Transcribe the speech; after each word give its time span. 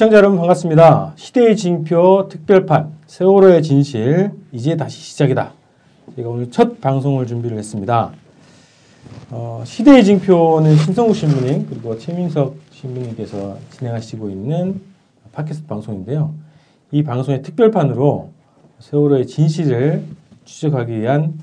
시청자 0.00 0.16
여러분 0.16 0.38
반갑습니다. 0.38 1.12
시대의 1.16 1.54
징표 1.58 2.28
특별판 2.30 2.90
세월호의 3.06 3.62
진실 3.62 4.30
이제 4.50 4.74
다시 4.74 4.98
시작이다. 4.98 5.52
제가 6.16 6.26
오늘 6.26 6.50
첫 6.50 6.80
방송을 6.80 7.26
준비를 7.26 7.58
했습니다. 7.58 8.10
어, 9.30 9.62
시대의 9.66 10.02
징표는 10.02 10.74
신성국 10.78 11.14
신부님 11.14 11.66
그리고 11.68 11.98
최민석 11.98 12.56
신부님께서 12.70 13.58
진행하시고 13.72 14.30
있는 14.30 14.80
팟캐스트 15.32 15.66
방송인데요. 15.66 16.32
이 16.92 17.02
방송의 17.02 17.42
특별판으로 17.42 18.30
세월호의 18.78 19.26
진실을 19.26 20.02
추적하기 20.46 20.98
위한 20.98 21.34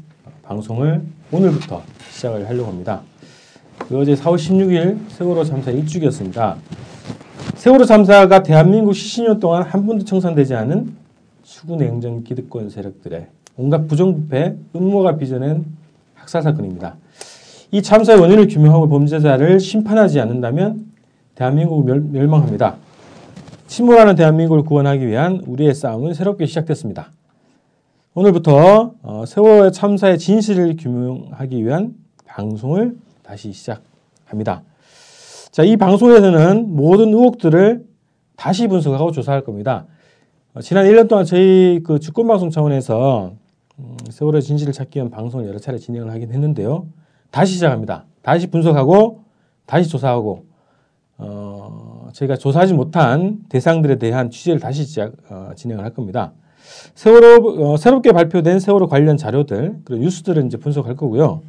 방송을 0.42 1.04
오늘부터 1.32 1.84
시작을 2.10 2.50
하려고 2.50 2.70
합니다. 2.70 3.04
그 3.78 4.00
어제 4.00 4.16
4월 4.16 4.38
16일 4.38 5.12
세월호 5.12 5.44
참사 5.44 5.70
일주기였습니다. 5.70 6.58
세월호 7.58 7.86
참사가 7.86 8.44
대한민국 8.44 8.92
70년 8.92 9.40
동안 9.40 9.64
한 9.64 9.88
번도 9.88 10.06
청산되지 10.06 10.54
않은 10.54 10.94
수군 11.44 11.82
행정 11.82 12.24
기득권 12.24 12.70
세력들의 12.70 13.26
온갖 13.56 13.88
부정부패, 13.88 14.56
음모가 14.76 15.18
빚어낸 15.18 15.66
학살 16.14 16.44
사건입니다. 16.44 16.98
이 17.72 17.82
참사의 17.82 18.20
원인을 18.20 18.48
규명하고 18.48 18.88
범죄자를 18.90 19.60
심판하지 19.60 20.20
않는다면 20.20 20.86
대한민국은 21.34 22.12
멸, 22.12 22.28
망합니다 22.28 22.76
침몰하는 23.66 24.16
대한민국을 24.16 24.62
구원하기 24.62 25.08
위한 25.08 25.42
우리의 25.48 25.74
싸움은 25.74 26.14
새롭게 26.14 26.46
시작됐습니다. 26.46 27.10
오늘부터 28.14 28.94
어, 29.02 29.24
세월호 29.26 29.72
참사의 29.72 30.20
진실을 30.20 30.76
규명하기 30.78 31.66
위한 31.66 31.96
방송을 32.28 32.98
다시 33.24 33.52
시작합니다. 33.52 34.62
자, 35.58 35.64
이 35.64 35.76
방송에서는 35.76 36.76
모든 36.76 37.08
의혹들을 37.08 37.84
다시 38.36 38.68
분석하고 38.68 39.12
조사할 39.12 39.44
겁니다. 39.44 39.88
어, 40.54 40.62
지난 40.62 40.86
1년 40.86 41.10
동안 41.10 41.26
저희 41.26 41.82
그 41.84 41.98
주권방송 41.98 42.52
차원에서 42.52 43.34
음, 43.80 43.98
세월의 44.08 44.44
진실을 44.44 44.72
찾기 44.72 45.00
위한 45.00 45.10
방송을 45.10 45.48
여러 45.48 45.58
차례 45.58 45.80
진행을 45.80 46.12
하긴 46.12 46.32
했는데요. 46.32 46.86
다시 47.32 47.54
시작합니다. 47.54 48.06
다시 48.22 48.46
분석하고 48.46 49.24
다시 49.66 49.90
조사하고 49.90 50.46
어, 51.18 52.10
저희가 52.14 52.36
조사하지 52.36 52.76
못한 52.76 53.40
대상들에 53.50 53.96
대한 53.96 54.30
취재를 54.30 54.60
다시 54.60 54.84
시작, 54.84 55.14
어, 55.32 55.54
진행을 55.56 55.84
할 55.84 55.92
겁니다. 55.92 56.34
세월호 56.94 57.72
어, 57.72 57.78
새롭게 57.78 58.12
발표된 58.12 58.60
세월호 58.60 58.90
관련 58.90 59.18
자료들 59.18 59.80
그리고 59.86 60.04
뉴스들을 60.04 60.46
이제 60.46 60.58
분석할 60.58 60.96
거고요. 60.96 61.42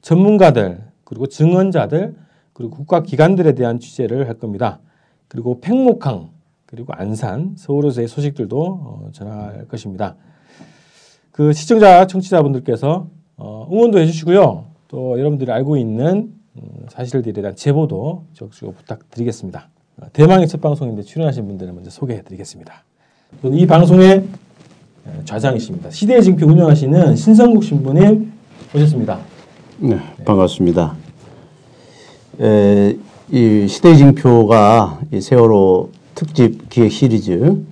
전문가들 0.00 0.82
그리고 1.04 1.26
증언자들 1.26 2.14
그리고 2.60 2.76
국가 2.76 3.02
기관들에 3.02 3.54
대한 3.54 3.80
취재를 3.80 4.28
할 4.28 4.34
겁니다. 4.34 4.80
그리고 5.28 5.62
팽목항 5.62 6.28
그리고 6.66 6.92
안산 6.92 7.54
서울호의 7.56 8.06
소식들도 8.06 8.62
어, 8.62 9.08
전할 9.12 9.66
것입니다. 9.66 10.14
그 11.32 11.54
시청자 11.54 12.06
청취자분들께서 12.06 13.06
어, 13.38 13.68
응원도 13.72 13.98
해주시고요. 14.00 14.66
또 14.88 15.18
여러분들이 15.18 15.50
알고 15.50 15.78
있는 15.78 16.34
음, 16.56 16.62
사실들에 16.88 17.32
대한 17.32 17.56
제보도 17.56 18.26
적극 18.34 18.76
부탁드리겠습니다. 18.76 19.70
어, 20.02 20.06
대망의 20.12 20.46
첫 20.46 20.60
방송인데 20.60 21.00
출연하신 21.00 21.46
분들을 21.46 21.72
먼저 21.72 21.88
소개해드리겠습니다. 21.88 22.84
이 23.44 23.66
방송의 23.66 24.24
좌장이십니다. 25.24 25.88
시대의 25.88 26.22
징표 26.22 26.44
운영하시는 26.44 27.16
신성국 27.16 27.64
신부님 27.64 28.30
오셨습니다. 28.74 29.18
네, 29.78 29.98
반갑습니다. 30.26 30.99
에, 32.38 32.96
이 33.30 33.66
시대 33.68 33.96
징표가 33.96 35.00
이 35.12 35.20
세월호 35.20 35.90
특집 36.14 36.68
기획 36.68 36.92
시리즈 36.92 37.64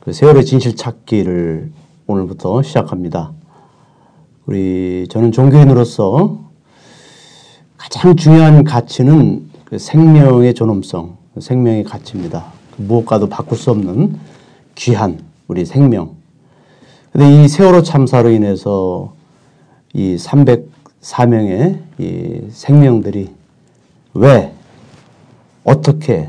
그 0.00 0.12
세월의 0.12 0.44
진실 0.44 0.76
찾기를 0.76 1.70
오늘부터 2.06 2.62
시작합니다. 2.62 3.32
우리 4.46 5.06
저는 5.10 5.32
종교인으로서 5.32 6.38
가장 7.76 8.16
중요한 8.16 8.64
가치는 8.64 9.50
그 9.64 9.78
생명의 9.78 10.54
존엄성, 10.54 11.16
생명의 11.38 11.84
가치입니다. 11.84 12.46
그 12.76 12.82
무엇과도 12.82 13.28
바꿀 13.28 13.58
수 13.58 13.70
없는 13.72 14.18
귀한 14.74 15.20
우리 15.48 15.66
생명. 15.66 16.12
근데 17.12 17.44
이 17.44 17.48
세월호 17.48 17.82
참사로 17.82 18.30
인해서 18.30 19.12
이 19.92 20.16
304명의 20.16 21.80
이 21.98 22.42
생명들이 22.50 23.37
왜 24.18 24.52
어떻게 25.64 26.28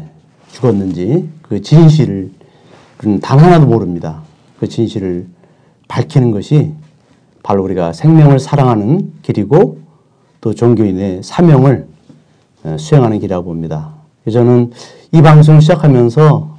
죽었는지 0.51 1.29
그 1.41 1.61
진실을 1.61 2.31
단 3.21 3.39
하나도 3.39 3.65
모릅니다. 3.65 4.21
그 4.59 4.67
진실을 4.67 5.27
밝히는 5.87 6.31
것이 6.31 6.73
바로 7.43 7.63
우리가 7.63 7.93
생명을 7.93 8.39
사랑하는 8.39 9.13
길이고 9.21 9.79
또 10.41 10.53
종교인의 10.53 11.23
사명을 11.23 11.87
어, 12.63 12.77
수행하는 12.77 13.19
길이라고 13.19 13.45
봅니다. 13.45 13.93
저는 14.29 14.71
이 15.11 15.21
방송을 15.21 15.61
시작하면서 15.61 16.57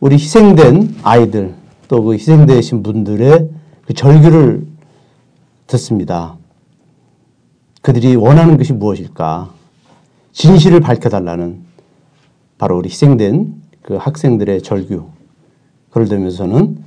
우리 0.00 0.14
희생된 0.14 0.96
아이들 1.02 1.54
또 1.88 2.02
그 2.02 2.14
희생되신 2.14 2.82
분들의 2.82 3.50
그 3.86 3.94
절규를 3.94 4.66
듣습니다. 5.66 6.36
그들이 7.82 8.16
원하는 8.16 8.56
것이 8.56 8.72
무엇일까? 8.72 9.50
진실을 10.34 10.80
밝혀달라는 10.80 11.60
바로 12.58 12.76
우리 12.76 12.88
희생된 12.88 13.54
그 13.82 13.94
학생들의 13.94 14.62
절규. 14.62 15.06
그걸 15.88 16.08
들으면서는 16.08 16.78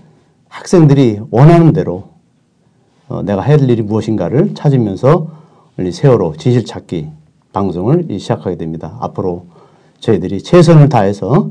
학생들이 0.50 1.22
원하는 1.32 1.72
대로 1.72 2.10
어, 3.08 3.22
내가 3.24 3.42
해야 3.42 3.56
될 3.58 3.70
일이 3.70 3.82
무엇인가를 3.82 4.54
찾으면서 4.54 5.32
세월호 5.92 6.36
진실 6.36 6.66
찾기 6.66 7.08
방송을 7.54 8.08
시작하게 8.20 8.58
됩니다. 8.58 8.98
앞으로 9.00 9.46
저희들이 10.00 10.44
최선을 10.44 10.90
다해서 10.90 11.50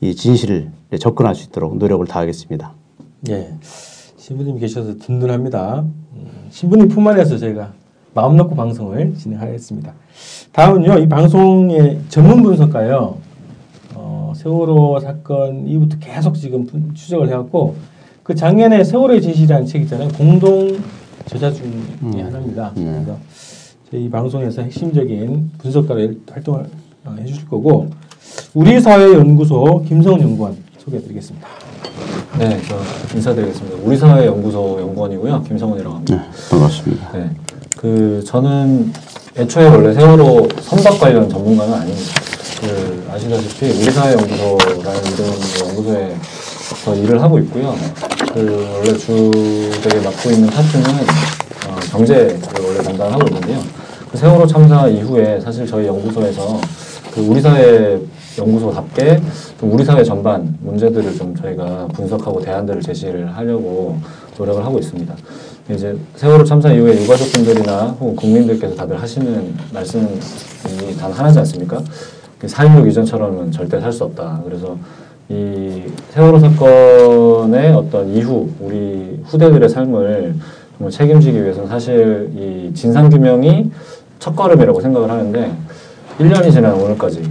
이 0.00 0.14
진실을 0.14 0.70
접근할 0.98 1.36
수 1.36 1.48
있도록 1.48 1.76
노력을 1.76 2.04
다하겠습니다. 2.06 2.72
예. 3.30 3.54
신부님 4.16 4.58
계셔서 4.58 4.96
든든합니다. 4.98 5.84
음, 6.14 6.26
신부님 6.50 6.88
품 6.88 7.06
안에서 7.06 7.38
저희가 7.38 7.72
마음 8.14 8.36
놓고 8.36 8.56
방송을 8.56 9.14
진행하겠습니다. 9.14 9.94
다음은요, 10.52 10.98
이 10.98 11.08
방송의 11.08 12.00
전문 12.08 12.42
분석가요. 12.42 13.16
어, 13.94 14.32
세월호 14.36 14.98
사건 15.00 15.66
이후부터 15.66 15.98
계속 16.00 16.34
지금 16.34 16.66
추적을 16.94 17.28
해왔고, 17.28 17.76
그 18.22 18.34
작년에 18.34 18.82
세월호의 18.84 19.22
진실이라는 19.22 19.66
책 19.66 19.82
있잖아요. 19.82 20.08
공동 20.10 20.78
저자 21.26 21.52
중에 21.52 21.68
음. 22.02 22.12
하나입니다. 22.24 22.72
네. 22.74 22.84
그래서 22.84 23.18
저희 23.90 24.10
방송에서 24.10 24.62
핵심적인 24.62 25.50
분석가로 25.58 26.08
활동을 26.30 26.66
어, 27.04 27.16
해주실 27.20 27.48
거고, 27.48 27.88
우리 28.54 28.80
사회 28.80 29.12
연구소 29.14 29.84
김성은 29.86 30.20
연구원 30.20 30.56
소개해드리겠습니다. 30.78 31.46
네, 32.38 32.58
저 32.68 33.16
인사드리겠습니다. 33.16 33.78
우리 33.84 33.96
사회 33.96 34.26
연구소 34.26 34.78
연구원이고요. 34.80 35.42
김성원이라고 35.42 35.96
합니다. 35.96 36.14
네, 36.16 36.48
반갑습니다. 36.50 37.12
네, 37.12 37.30
그 37.76 38.22
저는 38.24 38.92
애초에 39.38 39.68
원래 39.68 39.94
세월호 39.94 40.48
선박 40.62 40.98
관련 40.98 41.28
전문가는 41.28 41.72
아닙니다. 41.72 42.10
그 42.60 43.08
아시다시피 43.08 43.66
우리사회연구소라는 43.66 45.12
이름 45.12 45.26
연구소에 45.60 46.16
서 46.84 46.92
일을 46.96 47.22
하고 47.22 47.38
있고요. 47.38 47.72
그 48.34 48.68
원래 48.74 48.98
주되게 48.98 50.00
맡고 50.00 50.30
있는 50.32 50.48
파트는 50.48 50.84
어, 51.68 51.76
경제를 51.88 52.40
원래 52.66 52.82
담당하고 52.82 53.28
있는데요. 53.28 53.62
그 54.10 54.18
세월호 54.18 54.44
참사 54.44 54.88
이후에 54.88 55.38
사실 55.38 55.64
저희 55.64 55.86
연구소에서 55.86 56.60
그 57.14 57.20
우리 57.20 57.40
사회 57.40 58.00
연구소답게 58.36 59.22
우리 59.62 59.84
사회 59.84 60.02
전반 60.02 60.58
문제들을 60.62 61.14
좀 61.16 61.36
저희가 61.36 61.86
분석하고 61.92 62.40
대안들을 62.40 62.82
제시를 62.82 63.36
하려고 63.36 63.98
노력을 64.36 64.64
하고 64.64 64.80
있습니다. 64.80 65.14
이제 65.70 65.96
세월호 66.16 66.44
참사 66.44 66.72
이후에 66.72 67.02
유가족분들이나 67.02 67.96
혹은 68.00 68.16
국민들께서 68.16 68.74
다들 68.74 69.00
하시는 69.00 69.54
말씀이 69.72 70.06
단 70.98 71.12
하나지 71.12 71.38
않습니까? 71.40 71.82
4.16그 72.40 72.88
이전처럼은 72.88 73.52
절대 73.52 73.78
살 73.80 73.92
수 73.92 74.04
없다. 74.04 74.40
그래서 74.44 74.78
이 75.28 75.82
세월호 76.10 76.38
사건의 76.38 77.72
어떤 77.74 78.08
이후 78.08 78.48
우리 78.60 79.20
후대들의 79.24 79.68
삶을 79.68 80.34
정말 80.78 80.90
책임지기 80.90 81.42
위해서는 81.42 81.68
사실 81.68 82.30
이 82.34 82.72
진상규명이 82.72 83.70
첫걸음이라고 84.20 84.80
생각을 84.80 85.10
하는데 85.10 85.52
1년이 86.18 86.50
지난 86.50 86.74
오늘까지 86.74 87.30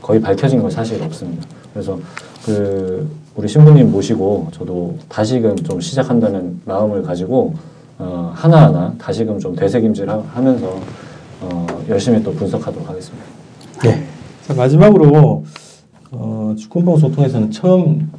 거의 0.00 0.20
밝혀진 0.20 0.62
건 0.62 0.70
사실 0.70 1.02
없습니다. 1.02 1.44
그래서 1.72 1.98
그 2.46 3.08
우리 3.38 3.46
신부님 3.46 3.92
모시고 3.92 4.48
저도 4.50 4.96
다시금 5.08 5.54
좀 5.58 5.80
시작한다는 5.80 6.60
마음을 6.64 7.04
가지고 7.04 7.54
어, 7.96 8.32
하나하나 8.34 8.92
다시금 8.98 9.38
좀 9.38 9.54
되새김질 9.54 10.10
하면서 10.10 10.80
어, 11.40 11.66
열심히 11.88 12.20
또 12.20 12.32
분석하도록 12.32 12.88
하겠습니다. 12.88 13.24
네. 13.84 14.04
자, 14.44 14.54
마지막으로 14.54 15.44
어, 16.10 16.54
축구방 16.58 16.96
소통에서는 16.96 17.52
처음 17.52 18.10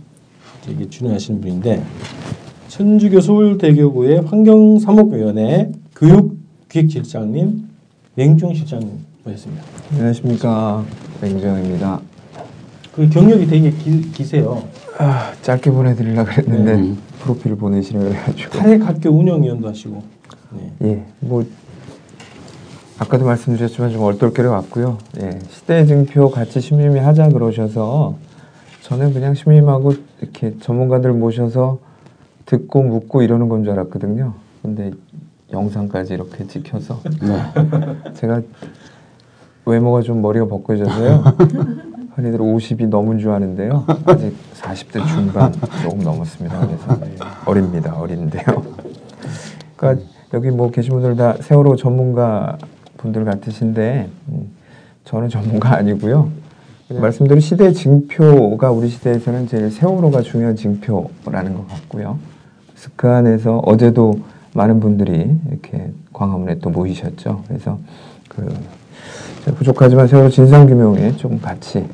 이게 0.70 0.90
출연하시는 0.90 1.42
분인데 1.42 1.84
천주교 2.70 3.20
서울대교구의 3.20 4.22
환경사목위원회 4.22 5.70
교육기획실장님 5.98 7.68
맹종 8.16 8.54
실장님 8.54 8.90
모셨습니다. 9.26 9.64
안녕하십니까 9.92 10.86
맹정입니다. 11.22 12.00
그 12.96 13.10
경력이 13.10 13.48
되게 13.48 13.72
기, 13.72 14.10
기세요. 14.14 14.64
아, 15.02 15.32
짧게 15.42 15.72
보내드리려 15.72 16.26
그랬는데 16.26 16.76
네. 16.76 16.96
프로필 17.20 17.56
보내시려 17.56 18.00
그래가지고 18.02 18.58
사회학교 18.58 19.10
운영위원도 19.10 19.70
하시고 19.70 20.04
네. 20.52 20.74
예, 20.84 21.06
뭐 21.22 21.46
아까도 22.98 23.24
말씀드렸지만 23.26 23.92
좀 23.92 24.02
얼떨결에 24.04 24.50
왔고요. 24.50 24.98
예, 25.22 25.40
시대 25.50 25.86
증표 25.86 26.30
같이 26.30 26.60
심의미 26.60 27.00
하자 27.00 27.30
그러셔서 27.30 28.16
저는 28.82 29.14
그냥 29.14 29.36
심의하고 29.36 29.94
이렇게 30.22 30.58
전문가들 30.60 31.14
모셔서 31.14 31.80
듣고 32.46 32.84
묻고 32.84 33.22
이러는 33.22 33.48
건 33.48 33.64
줄 33.64 33.72
알았거든요. 33.74 34.34
근데 34.62 34.92
영상까지 35.54 36.14
이렇게 36.14 36.46
찍혀서 36.46 37.00
제가 38.16 38.42
외모가 39.66 40.02
좀 40.02 40.22
머리가 40.22 40.46
벗겨져서요. 40.48 41.24
흔히들 42.20 42.40
50이 42.40 42.90
넘은 42.90 43.20
줄 43.20 43.32
아는데요. 43.32 43.86
아직 44.06 44.36
40대 44.60 45.08
중반 45.08 45.54
조금 45.82 46.00
넘었습니다. 46.00 46.68
그래서 46.68 47.00
어립니다. 47.46 47.96
어린데요. 47.98 48.44
그러니까 49.78 50.06
여기 50.34 50.52
뭐 50.52 50.70
계신 50.70 50.92
분들 50.92 51.16
다 51.16 51.36
세월호 51.40 51.78
전문가 51.78 52.58
분들 52.98 53.24
같으신데 53.24 54.10
음, 54.30 54.52
저는 55.06 55.30
전문가 55.30 55.78
아니고요. 55.78 56.30
말씀드린 56.90 57.40
시대 57.40 57.72
징표가 57.72 58.72
우리 58.72 58.90
시대에서는 58.90 59.48
제일 59.48 59.72
세월호가 59.72 60.22
중요한 60.22 60.56
징표라는 60.56 61.54
것 61.54 61.68
같고요. 61.68 62.20
그래서 62.70 62.90
그 62.96 63.60
어제도 63.64 64.20
많은 64.54 64.80
분들이 64.80 65.38
이렇게 65.50 65.92
광화문에 66.12 66.60
또 66.60 66.70
모이셨죠. 66.70 67.44
그래서 67.48 67.80
그 68.28 68.54
부족하지만 69.56 70.08
세월호 70.08 70.30
진상규명에 70.30 71.16
좀 71.16 71.40
같이 71.40 71.88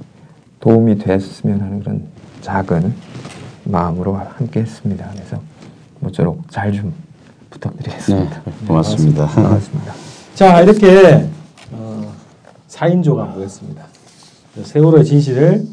도움이 0.66 0.98
됐으면 0.98 1.62
하는 1.62 1.80
그런 1.80 2.02
작은 2.42 2.92
마음으로 3.66 4.16
함께 4.16 4.62
했습니다. 4.62 5.08
그래서 5.14 5.40
모쪼록 6.00 6.50
잘좀 6.50 6.86
네, 6.86 6.92
부탁드리겠습니다. 7.52 8.42
고맙습니다. 8.68 9.28
반갑습니다. 9.28 9.94
자 10.34 10.62
이렇게 10.62 11.28
어, 11.72 12.12
4인조가 12.68 13.36
모였습니다. 13.36 13.84
세월호의 14.64 15.06
진실을 15.06 15.66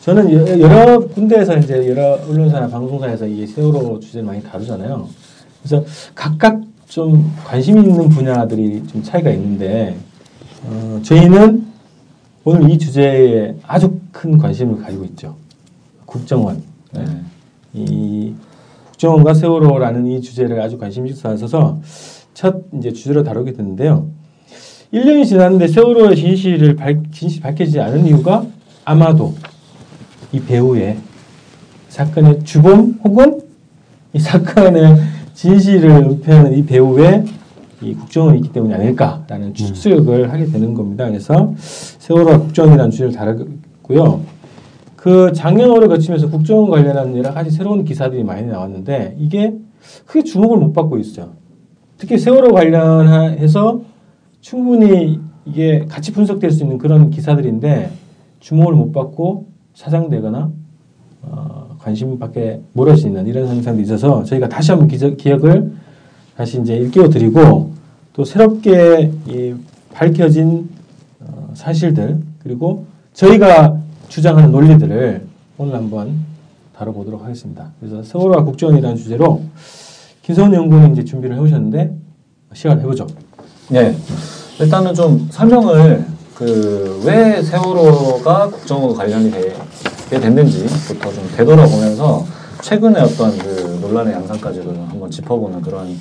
저는 0.00 0.32
여- 0.32 0.58
여러 0.60 0.98
군데에서 1.06 1.56
이제 1.58 1.88
여러 1.88 2.14
언론사나 2.28 2.66
방송사에서 2.66 3.28
이 3.28 3.46
세월호 3.46 4.00
주제를 4.00 4.26
많이 4.26 4.42
다루잖아요. 4.42 5.08
그래서 5.62 5.84
각각 6.16 6.60
좀 6.88 7.32
관심 7.44 7.78
있는 7.78 8.08
분야들이 8.08 8.88
좀 8.88 9.04
차이가 9.04 9.30
있는데 9.30 9.96
어, 10.64 10.98
저희는 11.04 11.65
오늘 12.48 12.70
이 12.70 12.78
주제에 12.78 13.56
아주 13.66 13.98
큰 14.12 14.38
관심을 14.38 14.80
가지고 14.80 15.04
있죠. 15.06 15.34
국정원. 16.04 16.62
네. 16.92 17.04
이 17.74 18.34
국정원과 18.84 19.34
세월호라는 19.34 20.06
이 20.06 20.20
주제를 20.20 20.60
아주 20.60 20.78
관심 20.78 21.08
있어 21.08 21.30
하셔서 21.30 21.80
첫 22.34 22.62
이제 22.78 22.92
주제로 22.92 23.24
다루게 23.24 23.52
됐는데요. 23.52 24.06
1년이 24.94 25.26
지났는데 25.26 25.66
세월호의 25.66 26.14
진실을 26.14 26.76
밝, 26.76 27.10
진실 27.10 27.42
밝혀지지 27.42 27.80
않은 27.80 28.06
이유가 28.06 28.46
아마도 28.84 29.34
이 30.30 30.38
배우의 30.38 30.98
사건의 31.88 32.44
주범 32.44 33.00
혹은 33.02 33.40
이 34.12 34.20
사건의 34.20 34.98
진실을 35.34 35.90
은폐하는 35.90 36.56
이 36.56 36.64
배우의 36.64 37.24
이 37.82 37.94
국정원이 37.94 38.38
있기 38.38 38.52
때문이 38.52 38.74
아닐까라는 38.74 39.54
추측을 39.54 40.32
하게 40.32 40.46
되는 40.46 40.74
겁니다. 40.74 41.06
그래서 41.06 41.52
세월호와 41.58 42.38
국정원이라는 42.38 42.90
주제를 42.90 43.12
다루고요. 43.12 44.20
그 44.96 45.32
작년호를 45.32 45.88
거치면서 45.88 46.30
국정원 46.30 46.70
관련한 46.70 47.16
여러 47.16 47.32
가지 47.32 47.50
새로운 47.50 47.84
기사들이 47.84 48.24
많이 48.24 48.46
나왔는데 48.46 49.16
이게 49.18 49.54
크게 50.06 50.24
주목을 50.24 50.58
못 50.58 50.72
받고 50.72 50.98
있어요. 50.98 51.30
특히 51.98 52.18
세월호 52.18 52.52
관련해서 52.52 53.82
충분히 54.40 55.20
이게 55.44 55.84
같이 55.88 56.12
분석될 56.12 56.50
수 56.50 56.62
있는 56.62 56.78
그런 56.78 57.10
기사들인데 57.10 57.90
주목을 58.40 58.74
못 58.74 58.92
받고 58.92 59.46
사장되거나 59.74 60.50
어, 61.22 61.76
관심 61.78 62.18
밖에 62.18 62.60
멀어지는 62.72 63.26
이런 63.26 63.46
현상도 63.46 63.80
있어서 63.82 64.24
저희가 64.24 64.48
다시 64.48 64.72
한번 64.72 64.88
기저, 64.88 65.10
기억을 65.10 65.72
다시 66.36 66.60
이제 66.60 66.76
일깨워 66.76 67.08
드리고 67.08 67.72
또 68.12 68.24
새롭게 68.24 69.12
이 69.26 69.54
밝혀진 69.92 70.68
어, 71.20 71.50
사실들 71.54 72.18
그리고 72.42 72.86
저희가 73.14 73.78
주장하는 74.08 74.52
논리들을 74.52 75.26
오늘 75.58 75.74
한번 75.74 76.20
다뤄보도록 76.76 77.22
하겠습니다. 77.24 77.70
그래서 77.80 78.02
세월호와 78.02 78.44
국정원이라는 78.44 78.96
주제로 78.96 79.42
김성훈 80.22 80.52
연구원이 80.54 80.92
이제 80.92 81.04
준비를 81.04 81.36
해오셨는데 81.36 81.94
시간 82.52 82.80
해보죠. 82.80 83.06
네. 83.70 83.96
일단은 84.60 84.94
좀 84.94 85.26
설명을 85.30 86.04
그 86.34 87.00
왜 87.04 87.40
세월호가 87.42 88.50
국정원 88.50 88.94
관련이 88.94 89.30
되게 89.30 90.20
됐는지부터 90.20 91.12
좀 91.12 91.24
되돌아보면서 91.36 92.26
최근에 92.62 93.00
어떤 93.00 93.36
그 93.38 93.78
논란의 93.80 94.14
양상까지도 94.14 94.70
한번 94.88 95.10
짚어보는 95.10 95.60
그런 95.62 95.96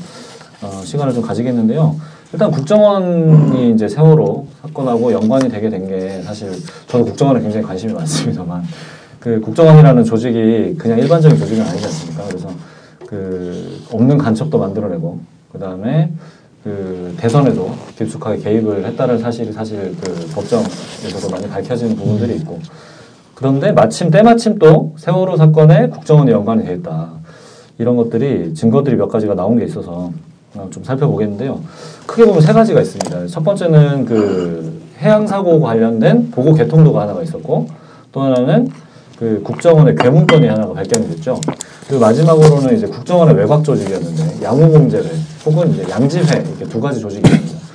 어, 0.61 0.81
시간을 0.83 1.13
좀 1.13 1.21
가지겠는데요. 1.21 1.95
일단 2.33 2.51
국정원이 2.51 3.71
이제 3.71 3.87
세월호 3.87 4.47
사건하고 4.61 5.11
연관이 5.13 5.47
되게 5.49 5.69
된 5.69 5.87
게 5.87 6.21
사실 6.23 6.51
저도 6.87 7.05
국정원에 7.05 7.39
굉장히 7.41 7.65
관심이 7.65 7.93
많습니다만 7.93 8.63
그 9.19 9.39
국정원이라는 9.41 10.03
조직이 10.03 10.75
그냥 10.77 10.97
일반적인 10.99 11.37
조직은 11.37 11.63
아니지 11.63 11.85
않습니까? 11.85 12.23
그래서 12.27 12.49
그 13.07 13.81
없는 13.91 14.17
간첩도 14.17 14.57
만들어내고 14.57 15.19
그 15.51 15.59
다음에 15.59 16.11
그 16.63 17.13
대선에도 17.17 17.71
깊숙하게 17.97 18.39
개입을 18.39 18.85
했다는 18.85 19.19
사실이 19.19 19.53
사실 19.53 19.95
그 20.01 20.27
법정에서도 20.33 21.29
많이 21.29 21.47
밝혀진 21.47 21.95
부분들이 21.95 22.35
있고 22.38 22.59
그런데 23.36 23.72
마침 23.72 24.10
때마침 24.12 24.60
또 24.60 24.94
세월호 24.98 25.38
사건에 25.38 25.89
국정원이 25.89 26.32
연관이 26.32 26.65
돼 26.65 26.74
있다 26.74 27.10
이런 27.77 27.98
것들이 27.98 28.54
증거들이 28.54 28.96
몇 28.96 29.08
가지가 29.10 29.36
나온 29.36 29.58
게 29.58 29.65
있어서 29.65 30.12
어, 30.56 30.68
좀 30.72 30.84
살펴보겠는데요. 30.86 31.60
크게 32.06 32.25
보면 32.25 32.42
세 32.42 32.54
가지가 32.54 32.80
있습니다. 32.82 33.27
첫 33.27 33.44
번째는 33.44 34.06
그 34.06 34.82
해양 35.00 35.27
사고 35.27 35.60
관련된 35.60 36.32
보고 36.32 36.54
개통도가 36.54 37.01
하나가 37.01 37.22
있었고 37.22 37.68
또 38.13 38.22
하나는 38.22 38.70
그 39.20 39.42
국정원의 39.44 39.96
괴문 39.98 40.25
건이 40.27 40.48
하나가 40.48 40.74
발견이 40.74 41.10
됐죠. 41.10 41.39
그리고 41.88 42.01
마지막으로는 42.06 42.77
이제 42.77 42.88
국정원의 42.88 43.36
외곽 43.36 43.65
조직이었는데 43.65 44.44
양호공제를 44.44 45.10
혹은 45.46 45.74
이제 45.74 45.86
양지회 45.89 46.24
이렇게 46.24 46.65
두 46.65 46.80
가지 46.80 47.01
조직이 47.01 47.30
있습니다. 47.30 47.65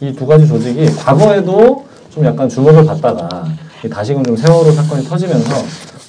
이 0.00 0.12
두 0.14 0.26
가지 0.26 0.48
조직이 0.48 0.86
과거에도 0.96 1.84
좀 2.08 2.24
약간 2.24 2.48
주목을 2.48 2.86
받다가 2.86 3.44
이 3.46 3.69
다시금 3.88 4.22
좀 4.24 4.36
세월호 4.36 4.70
사건이 4.72 5.04
터지면서 5.04 5.54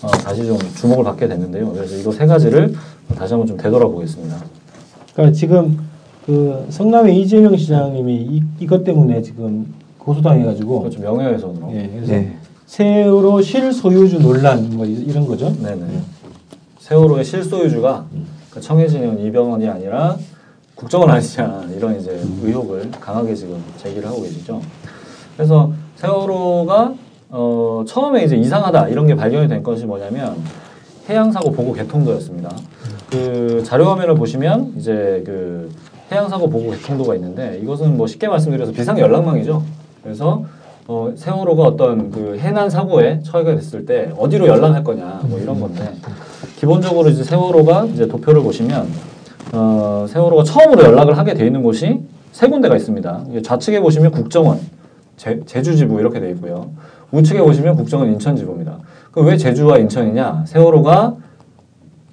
어, 0.03 0.07
다시 0.11 0.45
좀 0.45 0.57
주목을 0.75 1.03
받게 1.03 1.27
됐는데요. 1.27 1.71
그래서 1.71 1.95
이거 1.95 2.11
세 2.11 2.25
가지를 2.25 2.73
다시 3.15 3.33
한번 3.33 3.47
좀 3.47 3.57
되돌아보겠습니다. 3.57 4.35
그러니까 5.13 5.35
지금 5.37 5.79
그 6.25 6.65
성남의 6.69 7.19
이재명 7.21 7.55
시장님이 7.55 8.15
이, 8.15 8.43
이것 8.59 8.83
때문에 8.83 9.21
지금 9.21 9.73
고소당해가지고 9.97 10.79
그렇죠. 10.79 10.99
명예훼손으로. 11.01 11.71
예, 11.73 11.89
그래서 11.93 12.11
네. 12.13 12.37
세월호 12.65 13.41
실소유주 13.41 14.19
논란 14.19 14.69
뭐 14.71 14.85
이- 14.85 14.93
이런 14.93 15.27
거죠. 15.27 15.53
네네. 15.61 15.85
세월호의 16.79 17.23
실소유주가 17.23 18.05
그러니까 18.49 18.59
청해진원 18.61 19.19
이병헌이 19.19 19.67
아니라 19.67 20.17
국정원 20.75 21.11
아니냐 21.11 21.65
이런 21.75 21.99
이제 21.99 22.19
의혹을 22.43 22.89
강하게 22.99 23.35
지금 23.35 23.61
제기를 23.77 24.07
하고 24.07 24.21
계시죠. 24.23 24.61
그래서 25.37 25.71
세월호가 25.97 26.93
어, 27.31 27.83
처음에 27.88 28.25
이제 28.25 28.35
이상하다 28.35 28.89
이런 28.89 29.07
게 29.07 29.15
발견이 29.15 29.47
된 29.47 29.63
것이 29.63 29.85
뭐냐면 29.85 30.35
해양사고 31.09 31.51
보고 31.51 31.71
개통도였습니다. 31.73 32.51
그 33.09 33.63
자료 33.65 33.85
화면을 33.85 34.15
보시면 34.15 34.73
이제 34.77 35.23
그 35.25 35.71
해양사고 36.11 36.50
보고 36.50 36.71
개통도가 36.71 37.15
있는데 37.15 37.59
이것은 37.63 37.95
뭐 37.95 38.05
쉽게 38.05 38.27
말씀드려서 38.27 38.73
비상 38.73 39.00
연락망이죠. 39.00 39.63
그래서 40.03 40.43
어, 40.88 41.13
세월호가 41.15 41.63
어떤 41.63 42.11
그 42.11 42.38
해난 42.38 42.69
사고에 42.69 43.21
처해가 43.23 43.55
됐을 43.55 43.85
때 43.85 44.11
어디로 44.17 44.47
연락할 44.47 44.83
거냐 44.83 45.21
뭐 45.23 45.39
이런 45.39 45.59
건데 45.59 45.93
기본적으로 46.57 47.09
이제 47.09 47.23
세월호가 47.23 47.85
이제 47.93 48.07
도표를 48.07 48.41
보시면 48.41 48.88
어, 49.53 50.05
세월호가 50.09 50.43
처음으로 50.43 50.83
연락을 50.83 51.17
하게 51.17 51.33
돼 51.33 51.45
있는 51.45 51.63
곳이 51.63 52.01
세 52.33 52.47
군데가 52.47 52.75
있습니다. 52.75 53.25
좌측에 53.43 53.79
보시면 53.79 54.11
국정원, 54.11 54.59
제, 55.17 55.41
제주지부 55.45 56.00
이렇게 56.00 56.19
돼 56.19 56.29
있고요. 56.31 56.71
우측에 57.12 57.41
보시면 57.41 57.75
국정원 57.75 58.12
인천지부입니다. 58.13 58.77
그 59.12 59.22
왜 59.22 59.36
제주와 59.38 59.77
인천이냐? 59.77 60.46
세월호가 60.48 61.15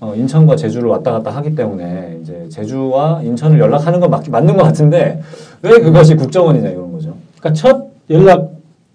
어, 0.01 0.15
인천과 0.15 0.57
제주를 0.57 0.89
왔다 0.89 1.13
갔다 1.13 1.31
하기 1.37 1.55
때문에 1.55 2.19
이제 2.23 2.49
제주와 2.51 3.21
인천을 3.23 3.59
연락하는 3.59 3.99
건 4.01 4.11
맞, 4.11 4.29
맞는 4.29 4.57
것 4.57 4.63
같은데 4.63 5.21
왜 5.63 5.81
그것이 5.81 6.15
국정원이냐 6.17 6.69
이런 6.69 6.93
거죠. 6.93 7.15
그러니까 7.39 7.53
첫 7.53 7.89
연락 8.11 8.53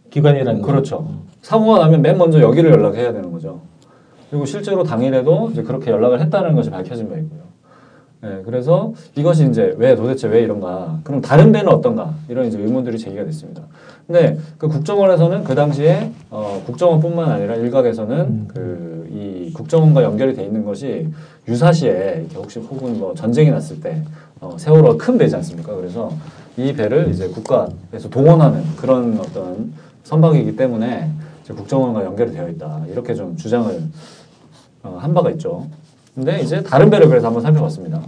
기관이라는 0.09 0.61
거. 0.61 0.67
그렇죠. 0.67 1.07
사고가 1.41 1.79
나면 1.79 2.01
맨 2.01 2.17
먼저 2.17 2.39
여기를 2.39 2.71
연락해야 2.71 3.11
되는 3.11 3.31
거죠. 3.31 3.59
그리고 4.29 4.45
실제로 4.45 4.83
당일에도 4.83 5.49
이제 5.51 5.61
그렇게 5.61 5.91
연락을 5.91 6.21
했다는 6.21 6.55
것이 6.55 6.69
밝혀진 6.69 7.09
바 7.09 7.15
있고요. 7.17 7.42
네, 8.23 8.41
그래서 8.45 8.93
이것이 9.17 9.49
이제 9.49 9.75
왜 9.77 9.97
도대체 9.97 10.29
왜 10.29 10.43
이런가? 10.43 10.97
그럼 11.03 11.19
다른 11.19 11.51
배는 11.51 11.67
어떤가? 11.67 12.13
이런 12.29 12.45
이제 12.45 12.57
의문들이 12.57 12.97
제기가 12.97 13.25
됐습니다. 13.25 13.63
근데 14.07 14.37
그 14.57 14.69
국정원에서는 14.69 15.43
그 15.43 15.53
당시에 15.53 16.09
어, 16.29 16.63
국정원뿐만 16.65 17.29
아니라 17.29 17.55
일각에서는 17.55 18.47
그이 18.47 19.51
국정원과 19.51 20.03
연결이 20.03 20.33
돼 20.33 20.45
있는 20.45 20.63
것이 20.63 21.09
유사시에 21.49 22.27
혹시 22.35 22.59
혹은 22.59 22.97
뭐 22.97 23.13
전쟁이 23.13 23.51
났을 23.51 23.81
때 23.81 24.01
어, 24.39 24.55
세월호가 24.57 25.03
큰 25.03 25.17
배지 25.17 25.35
않습니까? 25.35 25.75
그래서 25.75 26.09
이 26.55 26.71
배를 26.71 27.09
이제 27.09 27.27
국가에서 27.27 28.09
동원하는 28.09 28.63
그런 28.77 29.19
어떤 29.19 29.73
선박이기 30.05 30.55
때문에 30.55 31.11
국정원과 31.45 32.05
연결이 32.05 32.31
되어 32.31 32.47
있다 32.47 32.85
이렇게 32.89 33.13
좀 33.15 33.35
주장을 33.35 33.81
어, 34.83 34.97
한 35.01 35.13
바가 35.13 35.29
있죠. 35.31 35.67
근데 36.15 36.39
이제 36.41 36.61
다른 36.61 36.89
배를 36.89 37.07
그래서 37.09 37.27
한번 37.27 37.41
살펴봤습니다. 37.41 37.99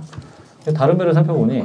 다른 0.75 0.97
배를 0.97 1.13
살펴보니 1.13 1.63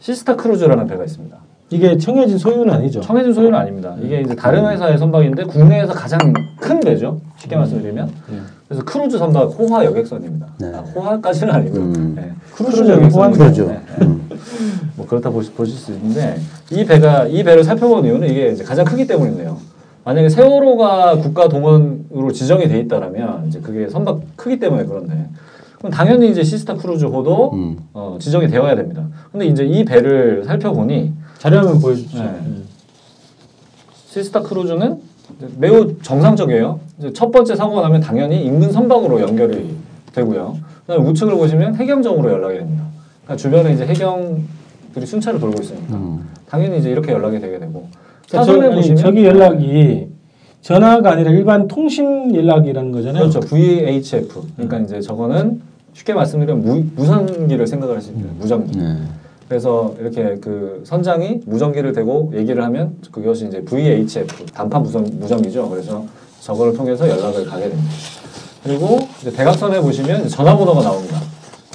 시스타 0.00 0.36
크루즈라는 0.36 0.86
배가 0.86 1.04
있습니다. 1.04 1.36
이게 1.70 1.98
청해진 1.98 2.38
소유는 2.38 2.72
아니죠. 2.72 3.00
청해진 3.00 3.32
소유는 3.32 3.58
아닙니다. 3.58 3.96
이게 4.00 4.20
이제 4.20 4.34
다른 4.34 4.64
회사의 4.66 4.98
선박인데 4.98 5.44
국내에서 5.44 5.92
가장 5.92 6.32
큰 6.60 6.80
배죠. 6.80 7.20
쉽게 7.38 7.56
말씀드리면. 7.56 8.10
그래서 8.68 8.84
크루즈 8.84 9.18
선박 9.18 9.48
호화 9.58 9.84
여객선입니다. 9.84 10.46
네. 10.60 10.72
아, 10.74 10.78
호화까지는 10.80 11.52
아니고요. 11.52 11.82
음. 11.82 12.14
네. 12.16 12.32
크루즈는 12.54 12.90
여객선입니다. 12.90 13.16
호화는 13.16 13.38
크루즈. 13.38 13.60
네, 13.62 13.80
네. 13.98 14.06
뭐 14.96 15.06
그렇다 15.06 15.30
보시, 15.30 15.52
보실 15.52 15.76
수 15.76 15.92
있는데 15.92 16.38
이 16.70 16.84
배가 16.84 17.26
이 17.26 17.42
배를 17.42 17.64
살펴본 17.64 18.04
이유는 18.04 18.28
이게 18.28 18.48
이제 18.48 18.64
가장 18.64 18.84
크기 18.84 19.06
때문인데요. 19.06 19.58
만약에 20.04 20.28
세월호가 20.28 21.16
국가 21.16 21.48
동원으로 21.48 22.30
지정이 22.32 22.68
돼 22.68 22.78
있다라면 22.78 23.46
이제 23.48 23.60
그게 23.60 23.88
선박 23.88 24.20
크기 24.36 24.58
때문에 24.60 24.84
그런데 24.84 25.28
그럼 25.86 25.90
당연히 25.90 26.30
이제 26.30 26.42
시스타 26.42 26.74
크루즈 26.74 27.04
호도 27.04 27.52
음. 27.52 27.76
어, 27.92 28.16
지정이 28.20 28.48
되어야 28.48 28.74
됩니다. 28.74 29.06
근데 29.30 29.46
이제 29.46 29.64
이 29.64 29.84
배를 29.84 30.42
살펴보니 30.44 31.12
자료 31.38 31.58
한번 31.58 31.80
보여주죠. 31.80 32.18
네. 32.18 32.30
시스타 34.06 34.42
크루즈는 34.42 34.98
매우 35.58 35.96
정상적이에요. 36.02 36.80
이제 36.98 37.12
첫 37.12 37.30
번째 37.30 37.54
사고가 37.54 37.82
나면 37.82 38.00
당연히 38.00 38.44
인근 38.44 38.72
선박으로 38.72 39.20
연결이 39.20 39.76
되고요. 40.12 40.56
그다음에 40.86 41.08
우측을 41.08 41.34
보시면 41.36 41.76
해경정으로 41.76 42.32
연락이 42.32 42.58
됩니다. 42.58 42.84
그러니까 43.22 43.36
주변에 43.36 43.74
이제 43.74 43.86
해경들이 43.86 45.06
순찰을 45.06 45.38
돌고 45.38 45.62
있으니까 45.62 45.94
음. 45.94 46.28
당연히 46.48 46.78
이제 46.78 46.90
이렇게 46.90 47.12
연락이 47.12 47.38
되게 47.38 47.60
되고 47.60 47.88
아니, 48.32 48.74
보시면 48.74 48.96
저기 48.96 49.24
연락이 49.24 50.08
전화가 50.62 51.12
아니라 51.12 51.30
일반 51.30 51.68
통신 51.68 52.34
연락이라는 52.34 52.90
거잖아요. 52.90 53.28
그렇죠 53.28 53.38
VHF 53.40 54.42
그러니까 54.56 54.78
이제 54.80 55.00
저거는 55.00 55.75
쉽게 55.96 56.12
말씀드리면 56.12 56.62
무, 56.62 56.84
무선기를 56.94 57.66
생각할 57.66 58.00
수 58.02 58.10
있는 58.10 58.28
무전기. 58.38 58.78
네. 58.78 58.98
그래서 59.48 59.94
이렇게 59.98 60.36
그 60.40 60.82
선장이 60.84 61.42
무전기를 61.46 61.92
대고 61.92 62.32
얘기를 62.34 62.62
하면 62.64 62.96
그것이 63.10 63.46
이제 63.46 63.62
VHF 63.62 64.46
단파 64.52 64.80
무선 64.80 65.08
무전기죠. 65.18 65.68
그래서 65.70 66.04
저거를 66.40 66.74
통해서 66.74 67.08
연락을 67.08 67.46
가게 67.46 67.68
됩니다. 67.68 67.90
그리고 68.62 68.98
이제 69.20 69.30
대각선에 69.30 69.80
보시면 69.80 70.28
전화번호가 70.28 70.82
나옵니다. 70.82 71.20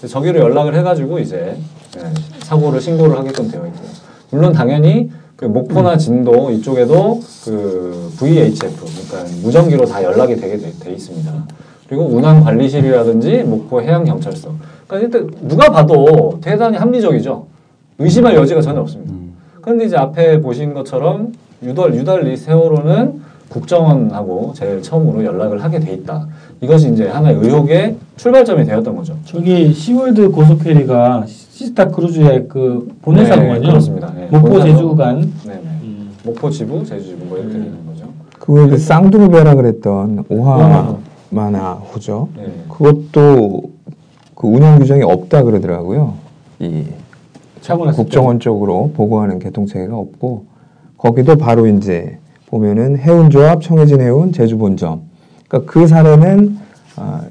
저기로 0.06 0.40
연락을 0.40 0.76
해가지고 0.76 1.20
이제 1.20 1.58
예, 1.98 2.02
사고를 2.44 2.82
신고를 2.82 3.18
하게끔 3.18 3.50
되어 3.50 3.66
있고요. 3.68 3.90
물론 4.32 4.54
당연히 4.54 5.10
그 5.36 5.46
목포나 5.46 5.98
진도 5.98 6.52
이쪽에도 6.52 7.22
그 7.46 8.14
VHF 8.18 8.86
그러니까 9.10 9.36
무전기로 9.42 9.86
다 9.86 10.04
연락이 10.04 10.36
되게 10.36 10.58
돼, 10.58 10.72
돼 10.80 10.92
있습니다. 10.94 11.48
그리고 11.92 12.06
운항 12.06 12.42
관리실이라든지 12.46 13.44
목포 13.44 13.82
해양 13.82 14.06
경찰서. 14.06 14.48
그러니까 14.88 15.18
일단 15.20 15.30
누가 15.50 15.70
봐도 15.70 16.40
대단히 16.42 16.78
합리적이죠. 16.78 17.46
의심할 18.00 18.34
여지가 18.34 18.62
전혀 18.62 18.80
없습니다. 18.80 19.14
그런데 19.60 19.84
이제 19.88 19.98
앞에 19.98 20.40
보신 20.40 20.74
것처럼 20.74 21.34
유달 21.62 21.94
유달리 21.94 22.38
세월호는 22.38 23.20
국정원하고 23.50 24.54
제일 24.56 24.82
처음으로 24.82 25.26
연락을 25.26 25.62
하게 25.62 25.82
돼 25.82 25.92
있다. 25.96 26.28
이것이 26.62 26.94
이제 26.94 27.10
하나의 27.10 27.36
의혹의 27.36 27.98
출발점이 28.16 28.64
되었던 28.64 28.96
거죠. 28.96 29.18
저기 29.26 29.74
시월드 29.74 30.32
고속 30.32 30.60
페리가 30.60 31.26
시스타 31.28 31.90
크루즈의 31.90 32.46
그 32.48 32.88
본회사구만요. 33.02 33.60
네, 33.60 33.68
그렇습니다. 33.68 34.14
네, 34.16 34.30
목포 34.32 34.48
본사도- 34.48 34.64
제주 34.64 34.96
간. 34.96 35.20
네네. 35.46 35.62
음. 35.84 36.12
목포 36.24 36.50
지부, 36.50 36.86
제주 36.86 37.08
지부 37.08 37.26
뭐 37.26 37.38
이렇게 37.38 37.52
되는 37.52 37.86
거죠. 37.86 38.06
그왜 38.40 38.68
그 38.70 38.78
쌍둥이 38.78 39.28
배라 39.28 39.56
그랬던 39.56 40.24
오하 40.30 40.96
마나호죠. 41.32 42.30
네. 42.36 42.46
그것도 42.70 43.64
그 44.36 44.48
운영 44.48 44.80
규정이 44.80 45.04
없다 45.04 45.44
그러더라고요. 45.44 46.14
이 46.60 46.86
국정원 47.96 48.40
쪽으로 48.40 48.92
보고하는 48.96 49.40
개통체계가 49.40 49.96
없고 49.96 50.46
거기도 50.98 51.38
바로 51.38 51.68
이제 51.68 52.18
보면은 52.48 52.98
해운조합, 52.98 53.62
청해진 53.62 54.02
해운, 54.02 54.32
제주본점. 54.34 55.02
그러니까 55.48 55.72
그 55.72 55.88
사례는 55.88 56.58
아, 56.98 57.22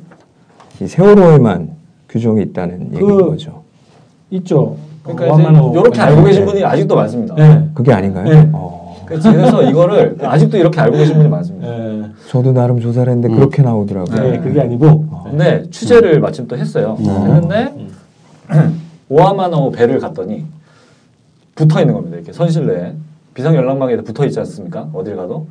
이 0.81 0.87
세월호에만 0.87 1.71
규정이 2.09 2.43
있다는 2.43 2.93
얘기인 2.95 3.07
그- 3.07 3.31
거죠. 3.31 3.63
때 4.31 4.37
있죠. 4.37 4.77
그러니까 5.03 5.71
이렇게 5.73 6.01
알고 6.01 6.25
계신 6.25 6.43
네. 6.45 6.47
분이 6.47 6.65
아직도 6.65 6.95
많습니다. 6.95 7.35
네. 7.35 7.69
그게 7.75 7.93
아닌가요? 7.93 8.25
네. 8.29 8.49
어, 8.53 8.80
그래서 9.19 9.63
이거를 9.63 10.17
아직도 10.23 10.57
이렇게 10.57 10.81
알고 10.81 10.97
계신 10.97 11.17
분이 11.17 11.29
많습니다. 11.29 11.69
네. 11.69 12.03
저도 12.29 12.53
나름 12.53 12.79
조사를 12.81 13.11
했는데 13.13 13.35
음. 13.35 13.37
그렇게 13.37 13.63
나오더라고요. 13.63 14.31
네, 14.31 14.39
그게 14.39 14.61
아니고. 14.61 15.07
근데 15.25 15.65
취재를 15.71 16.21
마침 16.21 16.47
또 16.47 16.57
했어요. 16.57 16.97
음. 17.01 17.07
했는데 17.07 17.75
오하마나호 19.09 19.73
배를 19.73 19.99
갔더니 19.99 20.45
붙어 21.57 21.81
있는 21.81 21.95
겁니다. 21.95 22.17
이렇게 22.17 22.33
선실내에 22.33 22.95
비상 23.35 23.55
연락망에 23.57 23.97
붙어 23.99 24.25
있지 24.25 24.39
않습니까? 24.39 24.89
어딜 24.93 25.17
가도 25.17 25.49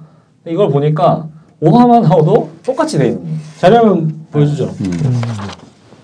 이걸 0.48 0.70
보니까 0.70 1.28
오하마나호도 1.60 2.50
똑같이 2.66 2.98
돼 2.98 3.08
있는 3.08 3.22
거예요. 3.24 3.38
자료 3.58 3.78
한번 3.78 4.16
보여주죠. 4.32 4.72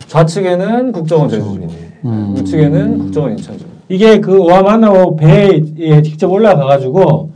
좌측에는 0.07 0.91
국정원 0.91 1.29
국정원이네. 1.29 1.73
음. 2.05 2.35
우측에는 2.37 2.99
국정원 2.99 3.31
인천지부. 3.31 3.69
이게 3.87 4.19
그 4.19 4.39
오하마나오 4.39 5.15
배에 5.15 5.61
직접 6.03 6.31
올라가가지고 6.31 7.31
아. 7.31 7.34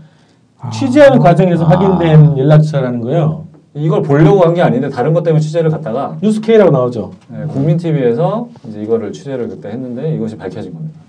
취재하는 0.74 1.20
과정에서 1.20 1.64
확인된 1.66 2.38
연락처라는 2.38 3.02
거예요. 3.02 3.46
이걸 3.74 4.02
보려고 4.02 4.42
한 4.42 4.54
게 4.54 4.62
아닌데 4.62 4.90
다른 4.90 5.14
것 5.14 5.24
때문에 5.24 5.40
취재를 5.40 5.70
갔다가 5.70 6.18
뉴스 6.22 6.42
K라고 6.42 6.72
나오죠. 6.72 7.12
네, 7.30 7.46
국민 7.48 7.78
TV에서 7.78 8.50
이제 8.68 8.82
이거를 8.82 9.14
취재를 9.14 9.48
그때 9.48 9.70
했는데 9.70 10.14
이것이 10.16 10.36
밝혀진 10.36 10.74
겁니다. 10.74 11.00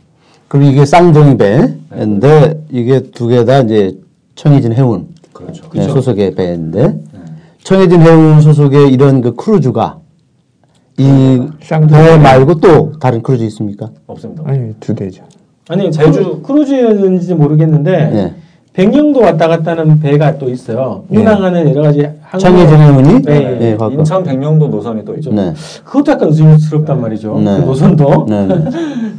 그리고 0.47 0.71
이게 0.71 0.85
쌍둥이 0.85 1.37
배인데 1.37 2.63
이게 2.71 3.01
두 3.03 3.29
개 3.29 3.45
다 3.45 3.61
이제 3.61 3.97
청해진 4.35 4.73
해운 4.75 5.09
그렇죠. 5.33 5.63
네, 5.73 5.81
그죠. 5.81 5.91
소속의 5.95 6.35
배인데 6.35 6.87
네. 6.89 7.21
청해진 7.65 8.03
해운 8.03 8.41
소속의 8.41 8.93
이런 8.93 9.21
그 9.23 9.35
크루즈가 9.35 9.99
이 10.99 11.43
쌍둥이 11.63 11.91
배 12.03 12.19
말고 12.19 12.61
또 12.61 12.93
다른 13.01 13.23
크루즈 13.23 13.43
있습니까? 13.45 13.91
없습니다. 14.07 14.43
아니 14.47 14.75
두 14.81 14.95
대죠. 14.95 15.25
아니 15.69 15.91
제주- 15.91 16.13
제주 16.13 16.43
크루즈였는지 16.43 17.35
모르겠는데 17.35 17.91
네. 18.11 18.35
백령도 18.81 19.21
왔다 19.21 19.47
갔다 19.47 19.73
하는 19.73 20.01
배가 20.01 20.39
또 20.39 20.49
있어요. 20.49 21.05
네. 21.09 21.21
운항하는 21.21 21.69
여러 21.69 21.83
가지 21.83 22.01
항공 22.23 22.39
청해진 22.41 22.77
해운이 22.79 23.23
네. 23.23 23.59
네, 23.59 23.77
갖고. 23.77 23.95
인천 23.95 24.23
백령도 24.25 24.69
노선이 24.69 25.05
또 25.05 25.15
있죠. 25.17 25.31
네. 25.33 25.53
그것도 25.85 26.13
약간 26.13 26.29
의심스럽단 26.29 26.99
말이죠. 26.99 27.39
네. 27.41 27.59
그 27.61 27.67
노선도. 27.67 28.27
네. 28.27 28.47
네. 28.47 28.55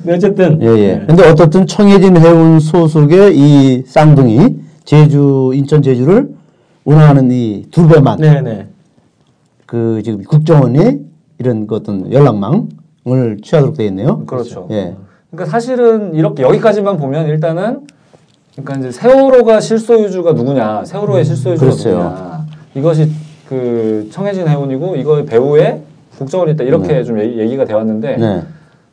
근데 0.01 0.13
어쨌든 0.15 0.59
예, 0.63 0.67
예. 0.67 1.03
근데 1.05 1.29
어떻든 1.29 1.67
청해진 1.67 2.17
해운 2.17 2.59
소속의 2.59 3.37
이 3.37 3.83
쌍둥이 3.85 4.55
제주 4.83 5.51
인천 5.53 5.83
제주를 5.83 6.29
운항하는 6.85 7.29
이 7.31 7.65
두 7.69 7.87
배만 7.87 8.17
네네. 8.17 8.67
그 9.67 10.01
지금 10.03 10.23
국정원이 10.23 11.01
이런 11.37 11.67
그 11.67 11.75
어떤 11.75 12.11
연락망을 12.11 13.37
취하도록 13.43 13.77
되어 13.77 13.85
있네요. 13.87 14.25
그렇죠. 14.25 14.67
예. 14.71 14.95
그러니까 15.29 15.51
사실은 15.51 16.15
이렇게 16.15 16.41
여기까지만 16.41 16.97
보면 16.97 17.27
일단은 17.27 17.81
그러니까 18.55 18.75
이제 18.79 18.91
세월호가 18.91 19.59
실소유주가 19.59 20.33
누구냐, 20.33 20.83
세월호의 20.85 21.23
실소유주가 21.23 21.71
글쎄요. 21.71 21.97
누구냐, 21.97 22.45
이것이 22.75 23.11
그 23.47 24.09
청해진 24.11 24.47
해운이고 24.47 24.95
이거 24.97 25.23
배후에 25.23 25.81
국정원이 26.17 26.51
있다 26.51 26.63
이렇게 26.63 27.03
좀 27.03 27.19
얘기, 27.19 27.39
얘기가 27.39 27.65
되었는데 27.65 28.17
네. 28.17 28.43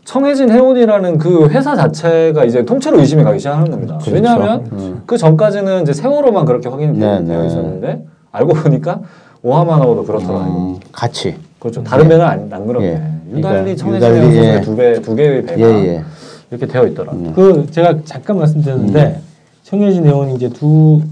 청해진 0.04 0.50
해운이라는 0.50 1.18
그 1.18 1.48
회사 1.48 1.76
자체가 1.76 2.44
이제 2.44 2.64
통째로 2.64 2.98
의심이 3.00 3.22
가기 3.22 3.38
시작하는 3.38 3.70
겁니다. 3.70 3.98
그렇죠. 3.98 4.14
왜냐하면 4.14 4.66
음. 4.72 5.02
그 5.04 5.18
전까지는 5.18 5.82
이제 5.82 5.92
세월호만 5.92 6.46
그렇게 6.46 6.68
확인이 6.68 6.96
네, 6.98 7.24
되어 7.24 7.40
네. 7.40 7.46
있었는데 7.46 8.04
알고 8.32 8.54
보니까 8.54 9.00
오하마나오도 9.42 10.04
그렇더라고요. 10.04 10.56
음, 10.56 10.80
같이. 10.92 11.36
그렇죠. 11.58 11.82
다른 11.82 12.08
배는 12.08 12.24
안, 12.24 12.48
안 12.50 12.66
그렇네. 12.66 12.86
예. 12.86 13.36
유달리 13.36 13.74
그러니까 13.74 13.76
청해진 13.76 14.14
해운소에 14.14 14.54
예. 14.54 14.60
두 14.60 14.76
배, 14.76 15.00
두 15.02 15.14
개의 15.14 15.44
배가 15.44 15.60
예, 15.60 15.64
예. 15.86 16.04
이렇게 16.50 16.66
되어 16.66 16.86
있더라. 16.86 17.12
음. 17.12 17.32
그 17.34 17.66
제가 17.70 17.98
잠깐 18.04 18.38
말씀드렸는데 18.38 19.20
청해진 19.68 20.06
해운이 20.06 20.34
이제 20.36 20.48
두 20.48 21.02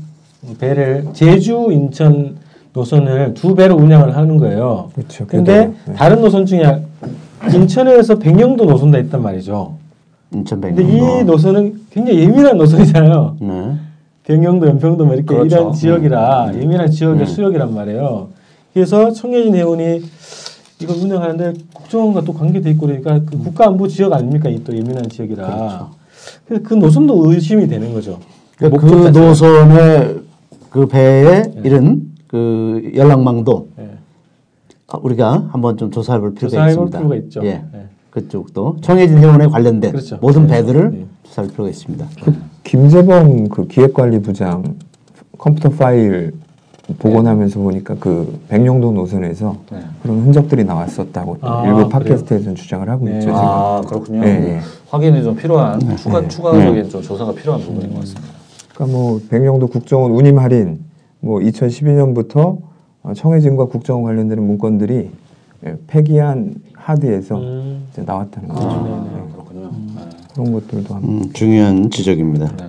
배를 0.58 1.08
제주 1.12 1.68
인천 1.70 2.36
노선을 2.72 3.34
두 3.34 3.54
배로 3.54 3.74
운영을 3.76 4.16
하는 4.16 4.38
거예요. 4.38 4.90
그렇죠. 4.94 5.26
근데. 5.26 5.72
네. 5.84 5.94
다른 5.94 6.22
노선 6.22 6.46
중에 6.46 6.82
인천에서 7.52 8.18
백령도 8.18 8.64
노선도 8.64 8.98
있단 8.98 9.22
말이죠. 9.22 9.74
인천 10.32 10.62
근데 10.62 10.82
백령도. 10.82 11.20
이 11.20 11.24
노선은 11.24 11.80
굉장히 11.90 12.20
예민한 12.20 12.56
노선이잖아요. 12.56 13.36
네. 13.40 13.74
백령도, 14.24 14.66
연평도 14.68 15.04
뭐 15.04 15.14
이렇게 15.14 15.34
그렇죠. 15.34 15.56
이런 15.56 15.72
지역이라 15.74 16.52
예민한 16.54 16.90
지역의 16.90 17.20
음. 17.20 17.26
수역이란 17.26 17.74
말이에요. 17.74 18.28
그래서 18.72 19.10
청해진 19.12 19.54
해운이 19.54 20.02
이걸 20.80 20.96
운영하는데 20.96 21.52
국정원과 21.74 22.22
또 22.22 22.32
관계돼 22.32 22.70
있고 22.70 22.86
그러니까 22.86 23.20
그 23.26 23.36
국가안보 23.38 23.86
지역 23.86 24.14
아닙니까? 24.14 24.48
이 24.48 24.64
또 24.64 24.74
예민한 24.74 25.06
지역이라. 25.10 25.46
그렇죠. 25.46 25.90
그래서 26.46 26.62
그 26.66 26.74
노선도 26.74 27.30
의심이 27.30 27.68
되는 27.68 27.92
거죠. 27.92 28.18
그러니까 28.56 28.80
그. 28.80 29.08
노선의 29.18 30.20
그 30.70 30.86
배에 30.86 31.42
이런 31.64 32.02
그 32.26 32.90
연락망도 32.94 33.68
예. 33.78 33.90
아, 34.88 34.98
우리가 35.02 35.48
한번 35.50 35.76
좀 35.76 35.90
조사해 35.90 36.20
볼 36.20 36.34
필요가 36.34 36.50
조사해 36.50 36.74
볼 36.76 36.86
있습니다. 36.86 36.98
필요가 36.98 37.16
있죠. 37.16 37.40
예. 37.44 37.48
예. 37.74 37.86
그쪽도 38.10 38.78
청해진 38.80 39.18
해운에 39.18 39.46
관련된 39.48 39.92
그렇죠. 39.92 40.18
모든 40.20 40.46
네. 40.46 40.54
배들을 40.54 40.90
네. 40.90 41.06
조사할 41.24 41.50
필요가 41.50 41.70
있습니다. 41.70 42.06
김재범 42.64 43.48
그 43.48 43.66
기획관리부장 43.68 44.76
컴퓨터 45.38 45.68
파일 45.70 46.32
복원하면서 46.98 47.60
보니까 47.60 47.96
그 47.98 48.38
백령도 48.48 48.92
노선에서 48.92 49.56
네. 49.70 49.80
그런 50.02 50.20
흔적들이 50.20 50.64
나왔었다고 50.64 51.38
또 51.40 51.46
아, 51.48 51.64
일부 51.64 51.76
그래요? 51.76 51.88
팟캐스트에서는 51.88 52.54
주장을 52.54 52.88
하고 52.88 53.04
네. 53.04 53.12
있죠. 53.14 53.20
지금. 53.26 53.34
아 53.36 53.82
그렇군요. 53.86 54.24
예, 54.24 54.28
예. 54.28 54.60
확인이 54.88 55.22
좀 55.22 55.36
필요한 55.36 55.80
추가 55.96 56.20
네. 56.20 56.28
추가적인 56.28 56.88
좀 56.88 57.02
조사가 57.02 57.32
필요한 57.32 57.60
부분인 57.60 57.92
것 57.92 58.00
같습니다. 58.00 58.35
그러니까 58.76 58.98
뭐 58.98 59.20
백령도 59.28 59.68
국정원 59.68 60.12
운임 60.12 60.38
할인 60.38 60.80
뭐 61.20 61.40
2012년부터 61.40 62.58
어, 63.02 63.12
청해진과 63.14 63.66
국정원 63.66 64.04
관련되는 64.04 64.42
문건들이 64.42 65.10
예, 65.64 65.76
폐기한 65.86 66.54
하드에서 66.74 67.38
음. 67.38 67.86
이제 67.90 68.02
나왔다는 68.02 68.50
아, 68.50 68.54
거죠. 68.54 68.68
네, 68.68 69.32
그렇군요. 69.32 69.70
네. 69.96 70.02
그런 70.34 70.52
것들도 70.52 70.94
한번 70.94 71.10
음, 71.10 71.32
중요한 71.32 71.90
지적입니다. 71.90 72.48
네. 72.48 72.64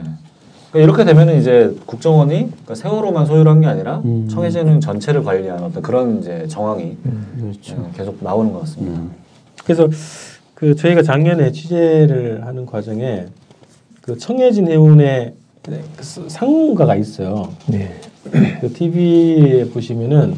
그러니까 0.71 0.79
이렇게 0.79 1.03
되면은 1.03 1.39
이제 1.39 1.75
국정원이 1.85 2.35
그러니까 2.35 2.75
세월호만 2.75 3.25
소유를 3.25 3.51
한게 3.51 3.67
아니라 3.67 4.01
음. 4.05 4.27
청해진 4.29 4.79
전체를 4.79 5.23
관리하는 5.23 5.65
어떤 5.65 5.83
그런 5.83 6.19
이제 6.19 6.47
정황이 6.47 6.95
그렇죠. 7.37 7.75
네, 7.75 7.89
계속 7.93 8.17
나오는 8.21 8.53
것 8.53 8.61
같습니다. 8.61 8.97
음. 8.97 9.11
그래서 9.65 9.89
그 10.53 10.73
저희가 10.73 11.01
작년에 11.01 11.51
취재를 11.51 12.45
하는 12.45 12.65
과정에 12.65 13.25
그 14.01 14.17
청해진 14.17 14.69
해운에 14.69 15.33
그 15.33 15.46
상무가가 16.01 16.95
있어요. 16.95 17.49
네. 17.67 17.89
그 18.61 18.71
TV에 18.73 19.69
보시면은 19.69 20.35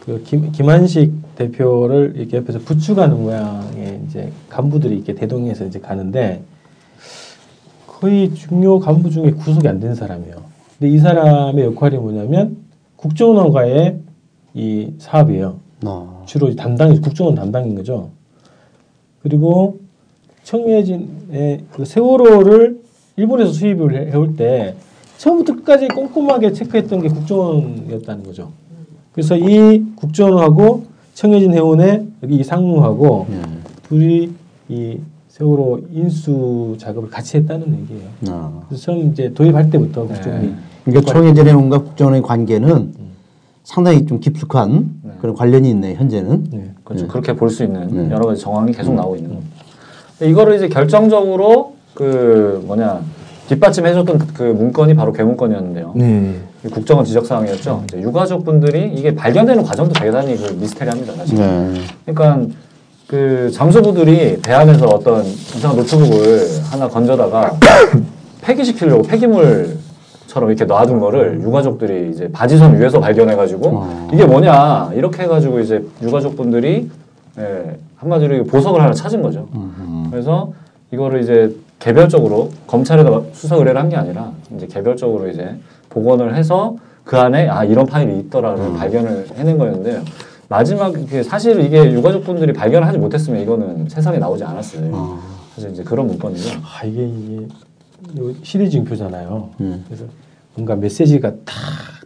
그 0.00 0.22
김, 0.24 0.50
김한식 0.52 1.12
대표를 1.36 2.14
이렇게 2.16 2.38
옆에서 2.38 2.58
부축하는 2.60 3.22
모양의 3.22 4.00
이제 4.06 4.32
간부들이 4.48 4.96
이렇게 4.96 5.14
대동해서 5.14 5.64
이제 5.64 5.78
가는데 5.78 6.42
거의 7.86 8.34
중요 8.34 8.80
간부 8.80 9.10
중에 9.10 9.30
구속이 9.30 9.68
안 9.68 9.78
된 9.80 9.94
사람이에요. 9.94 10.42
근데 10.78 10.92
이 10.92 10.98
사람의 10.98 11.64
역할이 11.66 11.96
뭐냐면 11.98 12.56
국정원과의 12.96 13.98
이 14.54 14.92
사업이에요. 14.98 15.60
어. 15.84 16.22
주로 16.26 16.54
담당이 16.54 17.00
국정원 17.00 17.34
담당인 17.36 17.74
거죠. 17.76 18.10
그리고 19.22 19.78
청해진의 20.42 21.64
그 21.72 21.84
세월호를 21.84 22.81
일본에서 23.16 23.52
수입을 23.52 23.94
해- 23.94 24.10
해올 24.12 24.36
때 24.36 24.74
처음부터 25.18 25.54
끝까지 25.56 25.88
꼼꼼하게 25.88 26.52
체크했던 26.52 27.00
게 27.02 27.08
국정원이었다는 27.08 28.24
거죠. 28.24 28.50
그래서 29.12 29.36
이 29.36 29.84
국정원하고 29.96 30.84
청해진 31.14 31.52
해운의 31.52 32.06
여기 32.22 32.36
이 32.36 32.44
상무하고 32.44 33.26
예. 33.30 33.42
둘이 33.88 34.30
이 34.68 34.98
세월호 35.28 35.80
인수 35.92 36.76
작업을 36.78 37.10
같이 37.10 37.36
했다는 37.36 37.66
얘기예요. 37.82 38.08
어. 38.30 38.64
그래서 38.68 38.82
처음 38.84 39.10
이제 39.12 39.32
도입할 39.32 39.70
때부터 39.70 40.06
국정원이 40.06 40.46
네. 40.48 40.54
그러니까 40.84 41.12
청해진 41.12 41.46
해운과 41.48 41.78
국정원의 41.82 42.22
관계는 42.22 42.94
상당히 43.64 44.04
좀 44.06 44.18
깊숙한 44.18 44.90
네. 45.04 45.10
그런 45.20 45.34
관련이 45.36 45.70
있네요. 45.70 45.96
현재는. 45.96 46.46
네. 46.50 46.70
그렇죠. 46.84 47.06
그렇게 47.06 47.34
볼 47.34 47.50
수 47.50 47.62
있는 47.62 48.08
네. 48.08 48.14
여러 48.14 48.26
가지 48.26 48.40
정황이 48.40 48.72
계속 48.72 48.94
나오고 48.94 49.16
있는. 49.16 49.38
근데 50.18 50.30
이거를 50.30 50.56
이제 50.56 50.68
결정적으로 50.68 51.74
그 51.94 52.62
뭐냐 52.66 53.00
뒷받침해줬던 53.48 54.18
그- 54.18 54.26
그 54.34 54.42
문건이 54.44 54.94
바로 54.94 55.12
괴문건이었는데요. 55.12 55.92
네. 55.96 56.34
이 56.64 56.68
국정원 56.68 57.04
지적 57.04 57.26
사항이었죠. 57.26 57.82
이제 57.84 58.00
유가족분들이 58.00 58.92
이게 58.94 59.14
발견되는 59.14 59.62
과정도 59.64 59.92
대단히 59.92 60.36
그 60.36 60.52
미스테리합니다. 60.54 61.12
사실. 61.14 61.36
네. 61.36 61.74
그러니까 62.06 62.46
그 63.08 63.50
잠수부들이 63.52 64.40
배 64.40 64.52
안에서 64.52 64.86
어떤 64.86 65.24
이상한 65.24 65.76
노트북을 65.76 66.40
하나 66.70 66.88
건져다가 66.88 67.52
폐기시키려고 68.40 69.02
폐기물처럼 69.02 70.48
이렇게 70.48 70.64
놔둔 70.64 70.98
거를 71.00 71.40
유가족들이 71.42 72.10
이제 72.10 72.28
바지선 72.32 72.80
위에서 72.80 73.00
발견해가지고 73.00 73.68
어. 73.68 74.08
이게 74.14 74.24
뭐냐 74.24 74.92
이렇게 74.94 75.24
해가지고 75.24 75.60
이제 75.60 75.84
유가족분들이 76.00 76.88
예, 77.38 77.76
한마디로 77.96 78.44
보석을 78.44 78.80
하나 78.80 78.92
찾은 78.92 79.20
거죠. 79.22 79.48
음. 79.54 80.06
그래서 80.10 80.52
이거를 80.92 81.22
이제 81.22 81.54
개별적으로 81.82 82.50
검찰에다 82.66 83.20
수사 83.32 83.56
의뢰를 83.56 83.80
한 83.80 83.88
게 83.88 83.96
아니라 83.96 84.32
이제 84.56 84.66
개별적으로 84.66 85.28
이제 85.28 85.56
복원을 85.90 86.36
해서 86.36 86.76
그 87.04 87.18
안에 87.18 87.48
아 87.48 87.64
이런 87.64 87.84
파일이 87.86 88.18
있더라를 88.20 88.72
발견을 88.74 89.26
해낸 89.36 89.58
거였는데 89.58 90.02
마지막 90.48 90.92
그 90.92 91.22
사실 91.22 91.60
이게 91.60 91.92
유가족 91.92 92.24
분들이 92.24 92.52
발견을 92.52 92.86
하지 92.86 92.98
못했으면 92.98 93.40
이거는 93.42 93.88
세상에 93.88 94.18
나오지 94.18 94.44
않았어요. 94.44 94.90
어. 94.92 95.18
사실 95.54 95.70
이제 95.72 95.82
그런 95.82 96.06
문건이죠. 96.06 96.60
아 96.62 96.84
이게 96.84 97.06
이게 97.06 97.46
요 98.20 98.32
시대 98.42 98.68
징표잖아요. 98.68 99.50
음. 99.60 99.84
그래서 99.86 100.04
뭔가 100.54 100.76
메시지가 100.76 101.30
탁 101.44 101.54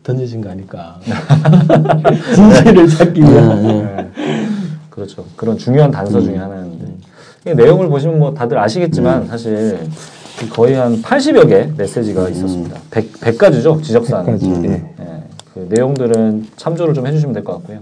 던져진 0.03 0.41
거 0.41 0.51
아닐까. 0.51 0.99
진실을 2.35 2.89
찾기 2.89 3.21
위한. 3.21 3.63
네, 3.63 3.73
네. 3.73 3.83
네. 3.83 4.11
그렇죠. 4.91 5.25
그런 5.37 5.59
중요한 5.59 5.91
단서 5.91 6.21
중에 6.21 6.37
하나인데 6.37 6.87
이 6.87 6.96
내용을 7.55 7.89
보시면 7.89 8.19
뭐 8.19 8.35
다들 8.35 8.59
아시겠지만 8.59 9.27
사실 9.27 9.79
거의 10.53 10.75
한 10.75 11.01
80여 11.01 11.49
개 11.49 11.69
메시지가 11.77 12.29
있었습니다. 12.31 12.79
100, 12.91 13.13
100가지죠 13.21 13.83
지적사항. 13.83 14.27
100 14.27 14.33
가지. 14.35 14.47
음. 14.47 14.65
예. 14.67 14.71
예, 15.01 15.23
그 15.55 15.67
내용들은 15.71 16.47
참조를 16.57 16.95
좀 16.95 17.07
해주시면 17.07 17.33
될 17.33 17.45
것 17.45 17.55
같고요. 17.55 17.79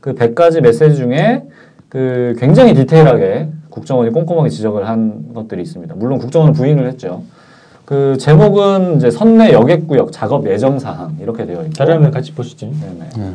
그 0.00 0.14
100가지 0.14 0.60
메시지 0.60 0.96
중에 0.96 1.42
그 1.88 2.36
굉장히 2.38 2.74
디테일하게 2.74 3.48
국정원이 3.70 4.10
꼼꼼하게 4.10 4.50
지적을 4.50 4.86
한 4.88 5.32
것들이 5.34 5.62
있습니다. 5.62 5.94
물론 5.96 6.18
국정원은 6.18 6.52
부인을 6.54 6.86
했죠. 6.88 7.22
그 7.84 8.16
제목은 8.18 8.96
이제 8.98 9.10
선내 9.10 9.52
여객구역 9.52 10.12
작업 10.12 10.46
예정 10.48 10.78
사항 10.78 11.16
이렇게 11.20 11.46
되어 11.46 11.62
있고 11.62 11.72
자료화면 11.72 12.10
같이 12.10 12.32
보시죠. 12.34 12.66
네네. 12.66 13.08
네. 13.16 13.32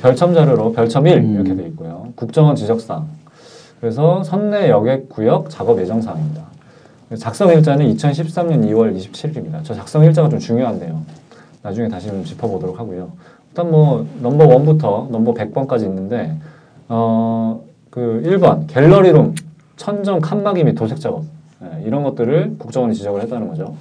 별첨 0.00 0.34
자료로 0.34 0.72
별첨 0.72 1.06
1 1.06 1.18
음. 1.18 1.34
이렇게 1.34 1.54
되어 1.54 1.66
있고요. 1.66 2.08
국정원 2.16 2.56
지적사항. 2.56 3.06
그래서 3.80 4.22
선내 4.24 4.70
여객 4.70 5.08
구역 5.08 5.50
작업 5.50 5.78
예정 5.80 6.00
사항입니다. 6.00 6.42
작성 7.18 7.50
일자는 7.50 7.86
2013년 7.94 8.64
2월 8.70 8.96
27일입니다. 8.96 9.60
저 9.62 9.74
작성 9.74 10.04
일자가 10.04 10.28
좀 10.28 10.38
중요한데요. 10.38 11.00
나중에 11.62 11.88
다시 11.88 12.08
좀 12.08 12.24
짚어보도록 12.24 12.78
하고요. 12.78 13.12
일단 13.50 13.70
뭐 13.70 14.06
넘버 14.20 14.46
원부터 14.46 15.08
넘버 15.10 15.34
100번까지 15.34 15.82
있는데 15.84 16.34
어, 16.88 17.60
그 17.90 18.22
1번 18.26 18.66
갤러리룸 18.66 19.34
천정 19.76 20.20
칸막이 20.20 20.64
및 20.64 20.74
도색 20.74 21.00
작업 21.00 21.24
예, 21.62 21.82
이런 21.84 22.02
것들을 22.02 22.56
국정원이 22.58 22.94
지적을 22.94 23.22
했다는 23.22 23.48
거죠. 23.48 23.74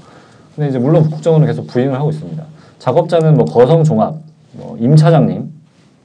근데 0.56 0.70
이제 0.70 0.80
물론 0.80 1.10
국정원은 1.10 1.48
계속 1.48 1.68
부인을 1.68 1.94
하고 1.96 2.10
있습니다. 2.10 2.44
작업자는 2.80 3.36
뭐 3.36 3.46
거성 3.46 3.84
종합, 3.84 4.16
뭐 4.54 4.78
임 4.80 4.96
차장님, 4.96 5.52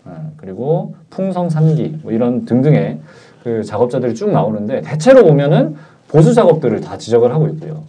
예, 0.06 0.10
그리고 0.36 0.94
풍성 1.10 1.48
삼기 1.48 2.00
뭐 2.02 2.12
이런 2.12 2.44
등등의 2.44 2.98
그 3.42 3.62
작업자들이 3.64 4.14
쭉 4.14 4.30
나오는데 4.30 4.82
대체로 4.82 5.24
보면은 5.24 5.76
보수 6.08 6.34
작업들을 6.34 6.80
다 6.80 6.96
지적을 6.98 7.32
하고 7.32 7.48
있고요. 7.48 7.82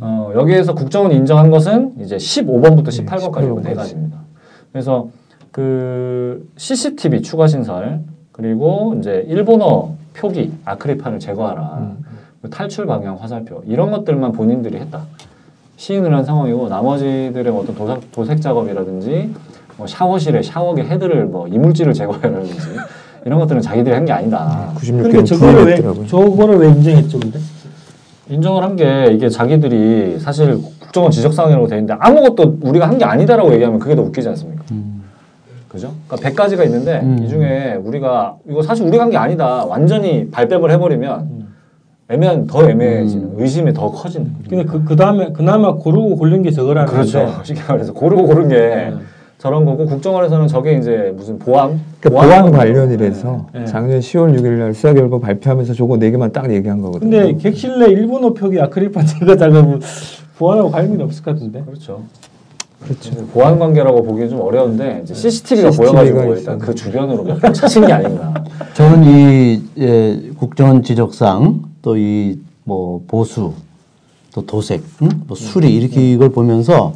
어, 0.00 0.32
여기에서 0.34 0.74
국정원이 0.74 1.16
인정한 1.16 1.50
것은 1.50 1.94
이제 2.00 2.16
15번부터 2.16 2.86
18번까지 2.88 3.62
네 3.62 3.72
18번까지. 3.72 3.74
가지입니다. 3.74 4.18
그래서 4.72 5.08
그 5.50 6.48
CCTV 6.56 7.22
추가 7.22 7.46
신설 7.46 8.00
그리고 8.30 8.94
이제 8.98 9.24
일본어 9.26 9.94
표기 10.14 10.52
아크릴판을 10.64 11.18
제거하라 11.18 11.92
그 12.42 12.50
탈출 12.50 12.86
방향 12.86 13.16
화살표 13.16 13.62
이런 13.66 13.90
것들만 13.90 14.32
본인들이 14.32 14.76
했다 14.76 15.06
시인을 15.76 16.14
한 16.14 16.24
상황이고 16.24 16.68
나머지들의 16.68 17.52
어떤 17.52 17.74
도색, 17.74 18.12
도색 18.12 18.40
작업이라든지 18.42 19.34
뭐 19.78 19.86
샤워실에 19.86 20.42
샤워기 20.42 20.82
헤드를 20.82 21.24
뭐 21.24 21.48
이물질을 21.48 21.92
제거해라든지 21.94 22.60
이런 23.26 23.40
것들은 23.40 23.60
자기들이 23.60 23.92
한 23.92 24.04
게 24.06 24.12
아니다. 24.12 24.70
96개는 24.76 25.02
근데 25.02 25.24
저거를 25.24 25.66
왜. 25.66 26.06
저거를 26.06 26.58
왜 26.58 26.68
인정했죠, 26.68 27.18
근데? 27.18 27.40
인정을 28.30 28.62
한 28.62 28.76
게 28.76 29.08
이게 29.12 29.28
자기들이 29.28 30.18
사실 30.20 30.56
국정원 30.80 31.10
지적사항이라고 31.10 31.66
돼 31.66 31.76
있는데 31.76 31.94
아무것도 31.98 32.58
우리가 32.62 32.88
한 32.88 32.98
게 32.98 33.04
아니다라고 33.04 33.52
얘기하면 33.54 33.80
그게 33.80 33.96
더 33.96 34.02
웃기지 34.02 34.28
않습니까? 34.28 34.62
그죠? 35.68 35.92
그러니까 36.08 36.30
100가지가 36.30 36.64
있는데 36.66 37.00
음. 37.02 37.18
이 37.22 37.28
중에 37.28 37.74
우리가 37.82 38.36
이거 38.48 38.62
사실 38.62 38.86
우리가 38.86 39.02
한 39.04 39.10
게 39.10 39.16
아니다. 39.16 39.64
완전히 39.64 40.30
발뺌을 40.30 40.70
해버리면 40.70 41.46
애매한 42.08 42.46
더 42.46 42.68
애매해지는 42.70 43.32
의심이 43.38 43.72
더 43.72 43.90
커지는. 43.90 44.30
근데 44.48 44.64
그, 44.64 44.84
그 44.84 44.94
다음에, 44.94 45.32
그나마 45.32 45.74
고르고 45.74 46.14
고른 46.16 46.42
게 46.42 46.52
저거라는 46.52 46.88
그렇죠. 46.92 47.40
쉽게 47.42 47.60
말해서 47.68 47.92
고르고 47.92 48.24
고른 48.26 48.48
게 48.48 48.54
네. 48.56 48.94
저런 49.38 49.64
거고 49.64 49.86
국정원에서는 49.86 50.48
저게 50.48 50.76
이제 50.78 51.12
무슨 51.16 51.38
보안 51.38 51.80
그러니까 52.00 52.26
보안 52.26 52.50
관련이라서 52.50 53.46
네. 53.52 53.64
작년 53.66 54.00
10월 54.00 54.38
6일 54.38 54.58
날 54.58 54.74
수사 54.74 54.94
결과 54.94 55.18
발표하면서 55.18 55.74
저거 55.74 55.98
네 55.98 56.10
개만 56.10 56.32
딱 56.32 56.52
얘기한 56.52 56.80
거거든요. 56.80 57.10
근데 57.10 57.36
객실 57.36 57.78
내 57.78 57.86
일본어 57.86 58.32
표기 58.32 58.60
아크릴판 58.60 59.04
제거 59.06 59.36
작업은 59.36 59.80
보안하고 60.38 60.70
관련이 60.70 61.02
없을 61.02 61.22
것 61.22 61.32
같은데. 61.34 61.62
그렇죠. 61.64 62.02
그렇죠. 62.82 63.10
보안 63.28 63.58
관계라고 63.58 64.02
보기엔 64.02 64.28
좀 64.28 64.40
어려운데 64.40 65.00
이제 65.02 65.14
CCTV가 65.14 65.70
CCTV 65.70 65.86
가 65.86 65.92
보여가지고 65.92 66.18
있어요. 66.20 66.38
일단 66.38 66.58
그 66.58 66.74
주변으로 66.74 67.24
몇번 67.24 67.52
차신 67.52 67.86
게 67.86 67.92
아닌가. 67.92 68.44
저는 68.74 69.04
이 69.04 69.62
예, 69.78 70.30
국정원 70.38 70.82
지적상 70.82 71.62
또 71.82 71.96
이 71.96 72.46
뭐 72.66 73.00
보수 73.06 73.52
또 74.34 74.44
도색, 74.44 74.82
응? 75.02 75.08
뭐 75.28 75.36
수리 75.36 75.74
이렇게 75.74 76.12
이걸 76.12 76.30
보면서 76.30 76.94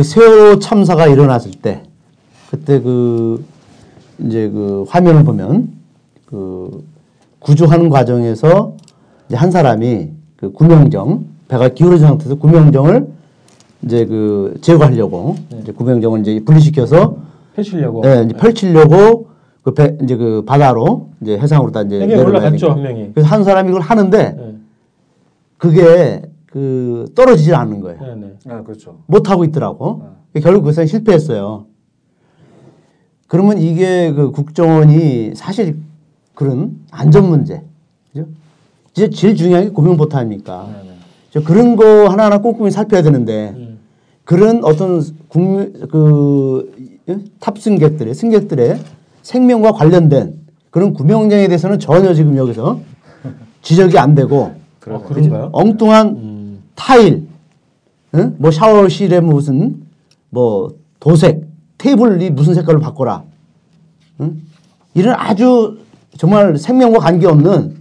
그 0.00 0.04
세월호 0.04 0.60
참사가 0.60 1.06
일어났을 1.06 1.50
때 1.50 1.82
그때 2.50 2.80
그 2.80 3.44
이제 4.18 4.48
그 4.48 4.86
화면을 4.88 5.24
보면 5.24 5.68
그 6.24 6.82
구조하는 7.38 7.90
과정에서 7.90 8.76
이제 9.28 9.36
한 9.36 9.50
사람이 9.50 10.08
그 10.36 10.52
구명정 10.52 11.26
배가 11.48 11.68
기울어진 11.68 12.06
상태에서 12.06 12.36
구명정을 12.36 13.08
이제 13.84 14.06
그 14.06 14.56
제거하려고 14.62 15.36
이제 15.60 15.70
구명정을 15.72 16.20
이제 16.20 16.40
분리시켜서 16.46 17.18
펼치려고. 17.54 18.00
네, 18.00 18.22
이제 18.24 18.34
펼치려고 18.38 19.28
그 19.62 19.74
배, 19.74 19.98
이제 20.02 20.16
그 20.16 20.44
바다로 20.46 21.10
이제 21.20 21.36
해상으로 21.36 21.72
다 21.72 21.82
이제 21.82 21.98
되니까. 21.98 22.72
한 22.72 22.82
명이. 22.82 23.10
그래서 23.12 23.28
한 23.28 23.44
사람이 23.44 23.68
이걸 23.68 23.82
하는데 23.82 24.16
네. 24.32 24.54
그게 25.58 26.22
그 26.50 27.06
떨어지질 27.14 27.54
않는 27.54 27.80
거예요. 27.80 28.00
네, 28.00 28.14
네. 28.16 28.34
아 28.48 28.62
그렇죠. 28.62 28.98
못 29.06 29.30
하고 29.30 29.44
있더라고. 29.44 30.02
결국 30.42 30.62
그래서 30.62 30.84
실패했어요. 30.84 31.66
그러면 33.26 33.58
이게 33.58 34.12
그 34.12 34.32
국정원이 34.32 35.32
사실 35.36 35.78
그런 36.34 36.80
안전 36.90 37.28
문제, 37.28 37.62
그죠? 38.12 38.26
이제 38.92 39.08
제일 39.10 39.36
중요한 39.36 39.64
게 39.64 39.70
고명보타 39.70 40.18
아닙니까? 40.18 40.68
저 41.30 41.40
그런 41.42 41.76
거 41.76 42.08
하나하나 42.08 42.38
꼼꼼히 42.38 42.72
살펴야 42.72 43.02
되는데 43.02 43.54
음. 43.56 43.78
그런 44.24 44.64
어떤 44.64 45.00
국민 45.28 45.72
그 45.88 46.98
예? 47.08 47.18
탑승객들의 47.38 48.12
승객들의 48.14 48.80
생명과 49.22 49.72
관련된 49.72 50.40
그런 50.70 50.92
구명정에 50.92 51.46
대해서는 51.46 51.78
전혀 51.78 52.14
지금 52.14 52.36
여기서 52.36 52.80
지적이 53.62 53.98
안 53.98 54.16
되고 54.16 54.54
아, 54.86 54.98
그런가요? 54.98 55.50
엉뚱한 55.52 56.08
음. 56.08 56.29
타일, 56.84 57.28
응? 58.14 58.36
뭐 58.38 58.50
샤워실에 58.50 59.20
무슨 59.20 59.82
뭐 60.30 60.74
도색, 60.98 61.46
테이블이 61.76 62.30
무슨 62.30 62.54
색깔로 62.54 62.80
바꿔라. 62.80 63.22
응? 64.20 64.40
이런 64.94 65.14
아주 65.18 65.78
정말 66.16 66.56
생명과 66.56 67.00
관계없는 67.00 67.76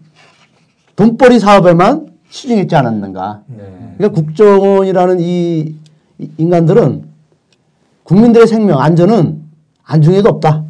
돈벌이 0.97 1.39
사업에만 1.39 2.09
치중했지 2.29 2.75
않았는가. 2.75 3.43
네. 3.47 3.95
그러니까 3.97 4.21
국정원이라는 4.21 5.19
이이 5.21 5.75
인간들은 6.37 7.05
국민들의 8.03 8.47
생명 8.47 8.81
안전은 8.81 9.41
안중에도 9.85 10.29
없다. 10.29 10.65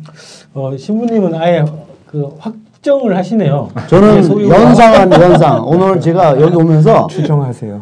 어, 0.54 0.78
신부님은 0.78 1.34
아예 1.34 1.66
그 2.06 2.30
확 2.38 2.54
정을 2.82 3.16
하시네요. 3.18 3.70
저는 3.90 4.24
소유가- 4.24 4.56
연상한 4.56 5.12
연상. 5.12 5.68
오늘 5.68 6.00
제가 6.00 6.40
여기 6.40 6.56
오면서 6.56 7.08
추정하세요. 7.08 7.80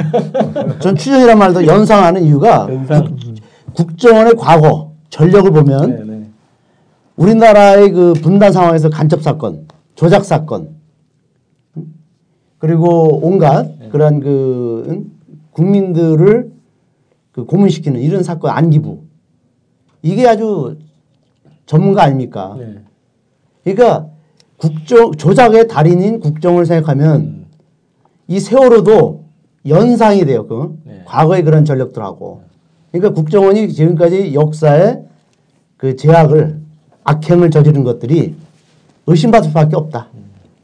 전 0.80 0.96
추정이란 0.96 1.38
말도 1.38 1.66
연상하는 1.68 2.24
이유가 2.24 2.68
연상. 2.70 3.16
국 3.76 3.96
정원의 3.98 4.34
과거 4.36 4.94
전력을 5.10 5.52
보면 5.52 5.90
네, 5.90 6.04
네. 6.04 6.24
우리나라의 7.16 7.92
그 7.92 8.14
분단 8.14 8.52
상황에서 8.52 8.90
간첩 8.90 9.22
사건, 9.22 9.68
조작 9.94 10.26
사건, 10.26 10.70
음? 11.78 11.94
그리고 12.58 13.20
온갖 13.22 13.68
그러한 13.92 14.20
그 14.20 14.86
응? 14.90 15.06
국민들을 15.52 16.52
그 17.32 17.46
고문시키는 17.46 18.02
이런 18.02 18.24
사건 18.24 18.50
안기부 18.52 19.00
이게 20.02 20.28
아주 20.28 20.78
전문가 21.68 22.02
아닙니까? 22.04 22.56
네. 22.58 22.80
그러니까 23.64 24.08
국정 24.58 25.12
조작의 25.14 25.68
달인인 25.68 26.20
국정을 26.20 26.66
생각하면 26.66 27.46
이 28.28 28.40
세월호도 28.40 29.24
연상이 29.68 30.26
돼요. 30.26 30.48
그 30.48 30.78
네. 30.84 31.02
과거의 31.06 31.44
그런 31.44 31.64
전력들하고. 31.66 32.42
그러니까 32.92 33.14
국정원이 33.14 33.72
지금까지 33.72 34.34
역사에 34.34 35.00
그 35.78 35.96
제약을 35.96 36.60
악행을 37.04 37.52
저지른 37.52 37.84
것들이 37.84 38.36
의심받을 39.06 39.50
수밖에 39.50 39.76
없다. 39.76 40.08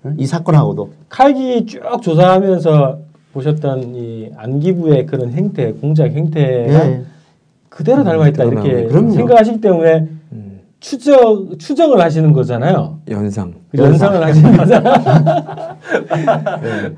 응? 0.06 0.15
이 0.17 0.25
사건하고도. 0.25 0.89
칼기 1.10 1.65
쭉 1.65 1.82
조사하면서 2.01 2.99
보셨던 3.34 3.95
이 3.95 4.32
안기부의 4.36 5.06
그런 5.06 5.32
행태, 5.32 5.71
공작 5.73 6.12
행태가 6.12 6.89
예. 6.89 7.01
그대로 7.69 8.03
닮아 8.03 8.27
있다 8.27 8.45
그러나, 8.45 8.63
이렇게 8.63 8.88
그럼요. 8.88 9.12
생각하시기 9.12 9.62
때문에 9.62 10.08
음, 10.34 10.60
추적 10.79 11.58
추정을 11.58 11.99
하시는 12.01 12.32
거잖아요. 12.34 12.99
연상. 13.10 13.53
연상을 13.75 14.23
하시는 14.23 14.57
거잖아요. 14.57 14.93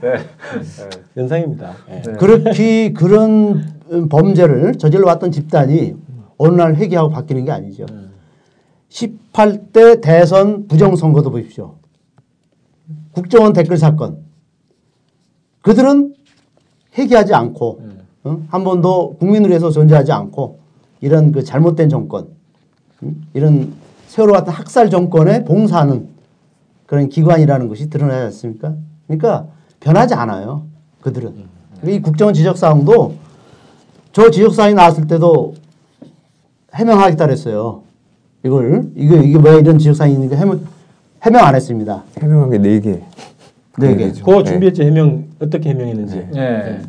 네. 0.01 0.17
연상입니다. 1.15 1.73
예. 1.89 2.01
그렇게 2.13 2.91
그런 2.91 3.63
음, 3.91 4.09
범죄를 4.09 4.77
저질러 4.77 5.07
왔던 5.07 5.31
집단이 5.31 5.95
어느 6.37 6.55
날 6.55 6.75
회개하고 6.75 7.09
바뀌는 7.09 7.45
게 7.45 7.51
아니죠. 7.51 7.85
18대 8.89 10.01
대선 10.01 10.67
부정선거도 10.67 11.31
보십시오. 11.31 11.75
국정원 13.13 13.53
댓글 13.53 13.77
사건. 13.77 14.17
그들은 15.61 16.13
회개하지 16.97 17.33
않고 17.33 17.79
어? 18.25 18.43
한 18.49 18.63
번도 18.63 19.17
국민을 19.17 19.49
위해서 19.49 19.69
존재하지 19.69 20.11
않고 20.11 20.59
이런 20.99 21.31
그 21.31 21.43
잘못된 21.43 21.89
정권, 21.89 22.27
음? 23.03 23.23
이런 23.33 23.73
세월호 24.07 24.33
같은 24.33 24.51
학살 24.51 24.89
정권에 24.89 25.43
봉사하는 25.43 26.14
그런 26.85 27.09
기관이라는 27.09 27.67
것이 27.67 27.89
드러나지 27.89 28.25
않습니까? 28.25 28.73
그러니까 29.07 29.47
변하지 29.79 30.13
않아요. 30.13 30.63
그들은. 31.01 31.33
이 31.85 31.99
국정원 32.01 32.33
지적사항도 32.33 33.15
저 34.11 34.31
지적사항이 34.31 34.73
나왔을 34.73 35.07
때도 35.07 35.55
해명하겠다 36.73 37.25
그랬어요. 37.25 37.81
이걸, 38.43 38.91
이게, 38.95 39.17
이게 39.21 39.37
뭐야 39.37 39.59
이런 39.59 39.77
지적사항이 39.77 40.13
있는가 40.13 40.35
해명, 40.35 40.61
해명 41.21 41.45
안 41.45 41.55
했습니다. 41.55 42.03
해명한 42.19 42.51
게네 42.51 42.79
개. 42.79 43.01
네 43.77 43.95
개. 43.95 44.11
그거 44.11 44.43
준비했죠 44.43 44.83
해명 44.83 45.25
어떻게 45.39 45.69
해명했는지. 45.69 46.27
예. 46.35 46.81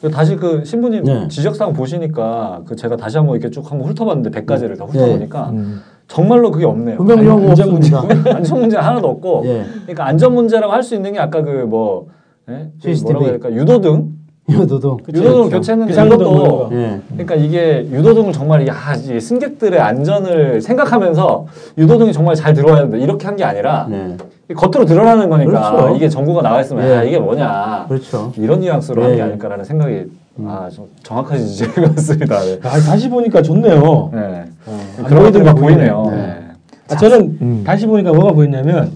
그 0.00 0.10
다시 0.10 0.36
그 0.36 0.64
신부님 0.64 1.04
네. 1.04 1.28
지적사항 1.28 1.72
보시니까 1.72 2.62
그 2.66 2.76
제가 2.76 2.96
다시 2.96 3.16
한번 3.16 3.36
이렇게 3.36 3.50
쭉 3.50 3.70
한번 3.70 3.88
훑어봤는데 3.88 4.30
100가지를 4.30 4.78
다 4.78 4.84
훑어보니까 4.84 5.50
음. 5.50 5.82
정말로 6.08 6.50
그게 6.50 6.64
없네요. 6.64 6.96
구명정 6.96 7.48
안전 7.50 7.70
문제. 7.70 7.94
안전 8.32 8.60
문제 8.60 8.76
하나도 8.76 9.08
없고. 9.08 9.42
예. 9.44 9.64
그러니까 9.82 10.06
안전 10.06 10.34
문제라고 10.34 10.72
할 10.72 10.82
수 10.82 10.94
있는 10.94 11.12
게 11.12 11.18
아까 11.20 11.42
그뭐 11.42 12.06
예? 12.48 12.70
그. 12.82 13.02
뭐라고 13.02 13.24
해야 13.24 13.32
될까 13.32 13.52
유도등 13.52 14.08
이것도. 14.48 14.98
유도등 15.12 15.50
교체했는데 15.50 15.90
비상구동 15.92 16.32
이것도 16.34 16.46
뭐 16.46 16.70
이런 16.72 16.72
예. 16.72 17.00
그러니까 17.10 17.34
이게 17.34 17.86
유도등을 17.92 18.32
정말 18.32 18.66
야, 18.66 18.74
이 18.96 19.20
승객들의 19.20 19.78
안전을 19.78 20.62
생각하면서 20.62 21.46
유도등이 21.76 22.12
정말 22.14 22.34
잘 22.34 22.54
들어와야 22.54 22.82
된다 22.82 22.96
이렇게 22.96 23.26
한 23.26 23.36
게 23.36 23.44
아니라 23.44 23.86
네. 23.90 24.16
겉으로 24.56 24.86
드러나는 24.86 25.28
거니까 25.28 25.72
그렇죠. 25.72 25.94
이게 25.94 26.08
정보가 26.08 26.40
나와 26.40 26.62
있으면 26.62 26.88
예. 26.88 26.94
아 26.96 27.02
이게 27.02 27.18
뭐냐 27.18 27.84
그렇죠. 27.86 28.32
이런 28.38 28.60
뉘앙스로 28.60 29.02
한게 29.04 29.18
예. 29.18 29.22
아닐까라는 29.22 29.62
생각이 29.66 30.06
아, 30.44 30.68
좀 30.70 30.88
정확하신 31.02 31.46
지적인 31.48 31.84
것 31.84 31.94
같습니다. 31.96 32.40
네. 32.40 32.60
아, 32.62 32.78
다시 32.78 33.08
보니까 33.08 33.42
좋네요. 33.42 34.10
네. 34.12 34.44
어, 34.66 34.80
막안 35.02 35.54
보이네요. 35.54 36.06
네. 36.10 36.16
네. 36.16 36.48
아, 36.90 36.96
저는 36.96 37.38
음. 37.40 37.64
다시 37.64 37.86
보니까 37.86 38.12
뭐가 38.12 38.32
보이냐면 38.32 38.92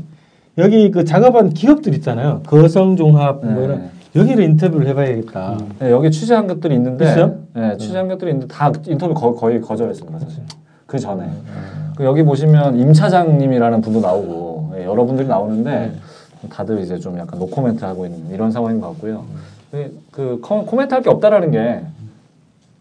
여기 0.58 0.90
그 0.90 1.04
작업한 1.04 1.50
기업들 1.50 1.94
있잖아요. 1.94 2.42
거성종합 2.46 3.44
뭐 3.44 3.54
네. 3.54 3.64
이런 3.64 3.90
여기를 4.14 4.44
인터뷰를 4.44 4.86
해봐야겠다. 4.88 5.58
네, 5.78 5.90
여기 5.90 6.10
취재한 6.10 6.46
것들이 6.46 6.74
있는데 6.74 7.04
있어요? 7.06 7.36
네, 7.54 7.76
취재한 7.78 8.08
것들이 8.08 8.30
있는데 8.32 8.54
다 8.54 8.70
인터뷰 8.86 9.14
거, 9.14 9.34
거의 9.34 9.60
거절했습니다. 9.60 10.18
사실. 10.18 10.42
그 10.86 10.98
전에. 10.98 11.30
그 11.96 12.04
여기 12.04 12.22
보시면 12.22 12.78
임 12.78 12.92
차장님이라는 12.92 13.80
분도 13.80 14.00
나오고 14.00 14.74
예, 14.76 14.84
여러분들이 14.84 15.28
나오는데 15.28 15.94
다들 16.50 16.80
이제 16.80 16.98
좀 16.98 17.18
약간 17.18 17.38
노코멘트 17.38 17.84
하고 17.84 18.04
있는 18.04 18.30
이런 18.30 18.50
상황인 18.50 18.80
것 18.80 18.88
같고요. 18.88 19.24
그, 19.72 19.98
그 20.10 20.38
커- 20.42 20.64
코멘트 20.64 20.92
할 20.94 21.02
게 21.02 21.08
없다라는 21.10 21.50
게 21.50 21.80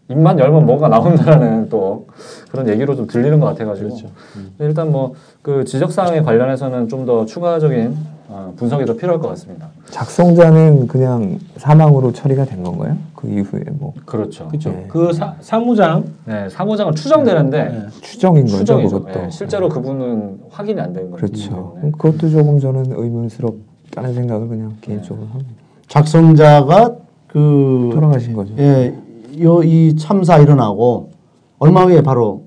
입만 0.08 0.38
열면 0.38 0.66
뭐가 0.66 0.88
나온다라는 0.88 1.68
또 1.70 2.06
그런 2.50 2.68
얘기로 2.68 2.94
좀 2.96 3.06
들리는 3.06 3.40
것 3.40 3.46
같아가지고 3.46 3.88
그렇죠. 3.88 4.08
근데 4.34 4.64
일단 4.66 4.92
뭐 4.92 5.14
그 5.42 5.64
지적 5.64 5.90
사항에 5.90 6.20
관련해서는 6.22 6.86
좀 6.88 7.04
더 7.06 7.24
추가적인 7.26 7.96
어, 8.28 8.52
분석이 8.56 8.84
더 8.84 8.94
필요할 8.94 9.20
것 9.20 9.28
같습니다. 9.30 9.68
작성자는 9.90 10.86
그냥 10.86 11.40
사망으로 11.56 12.12
처리가 12.12 12.44
된 12.44 12.62
건가요? 12.62 12.96
그 13.16 13.26
이후에 13.28 13.64
뭐 13.72 13.92
그렇죠. 14.06 14.46
그렇죠. 14.48 14.70
네. 14.70 14.84
그 14.88 15.12
사, 15.12 15.34
사무장 15.40 16.04
네, 16.26 16.48
사무장은 16.48 16.94
추정되는데 16.94 17.64
네. 17.64 17.86
추정인 18.02 18.44
거죠, 18.44 18.58
추정이죠. 18.58 19.02
그것도. 19.02 19.24
예, 19.24 19.30
실제로 19.30 19.68
그분은 19.68 20.40
확인이 20.50 20.80
안된 20.80 21.10
거죠. 21.10 21.26
그렇죠. 21.26 21.78
그것도 21.98 22.28
조금 22.30 22.60
저는 22.60 22.92
의문스럽다는 22.92 24.14
생각을 24.14 24.46
그냥 24.48 24.76
개인적으로 24.80 25.26
합니다. 25.26 25.50
작성자가 25.92 26.96
그 27.28 27.90
돌아가신 27.92 28.32
거죠. 28.32 28.54
예, 28.58 28.94
요 29.42 29.62
이 29.62 29.94
참사 29.96 30.38
일어나고 30.38 31.10
얼마 31.58 31.84
후에 31.84 32.00
바로 32.00 32.44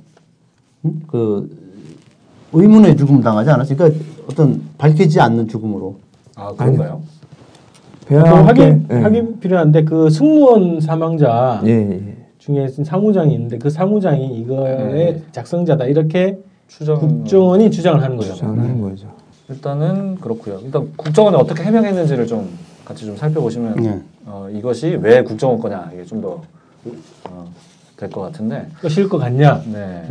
음? 0.83 1.03
그 1.05 1.47
의문의 2.53 2.97
죽음 2.97 3.21
당하지 3.21 3.51
않았어요? 3.51 3.77
그러니까 3.77 4.03
어떤 4.27 4.61
밝히지 4.79 5.19
않는 5.21 5.47
죽음으로. 5.47 5.97
아 6.35 6.53
그런가요? 6.57 7.01
그 8.07 8.07
배와 8.07 8.23
함께 8.47 8.61
확인 8.63 8.87
예. 8.91 8.95
확인 8.95 9.39
필요한데 9.39 9.83
그 9.83 10.09
승무원 10.09 10.81
사망자 10.81 11.61
예, 11.65 11.69
예. 11.71 12.17
중에 12.39 12.67
사무장이 12.67 13.31
있는데 13.35 13.59
그 13.59 13.69
사무장이 13.69 14.39
이거의 14.39 14.77
네. 14.93 15.23
작성자다 15.31 15.85
이렇게 15.85 16.39
추정 16.67 16.97
국정원이 16.99 17.69
주장을 17.69 18.01
하는 18.01 18.17
거죠. 18.17 18.33
주장을 18.33 18.59
하는 18.59 18.81
거죠. 18.81 19.07
일단은 19.49 20.15
그렇고요. 20.15 20.59
일단 20.63 20.91
국정원이 20.95 21.35
어떻게 21.37 21.61
해명했는지를 21.63 22.25
좀 22.25 22.49
같이 22.85 23.05
좀 23.05 23.17
살펴보시면 23.17 23.75
네. 23.75 24.01
어, 24.25 24.47
이것이 24.51 24.97
왜 25.01 25.23
국정원 25.23 25.59
거냐 25.59 25.89
이게 25.93 26.05
좀 26.05 26.21
더 26.21 26.41
어, 27.29 27.51
될 27.97 28.09
것 28.09 28.21
같은데 28.21 28.67
것일 28.81 29.09
것 29.09 29.17
같냐? 29.17 29.61
네. 29.71 30.07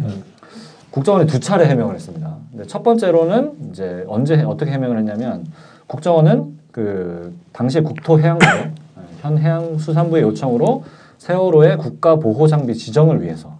국정원이 0.90 1.26
두 1.26 1.38
차례 1.40 1.66
해명을 1.66 1.94
했습니다. 1.94 2.36
근데 2.50 2.66
첫 2.66 2.82
번째로는 2.82 3.70
이제 3.70 4.04
언제 4.08 4.40
어떻게 4.42 4.70
해명을 4.72 4.98
했냐면 4.98 5.46
국정원은 5.86 6.58
그 6.72 7.34
당시 7.52 7.80
국토해양부 7.80 8.44
네, 8.46 8.72
현 9.20 9.38
해양수산부의 9.38 10.22
요청으로 10.22 10.84
세월호의 11.18 11.78
국가 11.78 12.16
보호 12.16 12.46
장비 12.48 12.74
지정을 12.74 13.22
위해서 13.22 13.58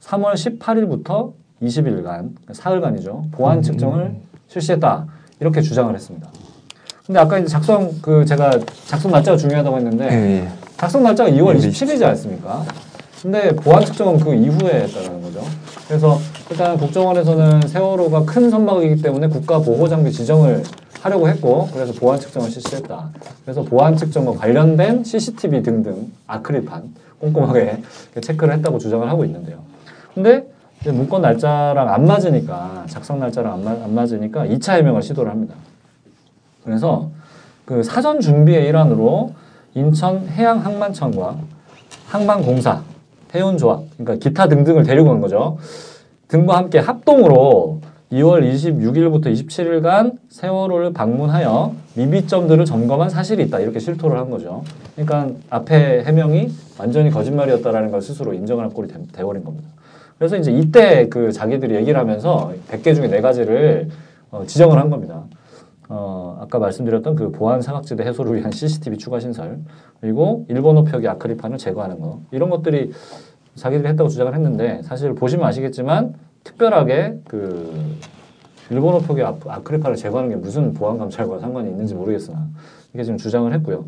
3월 0.00 0.34
18일부터 0.34 1.32
20일간 1.62 2.30
사흘간이죠 2.52 3.26
보안 3.32 3.62
측정을 3.62 4.16
실시했다 4.48 5.06
이렇게 5.40 5.60
주장을 5.60 5.94
했습니다. 5.94 6.28
근데 7.06 7.18
아까 7.20 7.38
이제 7.38 7.48
작성 7.48 7.90
그 8.00 8.24
제가 8.24 8.58
작성 8.86 9.10
날짜가 9.10 9.36
중요하다고 9.36 9.76
했는데 9.76 10.08
예, 10.10 10.44
예. 10.44 10.48
작성 10.76 11.02
날짜가 11.02 11.30
2월 11.30 11.58
네, 11.60 11.68
27일이지 11.68 12.02
않습니까? 12.04 12.64
근데 13.20 13.54
보안 13.54 13.84
측정은 13.84 14.18
그 14.20 14.34
이후에 14.34 14.82
했다는 14.82 15.22
거죠. 15.22 15.40
그래서 15.86 16.18
일단 16.50 16.76
국정원에서는 16.76 17.62
세월호가 17.68 18.24
큰 18.24 18.50
선박이기 18.50 19.00
때문에 19.02 19.28
국가 19.28 19.58
보호 19.60 19.88
장비 19.88 20.10
지정을 20.12 20.62
하려고 21.00 21.28
했고 21.28 21.68
그래서 21.72 21.92
보안 21.92 22.18
측정을 22.18 22.50
실시했다. 22.50 23.10
그래서 23.44 23.62
보안 23.62 23.96
측정과 23.96 24.32
관련된 24.34 25.04
CCTV 25.04 25.62
등등 25.62 26.10
아크릴판 26.26 26.82
꼼꼼하게 27.20 27.82
체크를 28.20 28.54
했다고 28.54 28.78
주장을 28.78 29.08
하고 29.08 29.24
있는데요. 29.24 29.58
근데 30.14 30.44
이제 30.80 30.90
문건 30.90 31.22
날짜랑 31.22 31.88
안 31.88 32.06
맞으니까 32.06 32.84
작성 32.88 33.18
날짜랑 33.20 33.52
안, 33.54 33.64
마- 33.64 33.70
안 33.84 33.94
맞으니까 33.94 34.46
2차 34.46 34.74
해명을 34.74 35.02
시도를 35.02 35.30
합니다. 35.30 35.54
그래서 36.64 37.10
그 37.64 37.82
사전 37.82 38.20
준비의 38.20 38.66
일환으로 38.68 39.32
인천 39.74 40.26
해양항만청과 40.28 41.36
항만공사, 42.06 42.82
해운조합, 43.34 43.84
그러니까 43.96 44.22
기타 44.22 44.48
등등을 44.48 44.82
데리고 44.82 45.08
간 45.08 45.20
거죠. 45.20 45.58
등과 46.28 46.56
함께 46.56 46.78
합동으로 46.78 47.80
2월 48.12 48.42
26일부터 48.52 49.26
27일간 49.32 50.18
세월호를 50.28 50.92
방문하여 50.92 51.74
미비점들을 51.94 52.62
점검한 52.66 53.08
사실이 53.08 53.42
있다. 53.44 53.60
이렇게 53.60 53.78
실토를 53.78 54.18
한 54.18 54.28
거죠. 54.28 54.62
그러니까 54.94 55.30
앞에 55.48 56.04
해명이 56.04 56.50
완전히 56.78 57.10
거짓말이었다라는 57.10 57.90
걸 57.90 58.02
스스로 58.02 58.34
인정할 58.34 58.68
꼴이 58.68 58.88
돼- 58.88 58.98
돼버린 59.12 59.44
겁니다. 59.44 59.68
그래서 60.18 60.36
이제 60.36 60.52
이때 60.52 61.08
그 61.08 61.32
자기들이 61.32 61.74
얘기를 61.74 61.98
하면서 61.98 62.52
100개 62.70 62.94
중에 62.94 63.08
4가지를 63.08 63.88
어, 64.30 64.44
지정을 64.46 64.78
한 64.78 64.90
겁니다. 64.90 65.22
어, 65.94 66.38
아까 66.40 66.58
말씀드렸던 66.58 67.14
그 67.16 67.30
보안 67.32 67.60
사각지대 67.60 68.02
해소를 68.04 68.34
위한 68.36 68.50
CCTV 68.50 68.96
추가 68.96 69.20
신설 69.20 69.58
그리고 70.00 70.46
일본어 70.48 70.84
표기 70.84 71.06
아크릴판을 71.06 71.58
제거하는 71.58 72.00
거 72.00 72.20
이런 72.30 72.48
것들이 72.48 72.92
자기들이 73.56 73.86
했다고 73.90 74.08
주장을 74.08 74.34
했는데 74.34 74.80
사실 74.84 75.14
보시면 75.14 75.46
아시겠지만 75.46 76.14
특별하게 76.44 77.18
그 77.28 77.98
일본어 78.70 79.00
표기 79.00 79.22
아- 79.22 79.34
아크릴판을 79.46 79.96
제거하는 79.98 80.30
게 80.30 80.36
무슨 80.36 80.72
보안 80.72 80.96
감찰과 80.96 81.38
상관이 81.40 81.68
있는지 81.68 81.94
모르겠으나 81.94 82.46
이게 82.94 83.04
지금 83.04 83.18
주장을 83.18 83.52
했고요. 83.52 83.84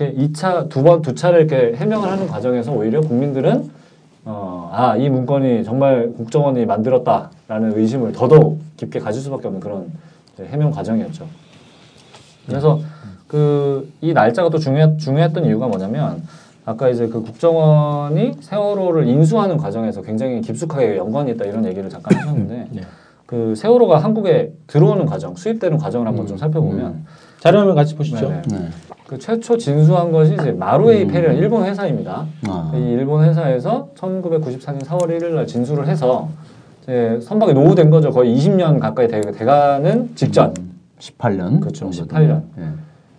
이렇게 0.00 0.16
2차 0.16 0.68
두 0.68 0.82
번 0.82 1.02
두 1.02 1.14
차례 1.14 1.38
이렇게 1.38 1.76
해명을 1.76 2.10
하는 2.10 2.26
과정에서 2.26 2.72
오히려 2.72 3.00
국민들은 3.00 3.70
어, 4.24 4.70
아, 4.72 4.96
이 4.96 5.08
문건이 5.08 5.62
정말 5.62 6.12
국정원이 6.16 6.66
만들었다라는 6.66 7.78
의심을 7.78 8.10
더더욱 8.12 8.58
깊게 8.76 8.98
가질 8.98 9.22
수밖에 9.22 9.46
없는 9.46 9.60
그런 9.60 9.92
해명 10.46 10.70
과정이었죠. 10.70 11.26
그래서 12.46 12.80
그 13.26 13.68
이 14.00 14.12
날짜가 14.12 14.48
또 14.50 14.58
중요 14.58 14.96
중요했던 14.96 15.44
이유가 15.44 15.66
뭐냐면 15.66 16.22
아까 16.64 16.88
이제 16.88 17.08
그 17.08 17.22
국정원이 17.22 18.34
세월호를 18.40 19.06
인수하는 19.06 19.56
과정에서 19.56 20.02
굉장히 20.02 20.40
깊숙하게 20.40 20.96
연관이 20.98 21.32
있다 21.32 21.44
이런 21.44 21.64
얘기를 21.64 21.88
잠깐 21.88 22.18
하셨는데 22.18 22.68
네. 22.70 22.80
그 23.26 23.54
세월호가 23.54 23.98
한국에 23.98 24.52
들어오는 24.66 25.04
과정, 25.06 25.34
수입되는 25.34 25.78
과정을 25.78 26.06
한번 26.06 26.26
좀 26.26 26.36
살펴보면 26.36 27.04
자료화면 27.40 27.74
같이 27.74 27.94
보시죠. 27.94 28.28
네네. 28.28 28.42
네. 28.50 28.68
그 29.06 29.18
최초 29.18 29.56
진수한 29.56 30.12
것이 30.12 30.34
이제 30.34 30.52
마루에이 30.52 31.06
페리라는 31.06 31.40
일본 31.40 31.64
회사입니다. 31.64 32.26
아. 32.46 32.72
이 32.74 32.78
일본 32.78 33.24
회사에서 33.24 33.88
1994년 33.96 34.82
4월 34.84 35.04
1일 35.08 35.30
날 35.34 35.46
진수를 35.46 35.86
해서 35.88 36.28
이제 36.88 37.18
선박이 37.20 37.52
노후된 37.52 37.90
거죠. 37.90 38.10
거의 38.10 38.34
20년 38.34 38.80
가까이 38.80 39.08
돼, 39.08 39.20
돼가는 39.20 40.10
직전. 40.14 40.54
18년. 40.98 41.60
그렇죠. 41.60 41.90
정도 41.90 42.14
18년. 42.14 42.42
예. 42.58 42.64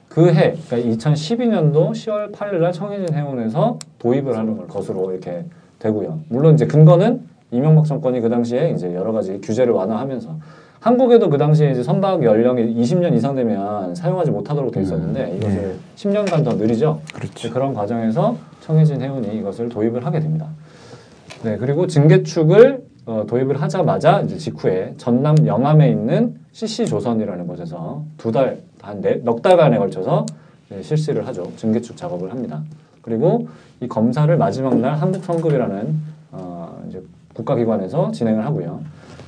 그 0.10 0.34
해, 0.34 0.56
그러니까 0.68 0.98
2012년도 0.98 1.92
10월 1.92 2.32
8일 2.34 2.56
날 2.56 2.74
청해진 2.74 3.16
해운에서 3.16 3.78
도입을 4.00 4.36
하는 4.36 4.58
걸 4.58 4.68
것으로 4.68 5.12
이렇게 5.12 5.46
되고요. 5.78 6.20
물론 6.30 6.56
이제 6.56 6.66
근거는 6.66 7.22
이명박 7.52 7.86
정권이 7.86 8.20
그 8.22 8.30
당시에 8.30 8.72
이제 8.72 8.94
여러 8.96 9.12
가지 9.12 9.40
규제를 9.40 9.72
완화하면서 9.72 10.36
한국에도 10.80 11.30
그 11.30 11.38
당시에 11.38 11.72
이제 11.72 11.84
선박 11.84 12.24
연령이 12.24 12.74
20년 12.74 13.14
이상 13.14 13.36
되면 13.36 13.94
사용하지 13.94 14.32
못하도록 14.32 14.72
돼 14.72 14.82
있었는데 14.82 15.38
이것을 15.38 15.76
10년간 15.96 16.44
더 16.44 16.54
느리죠. 16.54 17.02
그렇죠. 17.14 17.54
그런 17.54 17.74
과정에서 17.76 18.36
청해진 18.62 19.02
해운이 19.02 19.38
이것을 19.38 19.70
도입을 19.70 20.06
하게 20.06 20.20
됩니다. 20.20 20.48
네, 21.44 21.58
그리고 21.58 21.86
증개축을 21.86 22.88
어, 23.10 23.26
도입을 23.26 23.60
하자마자 23.60 24.22
이제 24.22 24.38
직후에 24.38 24.93
전남 24.98 25.48
영암에 25.48 25.89
있는 25.89 26.36
CC 26.52 26.86
조선이라는 26.86 27.48
곳에서 27.48 28.04
두 28.17 28.32
달, 28.32 28.60
한넉 28.84 29.41
달간에 29.41 29.80
걸쳐서 29.80 30.28
네, 30.69 30.84
실시를 30.84 31.26
하죠. 31.26 31.52
증개축 31.56 31.98
작업을 31.98 32.30
합니다. 32.30 32.62
그리고 33.02 33.48
이 33.82 33.88
검사를 33.88 34.38
마지막 34.38 34.78
날 34.78 34.93
한국 34.93 35.26
성급이라는 35.26 35.95
어, 36.34 36.84
이제 36.88 37.02
국가기관에서 37.34 38.12
진행을 38.12 38.45
하고요. 38.45 38.82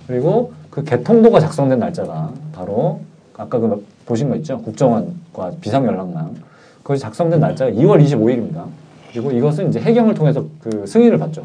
그리고 0.05 0.53
그 0.69 0.83
개통도가 0.83 1.39
작성된 1.39 1.79
날짜가 1.79 2.33
바로 2.53 2.99
아까 3.35 3.57
그 3.57 3.83
보신 4.05 4.29
거 4.29 4.35
있죠? 4.35 4.59
국정원과 4.59 5.53
비상연락망. 5.59 6.35
그것이 6.83 7.01
작성된 7.01 7.39
날짜가 7.39 7.71
2월 7.71 8.05
25일입니다. 8.05 8.65
그리고 9.11 9.31
이것은 9.31 9.69
이제 9.69 9.79
해경을 9.79 10.13
통해서 10.13 10.45
그 10.59 10.85
승인을 10.85 11.17
받죠. 11.17 11.41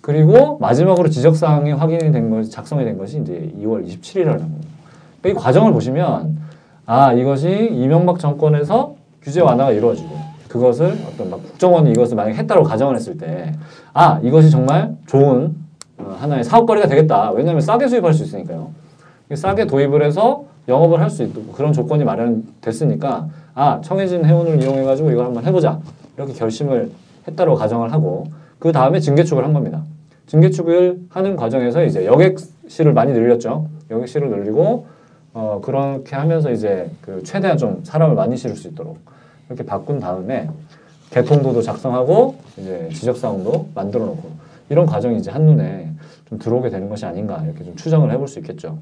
그리고 0.00 0.58
마지막으로 0.58 1.08
지적사항이 1.10 1.72
확인이 1.72 2.10
된 2.12 2.30
것이 2.30 2.50
작성이 2.50 2.84
된 2.84 2.96
것이 2.98 3.20
이제 3.20 3.52
2월 3.60 3.86
27일이라는 3.86 4.38
겁니다. 4.38 4.68
그러니까 5.20 5.40
이 5.40 5.44
과정을 5.44 5.72
보시면 5.72 6.38
아 6.86 7.12
이것이 7.12 7.68
이명박 7.72 8.18
정권에서 8.18 8.94
규제 9.22 9.40
완화가 9.40 9.72
이루어지고 9.72 10.08
그것을 10.48 10.96
어떤 11.06 11.30
막 11.30 11.42
국정원이 11.42 11.90
이것을 11.92 12.16
만약 12.16 12.34
했다고 12.34 12.64
가정을 12.64 12.96
했을 12.96 13.16
때 13.18 13.52
아 13.92 14.20
이것이 14.22 14.50
정말 14.50 14.94
좋은 15.06 15.54
어, 15.98 16.16
하나의 16.18 16.44
사업거리가 16.44 16.86
되겠다. 16.88 17.30
왜냐하면 17.32 17.60
싸게 17.60 17.88
수입할 17.88 18.14
수 18.14 18.22
있으니까요. 18.24 18.70
싸게 19.34 19.66
도입을 19.66 20.02
해서 20.04 20.44
영업을 20.68 21.00
할 21.00 21.10
수 21.10 21.22
있도록 21.24 21.52
그런 21.52 21.72
조건이 21.72 22.04
마련됐으니까 22.04 23.28
아 23.54 23.80
청해진 23.82 24.24
해운을 24.24 24.62
이용해 24.62 24.84
가지고 24.84 25.10
이걸 25.10 25.26
한번 25.26 25.44
해보자 25.44 25.78
이렇게 26.16 26.32
결심을 26.32 26.90
했다고 27.28 27.54
가정을 27.54 27.92
하고 27.92 28.26
그 28.58 28.72
다음에 28.72 29.00
증개축을 29.00 29.44
한 29.44 29.52
겁니다. 29.52 29.82
증개축을 30.30 31.06
하는 31.08 31.34
과정에서 31.34 31.84
이제 31.84 32.06
여객실을 32.06 32.92
많이 32.92 33.12
늘렸죠. 33.12 33.68
여객실을 33.90 34.30
늘리고 34.30 34.86
어 35.34 35.60
그렇게 35.62 36.14
하면서 36.14 36.52
이제 36.52 36.88
그 37.00 37.20
최대한 37.24 37.58
좀 37.58 37.80
사람을 37.82 38.14
많이 38.14 38.36
실을 38.36 38.54
수 38.54 38.68
있도록 38.68 38.98
이렇게 39.48 39.64
바꾼 39.64 39.98
다음에 39.98 40.48
개통도도 41.10 41.62
작성하고 41.62 42.36
이제 42.56 42.88
지적 42.92 43.16
사항도 43.16 43.70
만들어 43.74 44.04
놓고 44.04 44.30
이런 44.68 44.86
과정이 44.86 45.18
이제 45.18 45.32
한눈에 45.32 45.90
좀 46.28 46.38
들어오게 46.38 46.70
되는 46.70 46.88
것이 46.88 47.04
아닌가 47.04 47.42
이렇게 47.44 47.64
좀 47.64 47.74
추정을 47.74 48.12
해볼 48.12 48.28
수 48.28 48.38
있겠죠. 48.38 48.78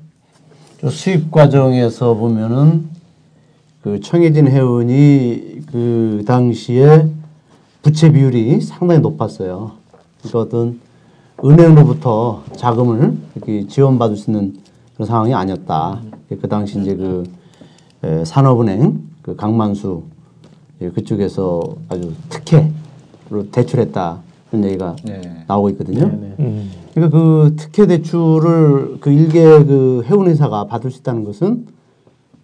저 0.82 0.90
수입 0.90 1.30
과정에서 1.30 2.12
보면은 2.12 2.90
그 3.82 4.00
청해진 4.00 4.48
해운이 4.48 5.62
그 5.72 6.24
당시에 6.26 7.06
부채 7.80 8.12
비율이 8.12 8.60
상당히 8.60 9.00
높았어요. 9.00 9.72
그러니까 10.20 10.38
어떤 10.40 10.87
은행으로부터 11.44 12.42
자금을 12.56 13.16
이렇게 13.34 13.66
지원받을 13.66 14.16
수 14.16 14.30
있는 14.30 14.56
그런 14.94 15.06
상황이 15.06 15.32
아니었다. 15.34 16.00
그 16.28 16.48
당시 16.48 16.80
이제 16.80 16.94
그 16.96 17.24
에, 18.02 18.24
산업은행 18.24 19.02
그 19.22 19.36
강만수 19.36 20.02
예, 20.80 20.90
그쪽에서 20.90 21.60
아주 21.88 22.12
특혜로 22.28 23.50
대출했다 23.50 24.20
그런 24.50 24.64
얘기가 24.64 24.96
네. 25.04 25.44
나오고 25.46 25.70
있거든요. 25.70 26.06
네, 26.06 26.16
네. 26.16 26.34
음. 26.40 26.70
그러니까 26.94 27.18
그 27.18 27.54
특혜 27.56 27.86
대출을 27.86 28.98
그 29.00 29.10
일개 29.10 29.42
그 29.42 30.02
해운 30.06 30.26
회사가 30.28 30.66
받을 30.66 30.90
수 30.90 31.00
있다는 31.00 31.24
것은 31.24 31.66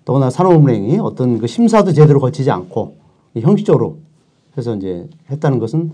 더구나 0.05 0.31
산업은행이 0.31 0.99
어떤 0.99 1.39
그 1.39 1.47
심사도 1.47 1.93
제대로 1.93 2.21
거치지 2.21 2.51
않고 2.51 2.97
형식적으로 3.41 3.99
해서 4.57 4.77
이제 4.77 5.09
했다는 5.31 5.59
것은 5.59 5.93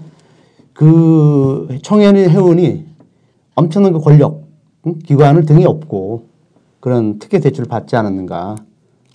그 0.73 1.79
청해진 1.83 2.29
해운이 2.29 2.90
엄청난 3.55 3.93
그 3.93 4.01
권력 4.01 4.45
응? 4.87 4.99
기관을 4.99 5.45
등에 5.45 5.65
업고 5.65 6.27
그런 6.81 7.19
특혜 7.19 7.41
대출을 7.41 7.69
받지 7.69 7.97
않았는가 7.97 8.57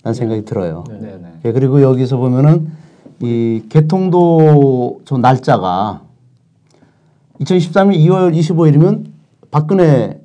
라는 0.02 0.14
생각이 0.14 0.44
들어요. 0.44 0.84
네, 0.88 1.18
네. 1.20 1.32
예, 1.44 1.52
그리고 1.52 1.82
여기서 1.82 2.16
보면은 2.16 2.70
이 3.20 3.62
개통도 3.68 5.00
저 5.04 5.16
날짜가 5.16 6.02
2013년 7.40 7.96
2월 7.96 8.34
25일이면 8.36 9.06
박근혜 9.50 10.20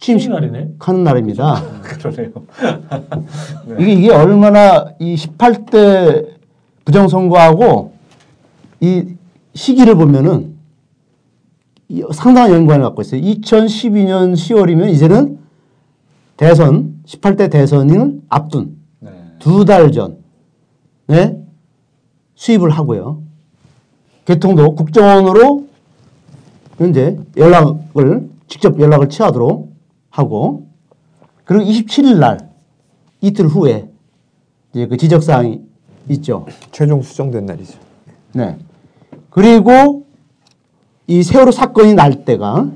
취임식 0.00 0.32
날이네. 0.32 0.74
하는 0.78 1.04
날입니다. 1.04 1.62
그러네요. 1.82 2.30
이게 3.78 3.92
이게 3.92 4.10
얼마나 4.12 4.86
이 4.98 5.14
18대 5.14 6.28
부정선거하고 6.84 7.92
이 8.80 9.14
시기를 9.54 9.94
보면은 9.94 10.50
이 10.50 10.53
상당한 12.12 12.52
연관을 12.52 12.84
갖고 12.84 13.02
있어요. 13.02 13.20
2012년 13.20 14.34
10월이면 14.34 14.90
이제는 14.90 15.38
대선 16.36 17.00
18대 17.06 17.50
대선을 17.50 18.22
앞둔 18.28 18.76
네. 19.00 19.10
두달 19.38 19.92
전에 19.92 21.44
수입을 22.34 22.70
하고요. 22.70 23.22
개통도 24.24 24.74
국정원으로 24.74 25.66
현재 26.78 27.18
연락을 27.36 28.28
직접 28.48 28.80
연락을 28.80 29.08
취하도록 29.08 29.72
하고 30.10 30.66
그리고 31.44 31.64
27일 31.64 32.18
날 32.18 32.50
이틀 33.20 33.46
후에 33.46 33.88
이제 34.72 34.86
그 34.86 34.96
지적 34.96 35.22
사항이 35.22 35.62
있죠. 36.10 36.46
최종 36.72 37.02
수정된 37.02 37.46
날이죠. 37.46 37.78
네. 38.32 38.58
그리고 39.30 40.06
이 41.06 41.22
세월호 41.22 41.50
사건이 41.50 41.94
날 41.94 42.24
때가 42.24 42.70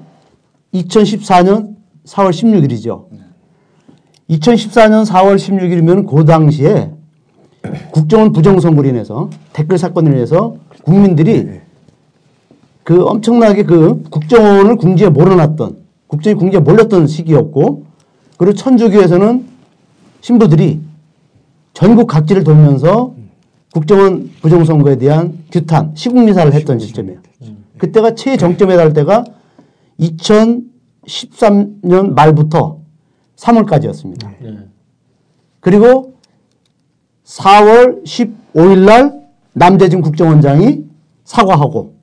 2014년 0.75 1.77
4월 2.07 2.31
16일이죠. 2.31 3.07
2014년 4.31 5.07
4월 5.07 5.37
16일이면 5.37 6.07
그 6.07 6.25
당시에 6.25 6.91
국정원 7.91 8.33
부정선거로 8.33 8.89
인해서 8.89 9.31
댓글 9.53 9.79
사건으로 9.79 10.15
인해서 10.15 10.57
국민들이 10.85 11.61
그 12.85 13.03
엄청나게 13.05 13.65
그 13.65 14.03
국정원을 14.11 14.77
궁지에 14.77 15.09
몰아놨던 15.09 15.77
국정이 16.07 16.35
궁지에 16.35 16.61
몰렸던 16.61 17.07
시기였고 17.07 17.85
그리고 18.37 18.55
천주교에서는 18.55 19.47
신부들이 20.21 20.81
전국 21.73 22.07
각지를 22.07 22.45
돌면서 22.45 23.15
국정원 23.73 24.31
부정선거에 24.41 24.97
대한 24.97 25.39
규탄, 25.51 25.93
시국미사를 25.95 26.53
했던 26.53 26.79
시점이에요. 26.79 27.28
그때가 27.79 28.15
최정점에 28.15 28.77
달 28.77 28.93
때가 28.93 29.25
2013년 30.01 32.13
말부터 32.15 32.79
3월까지였습니다. 33.37 34.29
네. 34.41 34.59
그리고 35.61 36.15
4월 37.25 38.05
15일 38.05 38.85
날 38.85 39.19
남재진 39.53 40.01
국정원장이 40.03 40.85
사과하고 41.25 41.95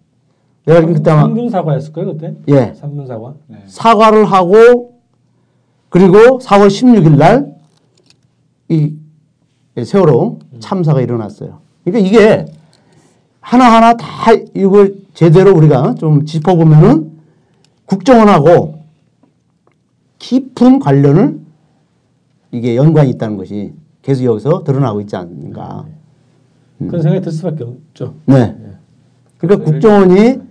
내가 0.66 0.86
그때 0.86 1.12
아마 1.12 1.28
3분 1.28 1.50
사과였을 1.50 1.94
거예요 1.94 2.14
그때. 2.14 2.36
예 2.50 2.74
3분 2.74 3.08
사과. 3.08 3.34
사과를 3.68 4.26
하고 4.26 5.00
그리고 5.90 6.40
4월 6.40 6.68
16일 6.68 7.18
날 7.18 7.56
이 8.68 8.96
세월호 9.84 10.40
참사가 10.60 11.02
일어났어요. 11.02 11.60
그러니까 11.84 12.08
이게 12.10 12.46
하나하나 13.42 13.94
다 13.96 14.32
이걸 14.56 14.96
제대로 15.16 15.56
우리가 15.56 15.96
좀 15.96 16.26
짚어보면은 16.26 17.12
국정원하고 17.86 18.84
깊은 20.20 20.80
관련을 20.80 21.40
이게 22.52 22.76
연관이 22.76 23.10
있다는 23.12 23.38
것이 23.38 23.74
계속 24.02 24.26
여기서 24.26 24.64
드러나고 24.64 25.02
있지 25.02 25.16
않는가. 25.16 25.86
그런 26.78 27.02
생각이 27.02 27.24
들 27.24 27.32
수밖에 27.32 27.64
없죠. 27.64 28.16
네. 28.26 28.56
그러니까 29.38 29.66
국정원이 29.66 30.42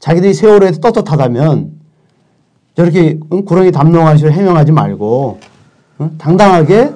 자기들이 0.00 0.34
세월호에서 0.34 0.80
떳떳하다면 0.80 1.72
저렇게 2.74 3.20
응? 3.32 3.44
구렁이 3.44 3.70
식으로 4.18 4.32
해명하지 4.32 4.72
말고 4.72 5.38
응? 6.00 6.14
당당하게 6.18 6.92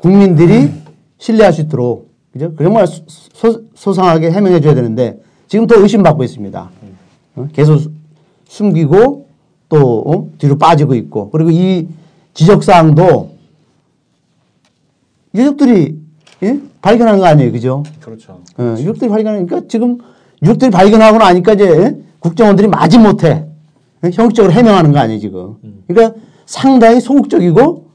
국민들이 0.00 0.70
신뢰할 1.18 1.52
수 1.52 1.62
있도록 1.62 2.10
그죠? 2.32 2.54
그 2.54 2.64
정말 2.64 2.86
소, 2.86 3.04
소, 3.06 3.62
소상하게 3.74 4.30
해명해 4.30 4.60
줘야 4.60 4.74
되는데 4.74 5.20
지금 5.50 5.66
또 5.66 5.82
의심받고 5.82 6.22
있습니다. 6.22 6.70
어? 7.34 7.48
계속 7.52 7.76
수- 7.78 7.90
숨기고 8.46 9.26
또 9.68 10.04
어? 10.06 10.28
뒤로 10.38 10.56
빠지고 10.56 10.94
있고 10.94 11.28
그리고 11.30 11.50
이 11.50 11.88
지적 12.34 12.62
사항도 12.62 13.32
유족들이 15.34 15.98
예? 16.44 16.60
발견한 16.80 17.18
거 17.18 17.26
아니에요, 17.26 17.50
그죠? 17.50 17.82
그렇죠. 18.00 18.40
어, 18.58 18.76
유족들이 18.78 19.10
발견하니까 19.10 19.62
지금 19.68 19.98
유족들이 20.40 20.70
발견하고 20.70 21.18
나니까 21.18 21.54
이제 21.54 22.00
국정원들이 22.20 22.68
마지못해 22.68 23.46
형식적으로 24.04 24.52
해명하는 24.52 24.92
거 24.92 25.00
아니에요 25.00 25.18
지금. 25.18 25.56
그러니까 25.88 26.16
상당히 26.46 27.00
소극적이고 27.00 27.86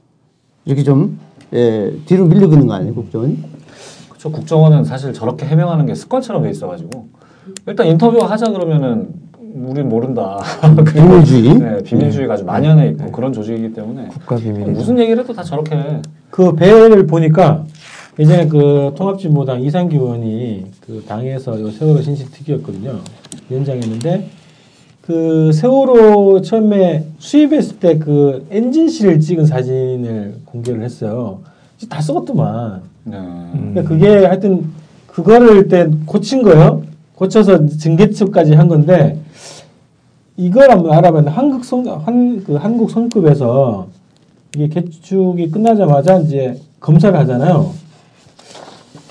이렇게 0.66 0.84
좀 0.84 1.20
예, 1.54 1.94
뒤로 2.06 2.26
밀리고 2.26 2.52
있는 2.52 2.68
거 2.68 2.74
아니에요 2.74 2.94
국정원이? 2.96 3.42
그렇죠. 4.10 4.30
국정원은 4.30 4.84
사실 4.84 5.14
저렇게 5.14 5.46
해명하는 5.46 5.86
게 5.86 5.96
습관처럼 5.96 6.44
돼 6.44 6.50
있어가지고 6.50 7.15
일단 7.68 7.88
인터뷰 7.88 8.18
하자 8.24 8.52
그러면은 8.52 9.10
우린 9.56 9.88
모른다. 9.88 10.40
비밀주의. 10.94 11.54
네, 11.58 11.84
비밀주의가 11.84 12.34
아주 12.34 12.44
만연해 12.44 12.90
있고 12.90 13.12
그런 13.12 13.32
조직이기 13.32 13.74
때문에 13.74 14.08
국가 14.10 14.36
비밀이죠. 14.36 14.72
무슨 14.72 15.00
얘기를 15.00 15.24
해도 15.24 15.34
다 15.34 15.44
저렇게 15.44 15.76
해. 15.76 16.02
그 16.30 16.54
배를 16.56 17.08
보니까 17.08 17.64
예전에 18.20 18.48
그 18.48 18.94
통합진보당 18.96 19.62
이상기 19.62 19.96
의원이 19.96 20.66
그 20.86 21.04
당에서 21.08 21.60
요 21.62 21.72
세월호 21.72 22.02
신식 22.02 22.32
특위였거든요. 22.32 23.00
위원장이었는데 23.50 24.30
그 25.02 25.52
세월호 25.54 26.42
처음에 26.42 27.06
수입했을 27.20 27.78
때 27.80 28.00
그 28.00 28.46
엔진실을 28.52 29.20
찍은 29.20 29.46
사진을 29.46 30.36
공개를 30.46 30.82
했어요. 30.82 31.40
다 31.90 32.02
썩었더만. 32.02 32.82
네. 33.06 33.18
근데 33.54 33.84
그게 33.84 34.26
하여튼 34.26 34.66
그거를 35.08 35.58
일단 35.58 36.06
고친 36.06 36.42
거예요. 36.44 36.84
고쳐서 37.16 37.66
증개축까지 37.68 38.54
한 38.54 38.68
건데 38.68 39.20
이걸 40.38 40.70
한번 40.70 40.92
알아봤는데 40.94 41.32
한국 41.32 41.64
성, 41.64 41.86
한, 42.06 42.44
그 42.44 42.56
한국 42.56 42.92
성급에서 42.92 43.88
이게 44.56 44.68
개축이 44.68 45.50
끝나자마자 45.52 46.18
이제 46.20 46.60
검사를 46.80 47.18
하잖아요. 47.18 47.72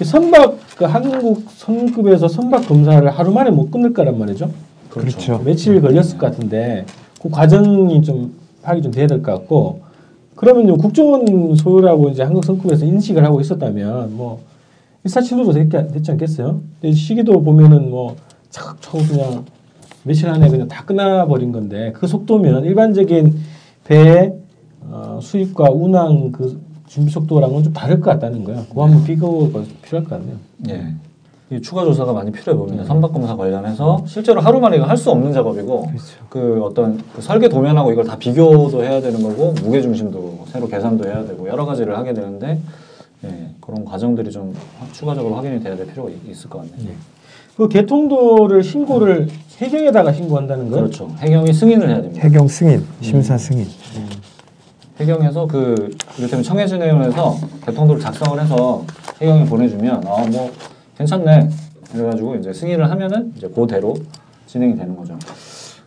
선박 0.02 0.58
그 0.76 0.84
한국 0.84 1.44
성급에서 1.56 2.28
선박 2.28 2.66
검사를 2.66 3.08
하루 3.10 3.32
만에 3.32 3.50
못 3.50 3.70
끝낼 3.70 3.92
거란 3.94 4.18
말이죠. 4.18 4.50
그렇죠. 4.90 5.40
며칠 5.44 5.80
걸렸을 5.80 6.18
것 6.18 6.30
같은데 6.30 6.84
그 7.22 7.30
과정이 7.30 8.02
좀 8.02 8.34
파악이 8.62 8.82
좀 8.82 8.92
돼야 8.92 9.06
될 9.06 9.22
것 9.22 9.32
같고 9.32 9.80
그러면 10.34 10.68
요 10.68 10.76
국정원 10.76 11.54
소유라고 11.56 12.10
이제 12.10 12.22
한국 12.22 12.44
성급에서 12.44 12.84
인식을 12.84 13.24
하고 13.24 13.40
있었다면 13.40 14.16
뭐 14.16 14.40
일사천리로 15.04 15.52
됐, 15.52 15.68
됐지 15.68 16.10
않겠어요? 16.12 16.60
근데 16.80 16.94
시기도 16.94 17.42
보면은 17.42 17.90
뭐 17.90 18.16
차곡차곡 18.50 19.08
그냥 19.08 19.44
며칠 20.04 20.28
안에 20.28 20.48
그냥 20.48 20.68
다 20.68 20.84
끝나버린 20.84 21.52
건데 21.52 21.92
그 21.94 22.06
속도면 22.06 22.64
일반적인 22.64 23.34
배 23.84 24.32
어, 24.82 25.18
수입과 25.22 25.70
운항 25.70 26.32
그 26.32 26.60
준비 26.86 27.10
속도랑은 27.10 27.62
좀 27.64 27.72
다를 27.72 28.00
것 28.00 28.10
같다는 28.10 28.44
거야. 28.44 28.64
그거 28.68 28.84
한번 28.84 29.02
비교가 29.04 29.62
필요할 29.82 30.08
것 30.08 30.10
같네요. 30.10 30.36
예. 30.68 30.94
이 31.50 31.60
추가 31.60 31.84
조사가 31.84 32.12
많이 32.12 32.30
필요해 32.32 32.56
보입니다. 32.56 32.84
선박 32.84 33.12
검사 33.12 33.36
관련해서 33.36 34.02
실제로 34.06 34.40
하루 34.40 34.60
만에 34.60 34.76
이거 34.76 34.86
할 34.86 34.96
수 34.96 35.10
없는 35.10 35.32
작업이고 35.32 35.90
그 36.30 36.62
어떤 36.62 36.98
그 37.14 37.20
설계 37.20 37.48
도면하고 37.48 37.92
이걸 37.92 38.04
다 38.04 38.16
비교도 38.16 38.82
해야 38.82 39.00
되는 39.00 39.22
거고 39.22 39.52
무게 39.62 39.82
중심도 39.82 40.44
새로 40.46 40.66
계산도 40.68 41.04
해야 41.06 41.24
되고 41.26 41.46
여러 41.48 41.66
가지를 41.66 41.96
하게 41.98 42.14
되는데 42.14 42.60
예, 43.24 43.50
그런 43.60 43.84
과정들이 43.84 44.30
좀 44.30 44.54
화- 44.78 44.86
추가적으로 44.92 45.34
확인이 45.34 45.60
돼야 45.62 45.76
될 45.76 45.86
필요가 45.86 46.10
있- 46.10 46.28
있을 46.30 46.50
것 46.50 46.58
같네요. 46.70 46.92
그 47.56 47.68
개통도를 47.68 48.62
신고를 48.62 49.28
해경에다가 49.58 50.12
신고한다는 50.12 50.70
거예요? 50.70 50.84
그렇죠. 50.84 51.08
해경이 51.18 51.52
승인을 51.52 51.88
해야 51.88 52.02
됩니다. 52.02 52.22
해경 52.24 52.48
승인, 52.48 52.84
심사 53.00 53.38
승인. 53.38 53.66
해경에서 54.98 55.46
그 55.46 55.90
이를테면 56.18 56.42
청해진해원에서 56.42 57.36
개통도를 57.66 58.00
작성을 58.00 58.40
해서 58.40 58.84
해경에 59.20 59.44
보내주면 59.44 59.96
아 60.06 60.24
뭐 60.26 60.50
괜찮네 60.96 61.48
그래가지고 61.92 62.36
이제 62.36 62.52
승인을 62.52 62.88
하면은 62.90 63.32
이제 63.36 63.48
그대로 63.48 63.94
진행이 64.46 64.76
되는 64.76 64.96
거죠. 64.96 65.16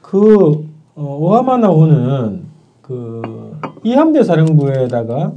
그 0.02 0.66
어, 0.96 1.18
오하마나오는 1.20 2.44
그 2.82 3.58
이함대 3.84 4.24
사령부에다가 4.24 5.34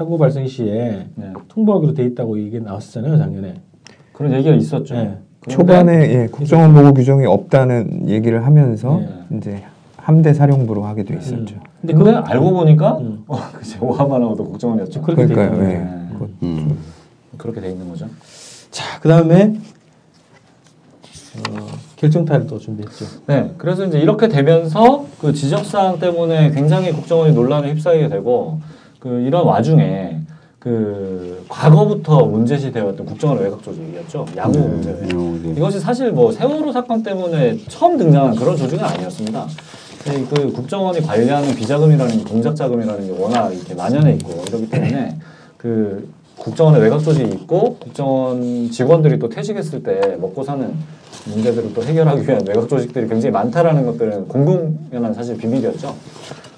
사고 0.00 0.16
발생 0.16 0.46
시에 0.46 1.08
네. 1.14 1.32
통보하기로 1.48 1.92
돼 1.92 2.04
있다고 2.06 2.38
이게 2.38 2.58
나왔었잖아요 2.58 3.18
작년에. 3.18 3.60
그런 4.14 4.32
얘기가 4.32 4.54
있었죠. 4.54 4.94
네. 4.94 5.18
초반에 5.46 5.92
예, 6.10 6.26
국정원 6.26 6.72
보고 6.72 6.94
규정이 6.94 7.26
없다는 7.26 8.08
얘기를 8.08 8.46
하면서 8.46 8.98
네. 8.98 9.36
이제 9.36 9.62
함대 9.98 10.32
사령부로 10.32 10.84
하게 10.84 11.04
돼 11.04 11.18
있었죠. 11.18 11.56
근데 11.82 11.92
그거 11.92 12.12
알고 12.12 12.50
보니까 12.50 12.96
음. 12.96 13.24
어, 13.28 13.38
오하마나오도 13.82 14.44
국정원이었죠. 14.44 15.02
그러니까요. 15.02 15.64
예. 15.64 15.66
네. 15.66 16.08
그것 16.14 16.30
음. 16.44 16.78
그렇게 17.36 17.60
돼 17.60 17.70
있는 17.70 17.86
거죠. 17.90 18.06
자, 18.70 18.98
그 19.00 19.08
다음에 19.10 19.54
어, 21.36 21.66
결정타를 21.96 22.46
또 22.46 22.58
준비했죠. 22.58 23.04
네, 23.26 23.52
그래서 23.58 23.84
이제 23.84 24.00
이렇게 24.00 24.28
되면서 24.28 25.04
그 25.20 25.34
지적사항 25.34 25.98
때문에 25.98 26.52
굉장히 26.52 26.90
국정원이 26.90 27.34
논란에 27.34 27.70
휩싸이게 27.74 28.08
되고 28.08 28.60
그 29.00 29.20
이런 29.22 29.44
와중에 29.46 30.20
그 30.58 31.42
과거부터 31.48 32.26
문제시 32.26 32.70
되었던 32.70 33.06
국정원 33.06 33.38
외곽 33.38 33.62
조직이었죠. 33.62 34.26
야구 34.36 34.58
문제. 34.58 34.90
음, 34.90 35.54
이것이 35.56 35.80
사실 35.80 36.12
뭐 36.12 36.30
세월호 36.30 36.70
사건 36.70 37.02
때문에 37.02 37.56
처음 37.68 37.96
등장한 37.96 38.36
그런 38.36 38.56
조직은 38.56 38.84
아니었습니다. 38.84 39.46
네, 40.04 40.24
그 40.28 40.52
국정원이 40.52 41.00
관리하는 41.00 41.54
비자금이라는 41.54 42.18
게 42.18 42.24
공작 42.24 42.54
자금이라는 42.54 43.06
게 43.06 43.22
워낙 43.22 43.50
이렇게 43.52 43.74
만연해 43.74 44.12
있고 44.14 44.42
이러기 44.48 44.68
때문에 44.68 45.16
그 45.56 46.10
국정원의 46.36 46.82
외곽 46.82 47.02
조직이 47.02 47.30
있고 47.30 47.76
국정원 47.76 48.70
직원들이 48.70 49.18
또 49.18 49.30
퇴직했을 49.30 49.82
때 49.82 50.16
먹고 50.20 50.42
사는 50.44 50.74
문제들을 51.26 51.72
또 51.72 51.82
해결하기 51.82 52.22
위한 52.26 52.46
외곽 52.46 52.68
조직들이 52.68 53.08
굉장히 53.08 53.32
많다라는 53.32 53.86
것들은 53.86 54.28
공공연한 54.28 55.14
사실 55.14 55.38
비밀이었죠. 55.38 55.94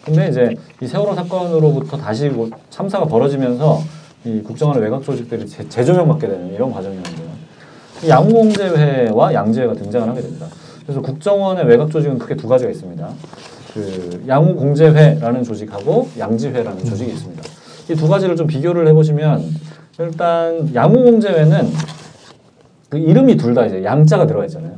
근데 0.04 0.28
이제 0.28 0.54
이 0.80 0.86
세월호 0.86 1.14
사건으로부터 1.14 1.96
다시 1.96 2.28
뭐 2.28 2.50
참사가 2.70 3.04
벌어지면서 3.04 3.80
이 4.24 4.40
국정원의 4.42 4.82
외곽 4.82 5.02
조직들이 5.04 5.46
재, 5.46 5.68
재조명받게 5.68 6.26
되는 6.26 6.52
이런 6.52 6.72
과정이었는데요. 6.72 7.28
이 8.04 8.08
양우공제회와 8.08 9.32
양제회가 9.34 9.74
등장을 9.74 10.08
하게 10.08 10.20
됩니다. 10.22 10.46
그래서 10.84 11.00
국정원의 11.00 11.66
외곽 11.66 11.90
조직은 11.90 12.18
크게 12.18 12.36
두 12.36 12.48
가지가 12.48 12.70
있습니다. 12.70 13.08
그 13.74 14.24
양우공제회라는 14.26 15.44
조직하고 15.44 16.08
양지회라는 16.18 16.84
조직이 16.84 17.12
있습니다. 17.12 17.42
이 17.90 17.94
두 17.96 18.08
가지를 18.08 18.36
좀 18.36 18.46
비교를 18.46 18.86
해보시면 18.88 19.42
일단 19.98 20.72
양우공제회는 20.74 21.68
그 22.88 22.98
이름이 22.98 23.36
둘 23.36 23.54
다 23.54 23.66
이제 23.66 23.82
양자가 23.84 24.26
들어가 24.26 24.44
있잖아요. 24.46 24.72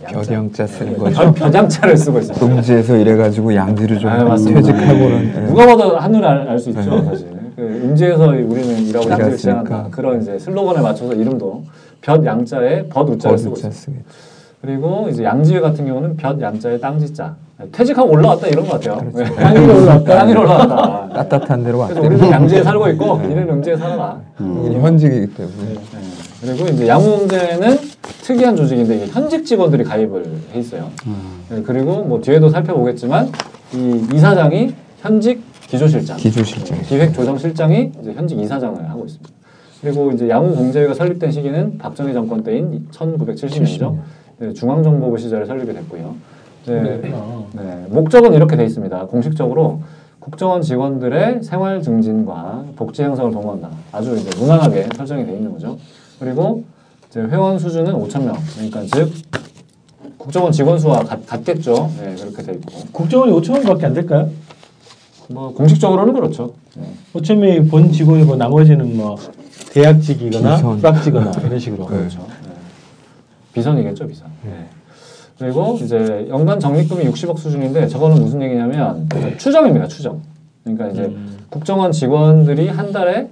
네. 0.00 0.12
벼량자 0.12 0.66
쓰는 0.66 0.98
거죠. 0.98 1.16
벼- 1.16 1.32
벼장자를 1.32 1.96
쓰고 1.96 2.18
있어요. 2.20 2.38
음지에서 2.46 2.96
이래가지고 2.96 3.54
양지를 3.54 3.98
좀 3.98 4.10
아. 4.10 4.36
퇴직하고는 4.36 5.32
네. 5.32 5.42
예. 5.42 5.46
누가 5.46 5.66
봐도 5.66 5.96
한눈에 5.96 6.26
알 6.26 6.58
수 6.58 6.70
있죠, 6.70 6.82
사실. 7.04 7.26
그 7.56 7.62
음지에서 7.62 8.26
우리는 8.28 8.78
일하고 8.86 9.10
양지를. 9.10 9.36
지향한다. 9.36 9.88
그런 9.90 10.20
이제 10.20 10.38
슬로건에 10.38 10.80
맞춰서 10.80 11.14
이름도 11.14 11.64
볕 12.02 12.24
양자에 12.24 12.86
벗 12.88 13.08
우자를 13.08 13.38
쓰고 13.38 13.56
있어요. 13.56 13.94
그리고 14.60 15.08
이제 15.10 15.24
양지회 15.24 15.60
같은 15.60 15.86
경우는 15.86 16.16
볕 16.16 16.40
양자에 16.40 16.78
땅지자. 16.78 17.34
퇴직하고 17.72 18.10
올라왔다 18.10 18.48
이런 18.48 18.66
것 18.66 18.72
같아요. 18.78 19.10
그렇죠. 19.12 19.34
땅 19.36 19.56
위로 19.56 19.76
올라왔다. 19.82 20.04
땅 20.18 20.28
위로 20.28 20.40
올라왔다. 20.42 21.08
따뜻한 21.28 21.64
데로 21.64 21.78
그래서 21.78 21.94
왔대요. 22.00 22.10
우리는 22.10 22.30
양지에 22.30 22.62
살고 22.62 22.88
있고 22.90 23.16
니는 23.22 23.48
음지에 23.48 23.76
살아라. 23.76 24.20
여기는 24.38 24.82
현직이기 24.82 25.34
때문에. 25.34 25.54
네. 25.56 25.78
그리고 26.42 26.66
이제 26.66 26.86
양궁제는 26.86 27.78
특이한 28.22 28.56
조직인데 28.56 28.96
이게 28.96 29.06
현직 29.06 29.44
직원들이 29.44 29.84
가입을 29.84 30.24
해 30.52 30.58
있어요. 30.58 30.90
네, 31.50 31.62
그리고 31.62 32.02
뭐 32.02 32.20
뒤에도 32.20 32.48
살펴보겠지만 32.48 33.30
이 33.74 34.06
이사장이 34.14 34.74
현직 34.98 35.42
기조실장, 35.68 36.16
기조실장. 36.16 36.82
기획조정실장이 36.82 37.92
이제 38.00 38.12
현직 38.12 38.38
이사장을 38.38 38.88
하고 38.88 39.04
있습니다. 39.04 39.30
그리고 39.80 40.10
이제 40.12 40.28
양궁공제회가 40.28 40.94
설립된 40.94 41.30
시기는 41.30 41.78
박정희 41.78 42.12
정권 42.12 42.42
때인 42.42 42.88
1970년이죠. 42.90 43.98
네, 44.38 44.52
중앙정보부 44.52 45.18
시절에 45.18 45.44
설립이 45.44 45.72
됐고요. 45.74 46.14
네, 46.66 47.00
네, 47.52 47.86
목적은 47.88 48.34
이렇게 48.34 48.56
돼 48.56 48.64
있습니다. 48.64 49.06
공식적으로 49.06 49.80
국정원 50.18 50.62
직원들의 50.62 51.42
생활 51.42 51.80
증진과 51.82 52.64
복지 52.74 53.02
향상을 53.02 53.30
도모한다. 53.30 53.70
아주 53.92 54.16
이제 54.16 54.28
무난하게 54.40 54.88
설정이 54.96 55.24
돼 55.24 55.34
있는 55.34 55.52
거죠. 55.52 55.78
그리고 56.18 56.64
회원 57.22 57.58
수준은 57.58 57.92
5천 57.92 58.24
명. 58.24 58.36
그러니까 58.54 58.82
즉 58.94 59.12
국정원 60.18 60.52
직원 60.52 60.78
수와 60.78 61.00
같, 61.00 61.24
같겠죠. 61.26 61.90
네, 61.98 62.14
그렇게 62.16 62.42
돼 62.42 62.52
있고. 62.54 62.72
국정원이 62.92 63.32
5천 63.32 63.52
원밖에 63.52 63.86
안 63.86 63.94
될까요? 63.94 64.30
뭐 65.28 65.52
공식적으로는 65.52 66.12
그렇죠. 66.14 66.54
네. 66.76 66.84
5천 67.14 67.36
명이 67.36 67.68
본 67.68 67.90
직원이고 67.92 68.36
나머지는 68.36 68.96
뭐 68.96 69.16
대학직이거나 69.72 70.56
비선. 70.56 70.76
불학직이거나 70.78 71.32
이런 71.44 71.58
식으로. 71.58 71.86
그렇죠. 71.86 72.18
네. 72.18 72.52
비선이겠죠, 73.52 74.06
비선. 74.06 74.28
네. 74.44 74.66
그리고 75.38 75.78
이제 75.82 76.26
연간 76.30 76.58
적립금이 76.58 77.04
60억 77.04 77.38
수준인데 77.38 77.88
저거는 77.88 78.22
무슨 78.22 78.40
얘기냐면 78.42 79.08
추정입니다, 79.36 79.86
추정. 79.86 80.22
그러니까 80.64 80.88
이제 80.88 81.02
음. 81.02 81.36
국정원 81.50 81.92
직원들이 81.92 82.68
한 82.68 82.90
달에 82.90 83.28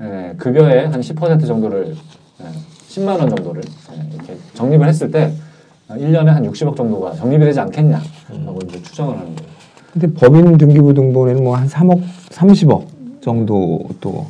예, 0.00 0.34
급여의 0.38 0.88
한 0.88 1.00
10% 1.00 1.46
정도를 1.46 1.94
예, 2.40 2.44
10만 2.92 3.18
원 3.18 3.28
정도를 3.28 3.62
예, 3.96 4.14
이렇게 4.14 4.36
적립을 4.54 4.86
했을 4.86 5.10
때 5.10 5.32
아, 5.88 5.96
1년에 5.96 6.26
한 6.26 6.50
60억 6.50 6.76
정도가 6.76 7.14
적립이 7.14 7.44
되지 7.44 7.60
않겠냐라고 7.60 8.58
이제 8.64 8.82
추정을 8.82 9.14
하는 9.18 9.34
거예요. 9.34 9.52
근데 9.92 10.12
법인 10.12 10.56
등기부 10.58 10.94
등본에는 10.94 11.42
뭐 11.42 11.56
한 11.56 11.66
3억, 11.68 12.00
30억 12.30 12.84
정도 13.20 13.80
또 14.00 14.26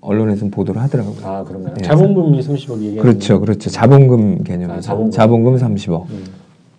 언론에서 0.00 0.46
보도를 0.48 0.80
하더라고요. 0.82 1.16
아, 1.24 1.44
그러면 1.46 1.74
네. 1.74 1.82
자본금이 1.82 2.40
30억 2.40 2.78
얘기하는 2.82 3.02
그렇죠, 3.02 3.40
그렇죠. 3.40 3.70
자본금 3.70 4.44
개념에서 4.44 4.76
아, 4.76 4.80
자본금. 4.80 5.10
자본금. 5.10 5.56
30억. 5.56 6.04
음. 6.10 6.24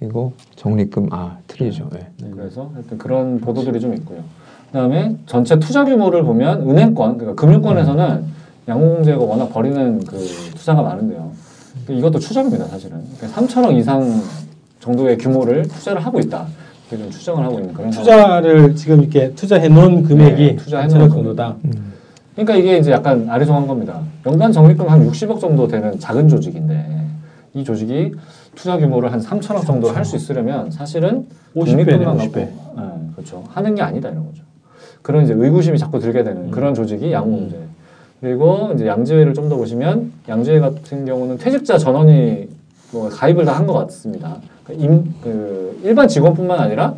이거 0.02 0.32
적립금 0.56 1.08
아 1.12 1.38
틀리죠. 1.48 1.90
예. 1.96 2.08
그래서 2.32 2.70
하여튼 2.74 2.98
그런 2.98 3.40
보도들이 3.40 3.80
좀 3.80 3.94
있고요. 3.96 4.20
그다음에 4.68 5.16
전체 5.26 5.58
투자 5.58 5.86
규모를 5.86 6.24
보면 6.24 6.70
은행권, 6.70 7.18
그러니까 7.18 7.42
금융권에서는 7.42 8.24
양호공제가 8.68 9.18
워낙 9.24 9.50
벌이는 9.54 10.04
그 10.06 10.18
투자가 10.56 10.82
많은데요. 10.82 11.32
이것도 11.88 12.20
추정입니다, 12.20 12.66
사실은. 12.66 13.02
그러니까 13.18 13.42
3천억 13.42 13.76
이상 13.78 14.22
정도의 14.80 15.18
규모를 15.18 15.64
투자를 15.68 16.04
하고 16.04 16.20
있다. 16.20 16.48
좀 16.90 17.10
추정을 17.10 17.44
하고 17.44 17.60
있는 17.60 17.74
그런 17.74 17.92
상황. 17.92 18.04
투자를 18.04 18.76
지금 18.76 19.02
이렇게 19.02 19.34
투자해 19.34 19.68
놓은 19.70 20.04
금액이 20.04 20.46
네, 20.48 20.56
투자해 20.56 20.88
3천억 20.88 20.98
놓은 21.00 21.10
정도다. 21.10 21.56
음. 21.66 21.94
그러니까 22.36 22.56
이게 22.56 22.78
이제 22.78 22.92
약간 22.92 23.28
아리송한 23.30 23.68
겁니다. 23.68 24.02
연간 24.26 24.52
적립금 24.52 24.88
한 24.88 25.08
60억 25.10 25.40
정도 25.40 25.68
되는 25.68 25.98
작은 26.00 26.28
조직인데 26.28 27.06
이 27.54 27.64
조직이 27.64 28.14
투자 28.56 28.78
규모를 28.78 29.12
한 29.12 29.20
3천억 29.20 29.66
정도 29.66 29.90
할 29.90 30.06
수 30.06 30.16
있으려면 30.16 30.70
사실은 30.72 31.26
50 31.56 31.76
배네, 31.78 31.92
적립금만 31.92 32.16
50 32.18 32.32
배. 32.34 32.42
갖고 32.46 32.82
네, 32.82 32.88
그렇죠. 33.16 33.44
하는 33.50 33.74
게 33.76 33.82
아니다 33.82 34.10
이런 34.10 34.26
거죠. 34.28 34.44
그런 35.02 35.24
이제 35.24 35.34
의구심이 35.34 35.78
자꾸 35.78 36.00
들게 36.00 36.24
되는 36.24 36.52
그런 36.52 36.74
조직이 36.74 37.12
양궁제. 37.12 37.58
그리고 38.22 38.72
이제 38.74 38.88
양지회를 38.88 39.34
좀 39.34 39.50
더 39.50 39.56
보시면 39.58 40.12
양지회 40.28 40.60
같은 40.60 41.06
경우는 41.06 41.38
퇴직자 41.38 41.78
전원이 41.78 42.48
뭐 42.92 43.10
가입을 43.10 43.46
다 43.46 43.54
한 43.54 43.68
것 43.68 43.74
같습니다. 43.74 44.38
그러니까 44.64 44.86
임, 44.86 45.14
그 45.22 45.80
일반 45.84 46.08
직원뿐만 46.08 46.60
아니라 46.60 46.96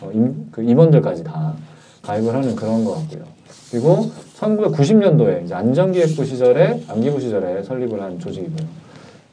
어, 0.00 0.10
임, 0.14 0.48
그 0.50 0.62
임원들까지 0.62 1.24
다 1.24 1.54
가입을 2.02 2.32
하는 2.34 2.54
그런 2.56 2.84
것 2.84 2.94
같고요. 2.94 3.24
그리고 3.70 4.10
1990년도에 4.38 5.44
이제 5.44 5.54
안전기획부 5.54 6.24
시절에 6.24 6.82
안기부 6.88 7.20
시절에 7.20 7.62
설립을 7.62 8.00
한 8.00 8.18
조직이고요. 8.18 8.66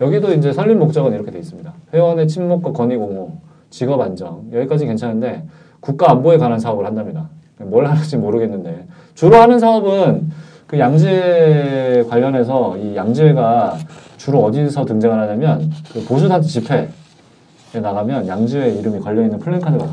여기도 0.02 0.34
이제 0.34 0.52
설립 0.52 0.76
목적은 0.76 1.14
이렇게 1.14 1.32
돼 1.32 1.40
있습니다. 1.40 1.72
회원의 1.94 2.28
친목과 2.28 2.74
권익 2.74 3.00
옹호, 3.00 3.38
직업 3.70 4.02
안정 4.02 4.48
여기까지 4.52 4.86
괜찮은데 4.86 5.44
국가 5.80 6.12
안보에 6.12 6.38
관한 6.38 6.60
사업을 6.60 6.86
한답니다. 6.86 7.30
뭘 7.60 7.86
하는지 7.86 8.18
모르겠는데 8.18 8.88
주로 9.14 9.38
하는 9.38 9.60
사업은 9.60 10.32
그 10.74 10.80
양재 10.80 12.04
관련해서 12.10 12.76
이 12.80 12.96
양재가 12.96 13.78
주로 14.18 14.44
어디서 14.46 14.84
등장을 14.86 15.20
하냐면 15.20 15.72
그 15.94 16.04
보수단체 16.04 16.48
집회에 16.48 16.88
나가면 17.80 18.28
양재회 18.28 18.72
이름이 18.72 19.00
걸려 19.02 19.22
있는 19.22 19.38
플랜카드가 19.38 19.86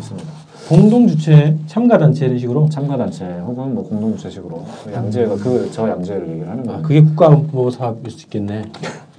있습니다. 0.00 0.28
공동 0.68 1.06
주최 1.06 1.56
참가 1.68 1.96
단체 1.98 2.26
이런 2.26 2.36
식으로. 2.36 2.68
참가 2.68 2.96
단체 2.96 3.24
혹은 3.46 3.72
뭐 3.76 3.84
공동 3.84 4.16
주최식으로 4.16 4.64
양재회가 4.92 5.36
그 5.36 5.70
저 5.70 5.88
양재회를 5.88 6.28
얘기를 6.30 6.48
하는 6.50 6.64
아, 6.64 6.72
거예요. 6.72 6.82
그게 6.82 7.00
국가 7.00 7.28
안보 7.28 7.70
사업일 7.70 8.10
수 8.10 8.24
있겠네. 8.24 8.64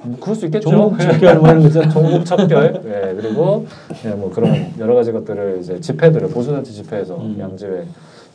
뭐 0.04 0.18
그럴 0.20 0.36
수 0.36 0.48
있겠죠. 0.48 0.70
전국 0.70 1.00
집결 1.00 1.42
하는 1.46 1.64
거잖아. 1.64 1.88
전국 1.88 2.26
척결, 2.26 2.82
예, 2.88 3.16
그리고 3.16 3.66
예, 4.04 4.10
뭐 4.10 4.30
그런 4.30 4.54
여러 4.78 4.96
가지 4.96 5.14
것들을 5.14 5.60
이제 5.62 5.80
집회들을 5.80 6.28
보수단체 6.28 6.74
집회에서 6.74 7.16
음. 7.16 7.38
양재회의 7.40 7.86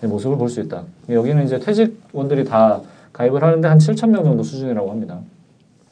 모습을 0.07 0.37
볼 0.37 0.49
수 0.49 0.61
있다. 0.61 0.83
여기는 1.09 1.45
이제 1.45 1.59
퇴직원들이 1.59 2.45
다 2.45 2.81
가입을 3.13 3.43
하는데 3.43 3.67
한 3.69 3.79
7천 3.79 4.09
명 4.11 4.25
정도 4.25 4.43
수준이라고 4.43 4.91
합니다. 4.91 5.19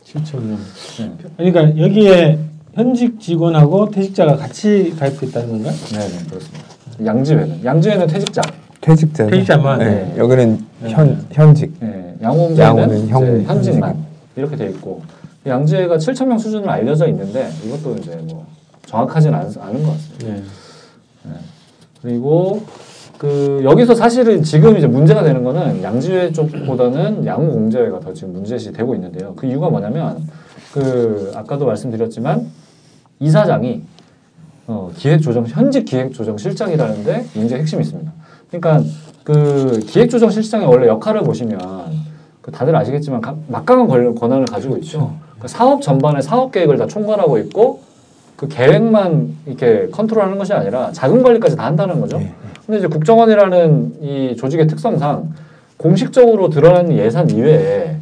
7천 0.04 0.40
명. 0.42 0.58
네, 0.98 1.12
그러니까 1.52 1.78
여기에 1.82 2.38
현직 2.74 3.20
직원하고 3.20 3.90
퇴직자가 3.90 4.36
같이 4.36 4.94
가입했다는 4.98 5.48
건가? 5.48 5.70
네, 5.92 5.98
네 5.98 6.24
그렇습니다. 6.28 6.64
양지회는 7.04 7.64
양지회는 7.64 8.06
퇴직자, 8.06 8.42
퇴직자. 8.80 9.26
퇴직자만. 9.28 9.78
네. 9.78 9.84
네. 9.84 10.14
여기는 10.18 10.66
네. 10.82 10.90
현 10.90 11.26
현직. 11.30 11.72
예, 11.82 12.14
양호음제는 12.22 12.60
양호는 12.64 13.08
형- 13.08 13.42
현직만 13.42 13.90
현직. 13.90 14.06
이렇게 14.36 14.56
돼 14.56 14.66
있고 14.70 15.02
양지회가 15.46 15.96
7천 15.98 16.26
명 16.26 16.38
수준으로 16.38 16.70
알려져 16.70 17.06
있는데 17.08 17.48
이것도 17.64 17.96
이제 17.96 18.16
뭐 18.24 18.46
정확하진 18.86 19.32
않, 19.34 19.42
않은 19.42 19.82
것 19.84 19.92
같습니다. 19.92 20.26
네. 20.26 20.42
그리고 22.02 22.62
그 23.22 23.60
여기서 23.62 23.94
사실은 23.94 24.42
지금 24.42 24.76
이제 24.76 24.88
문제가 24.88 25.22
되는 25.22 25.44
거는 25.44 25.80
양지회 25.80 26.32
쪽보다는 26.32 27.24
양호공제회가 27.24 28.00
더 28.00 28.12
지금 28.12 28.32
문제시 28.32 28.72
되고 28.72 28.96
있는데요. 28.96 29.32
그 29.36 29.46
이유가 29.46 29.70
뭐냐면 29.70 30.28
그 30.72 31.30
아까도 31.32 31.64
말씀드렸지만 31.66 32.48
이사장이 33.20 33.82
어, 34.66 34.90
기획조정 34.96 35.46
현직 35.46 35.84
기획조정실장이라는데 35.84 37.26
문제 37.34 37.58
핵심이 37.58 37.82
있습니다. 37.82 38.12
그러니까 38.50 38.82
그 39.22 39.78
기획조정실장의 39.86 40.66
원래 40.66 40.88
역할을 40.88 41.20
보시면 41.22 41.60
그 42.40 42.50
다들 42.50 42.74
아시겠지만 42.74 43.20
가- 43.20 43.36
막강한 43.46 43.86
권- 43.86 44.16
권한을 44.16 44.46
가지고 44.46 44.76
있죠. 44.78 45.14
그 45.38 45.46
사업 45.46 45.80
전반의 45.80 46.22
사업 46.22 46.50
계획을 46.50 46.76
다 46.76 46.88
총괄하고 46.88 47.38
있고 47.38 47.82
그 48.34 48.48
계획만 48.48 49.36
이렇게 49.46 49.86
컨트롤하는 49.92 50.38
것이 50.38 50.52
아니라 50.52 50.90
자금 50.90 51.22
관리까지 51.22 51.54
다 51.54 51.66
한다는 51.66 52.00
거죠. 52.00 52.20
근데 52.72 52.86
이제 52.86 52.88
국정원이라는 52.88 53.96
이 54.00 54.34
조직의 54.34 54.66
특성상 54.66 55.34
공식적으로 55.76 56.48
드러나는 56.48 56.96
예산 56.96 57.28
이외에 57.28 57.96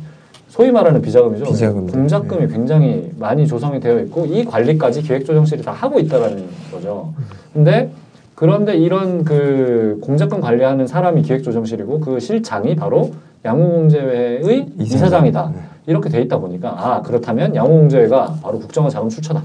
소위 0.49 0.71
말하는 0.71 1.03
비자금이죠. 1.03 1.45
비자금. 1.47 1.89
공작금이 1.89 2.47
굉장히 2.47 3.11
많이 3.19 3.49
조성이 3.49 3.81
되어 3.81 3.99
있고 4.03 4.27
이 4.27 4.45
관리까지 4.45 5.03
기획조정실이 5.03 5.65
다 5.65 5.73
하고 5.73 5.99
있다라는 5.99 6.45
거죠. 6.71 7.13
근데 7.53 7.91
그런데 8.37 8.77
이런 8.77 9.25
그 9.25 9.99
공작금 10.03 10.41
관리하는 10.41 10.87
사람이 10.87 11.23
기획조정실이고 11.23 11.99
그 11.99 12.21
실장이 12.21 12.77
바로 12.77 13.11
양호공제회의 13.45 14.67
이사장. 14.79 14.85
이사장이다. 14.85 15.53
네. 15.53 15.61
이렇게 15.89 16.09
돼 16.11 16.21
있다 16.23 16.39
보니까 16.39 16.75
아 16.79 17.03
그렇다면 17.03 17.57
양호공제회가 17.57 18.37
바로 18.41 18.61
국정원 18.61 18.89
자금 18.89 19.09
출처다. 19.09 19.43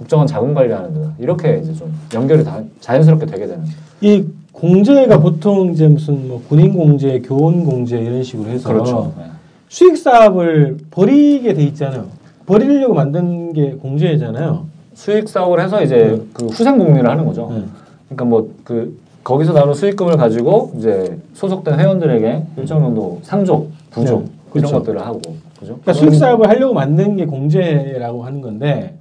아, 0.00 0.02
국정원 0.02 0.26
자금 0.26 0.54
관리하는 0.54 0.94
데다. 0.94 1.12
이렇게 1.18 1.58
이제 1.62 1.72
좀 1.74 1.92
연결이 2.14 2.42
다 2.42 2.60
자연스럽게 2.80 3.26
되게 3.26 3.46
되는. 3.46 3.64
이 4.00 4.24
공제가 4.52 5.20
보통 5.20 5.70
이제 5.72 5.86
무슨 5.86 6.28
뭐 6.28 6.42
군인 6.48 6.72
공제, 6.72 7.20
교원 7.20 7.64
공제 7.64 7.98
이런 7.98 8.22
식으로 8.22 8.48
해서 8.48 8.68
그렇죠. 8.72 9.12
네. 9.16 9.24
수익 9.68 9.96
사업을 9.96 10.78
벌이게 10.90 11.54
돼 11.54 11.62
있잖아요. 11.64 12.06
벌이려고 12.46 12.94
만든 12.94 13.52
게 13.52 13.72
공제잖아요. 13.72 14.66
수익 14.94 15.28
사업을 15.28 15.60
해서 15.62 15.82
이제 15.82 16.20
그 16.32 16.46
후생 16.46 16.78
복리를 16.78 17.08
하는 17.08 17.24
거죠. 17.26 17.48
네. 17.52 17.64
그러니까 18.08 18.24
뭐 18.24 18.48
그 18.64 18.98
거기서 19.22 19.52
나오는 19.52 19.74
수익금을 19.74 20.16
가지고 20.16 20.72
이제 20.78 21.18
소속된 21.34 21.78
회원들에게 21.78 22.42
일정 22.56 22.80
정도 22.80 23.20
상조, 23.22 23.66
부조 23.90 24.20
네, 24.20 24.24
그렇죠. 24.50 24.68
이런 24.68 24.72
것들을 24.72 25.00
하고 25.06 25.20
그죠? 25.58 25.78
그러니까 25.82 25.92
수익 25.92 26.14
사업을 26.14 26.48
하려고 26.48 26.72
만든 26.72 27.16
게 27.16 27.26
공제라고 27.26 28.24
하는 28.24 28.40
건데 28.40 28.96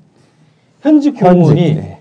현직 0.82 1.20
공무원이 1.20 1.76
네. 1.76 2.00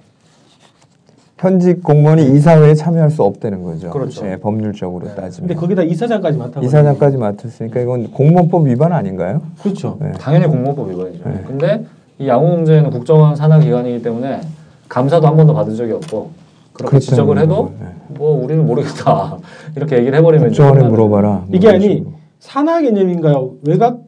현직 1.39 1.83
공무원이 1.83 2.37
이사회에 2.37 2.74
참여할 2.74 3.11
수 3.11 3.22
없다는 3.22 3.62
거죠. 3.62 3.91
그렇죠. 3.91 4.26
예, 4.26 4.37
법률적으로 4.37 5.07
네. 5.07 5.14
따지면. 5.14 5.49
근데 5.49 5.61
거기다 5.61 5.83
이사장까지 5.83 6.39
맡아 6.39 6.61
이사장까지 6.61 7.16
맡았으니까 7.16 7.81
이건 7.81 8.11
공무원법 8.11 8.66
위반 8.66 8.93
아닌가요? 8.93 9.43
그렇죠. 9.62 9.99
네. 10.01 10.12
당연히 10.18 10.47
공무원법 10.47 10.91
위반이죠. 10.91 11.29
네. 11.29 11.45
근데 11.47 11.85
이 12.18 12.26
양호공제는 12.26 12.91
국정원 12.91 13.37
산하 13.37 13.61
기관이기 13.61 14.03
때문에 14.03 14.41
감사도 14.89 15.26
한 15.26 15.37
번도 15.37 15.55
받은 15.55 15.76
적이 15.76 15.93
없고 15.93 16.31
그렇게 16.72 16.91
그렇다는 16.91 17.01
지적을 17.01 17.39
해도 17.39 17.72
네. 17.81 17.87
뭐 18.09 18.43
우리는 18.43 18.64
모르겠다 18.66 19.39
이렇게 19.76 19.99
얘기를 19.99 20.18
해버리면 20.18 20.49
국정원에 20.49 20.89
물어봐라. 20.89 21.29
뭐 21.29 21.47
이게 21.53 21.68
아니. 21.68 22.05
산하 22.41 22.81
개념인가요? 22.81 23.55
외곽 23.66 23.99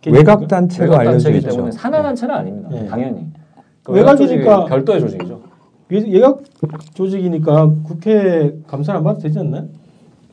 개념인가? 0.00 0.32
외곽 0.32 0.48
단체가 0.48 0.84
외곽 0.84 1.00
알려져 1.00 1.12
단체이기 1.12 1.38
있죠. 1.38 1.50
때문에 1.50 1.70
산하 1.72 2.02
단체는 2.02 2.34
아닙니다. 2.34 2.68
네. 2.72 2.86
당연히 2.86 3.26
그 3.32 3.37
외곽이니까- 3.88 3.94
외곽 3.94 4.16
조직이 4.18 4.44
별도의 4.44 5.00
조직이죠. 5.00 5.40
외- 5.90 6.04
외곽 6.12 6.40
조직이니까 6.94 7.70
국회 7.84 8.52
감사를 8.66 8.98
안 8.98 9.04
받아도 9.04 9.22
되지 9.22 9.38
않나요? 9.38 9.64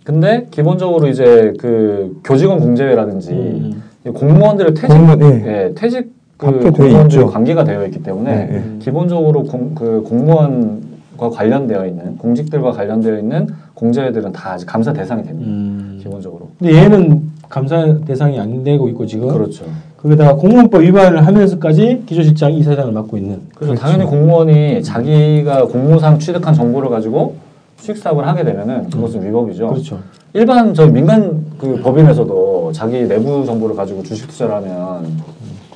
근데 0.03 0.47
기본적으로 0.51 1.08
이제 1.08 1.53
그 1.60 2.20
교직원 2.24 2.60
공제회라든지 2.60 3.32
음. 3.32 3.84
이 4.06 4.10
공무원들의 4.10 4.74
퇴직 4.76 4.88
공무원, 4.89 5.22
예. 5.22 5.47
예, 5.47 5.74
퇴직 5.74 6.14
그 6.38 6.60
있죠. 7.06 7.28
관계가 7.28 7.64
되어 7.64 7.86
있기 7.86 8.03
때문에 8.03 8.36
네, 8.36 8.45
네. 8.51 8.64
기본적으로 8.80 9.43
공, 9.43 9.74
그 9.74 10.01
공무원과 10.03 11.30
관련되어 11.32 11.88
있는 11.88 12.18
공직들과 12.18 12.72
관련되어 12.72 13.18
있는 13.18 13.47
공제회들은 13.74 14.32
다 14.34 14.58
감사 14.68 14.91
대상이 14.93 15.24
됩니다. 15.24 15.49
음. 15.49 15.99
기본적으로. 16.03 16.49
근데 16.60 16.76
얘는 16.76 17.32
감사 17.49 17.97
대상이 18.06 18.38
안 18.39 18.64
되고 18.64 18.88
있고 18.89 19.06
지금 19.06 19.30
그렇죠. 19.30 19.64
거기다가 20.06 20.36
공무원법 20.36 20.84
위반을 20.84 21.26
하면서까지 21.26 22.03
기조실장이 22.06 22.60
이사장을 22.60 22.93
맡고 22.93 23.18
있는 23.18 23.41
그래서 23.56 23.74
당연히 23.74 24.06
공무원이 24.06 24.84
자기가 24.84 25.66
공무상 25.66 26.20
취득한 26.20 26.53
정보를 26.53 26.89
가지고 26.89 27.36
수익 27.78 27.97
사업을 27.97 28.28
하게 28.28 28.43
되면은 28.43 28.91
그것은 28.91 29.26
위법이죠. 29.26 29.68
그렇죠. 29.68 29.99
일반 30.34 30.74
저 30.76 30.86
민간 30.86 31.43
그 31.58 31.80
법인에서도 31.82 32.72
자기 32.72 33.08
내부 33.08 33.43
정보를 33.45 33.76
가지고 33.76 34.03
주식 34.03 34.28
투자를 34.28 34.53
하면 34.56 35.08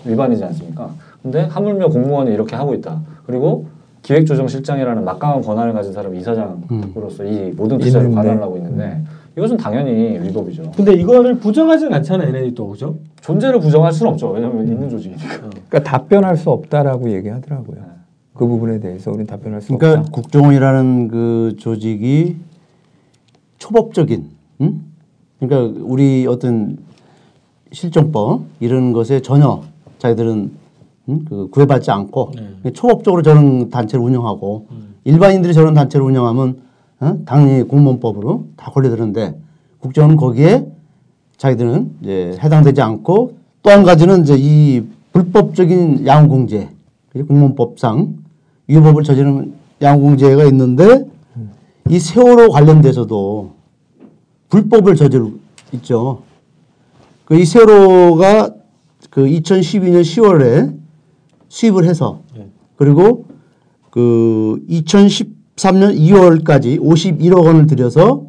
위반이지 0.05 0.43
않습니까? 0.43 0.91
근데 1.23 1.41
하물며 1.45 1.87
공무원이 1.89 2.31
이렇게 2.31 2.55
하고 2.55 2.75
있다. 2.75 2.99
그리고 3.25 3.65
기획조정실장이라는 4.03 5.03
막강한 5.05 5.41
권한을 5.41 5.73
가진 5.73 5.91
사람이 5.91 6.19
이사장으로서 6.19 7.25
이 7.25 7.51
모든 7.57 7.79
투자를 7.79 8.07
있는데. 8.07 8.15
관할을 8.15 8.43
하고 8.43 8.57
있는데 8.57 9.01
이것은 9.39 9.55
당연히 9.55 10.19
위법이죠. 10.19 10.71
근데 10.75 10.93
이거를 10.93 11.39
부정하진 11.39 11.93
않잖아요, 11.93 12.27
얘네들이 12.27 12.53
또 12.53 12.67
그죠? 12.67 12.97
존재를 13.21 13.61
부정할 13.61 13.93
수는 13.93 14.11
없죠. 14.11 14.31
왜냐하면 14.31 14.67
있는 14.67 14.89
조직이니까. 14.89 15.49
그러니까 15.49 15.83
답변할 15.83 16.35
수 16.35 16.49
없다라고 16.49 17.09
얘기하더라고요. 17.11 17.77
그 18.33 18.45
부분에 18.45 18.79
대해서 18.81 19.11
우리는 19.11 19.25
답변할 19.25 19.61
수 19.61 19.73
그러니까 19.73 20.01
없다. 20.01 20.11
국정원이라는 20.11 21.07
그 21.07 21.55
조직이 21.57 22.35
초법적인, 23.57 24.25
응? 24.61 24.81
그러니까 25.39 25.81
우리 25.85 26.27
어떤 26.27 26.77
실정법 27.71 28.41
이런 28.59 28.91
것에 28.91 29.21
전혀 29.21 29.61
자기들은 29.99 30.51
응? 31.09 31.25
그 31.29 31.49
구애받지 31.49 31.91
않고 31.91 32.31
네. 32.63 32.71
초법적으로 32.73 33.21
저런 33.21 33.69
단체를 33.69 34.03
운영하고 34.03 34.67
일반인들이 35.05 35.53
저런 35.53 35.73
단체를 35.73 36.05
운영하면 36.05 36.57
어? 36.99 37.17
당연히 37.25 37.63
공무원법으로 37.63 38.47
다 38.57 38.71
걸려드는데 38.71 39.39
국정원은 39.79 40.17
거기에 40.17 40.67
자기들은 41.37 41.95
이제 42.01 42.37
해당되지 42.41 42.81
않고 42.81 43.37
또 43.61 43.69
한 43.71 43.83
가지는 43.83 44.21
이제 44.23 44.35
이 44.37 44.83
불법적인 45.13 46.05
양공제 46.05 46.69
공무원법상 47.27 48.15
위법을 48.67 49.03
저지르는 49.03 49.53
양공제가 49.81 50.43
있는데 50.45 51.05
이 51.89 51.99
세월호 51.99 52.49
관련돼서도 52.51 53.53
불법을 54.49 54.95
저지르고 54.95 55.33
있죠. 55.73 56.23
그 57.25 57.35
이 57.35 57.45
세월호가 57.45 58.53
그 59.09 59.25
2012년 59.25 60.01
10월에 60.01 60.75
수입을 61.47 61.85
해서 61.85 62.21
네. 62.35 62.47
그리고 62.75 63.25
그 63.89 64.63
2013년 65.59 65.97
2월까지 65.99 66.79
51억 66.79 67.45
원을 67.45 67.67
들여서 67.67 68.23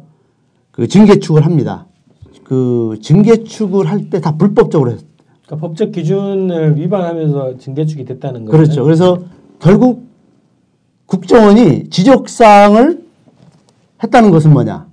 그 0.71 0.87
증개축을 0.87 1.45
합니다. 1.45 1.85
그 2.43 2.97
증개축을 3.01 3.87
할 3.89 4.09
때 4.09 4.19
다 4.19 4.35
불법적으로 4.37 4.91
했- 4.91 5.05
그러니까 5.45 5.67
법적 5.67 5.91
기준을 5.93 6.77
위반하면서 6.77 7.57
징계축이 7.57 8.05
됐다는 8.05 8.45
거죠. 8.45 8.51
그렇죠. 8.57 8.83
그래서 8.83 9.19
결국 9.59 10.05
국정원이 11.05 11.89
지적사항을 11.89 13.01
했다는 14.03 14.31
것은 14.31 14.51
뭐냐? 14.53 14.87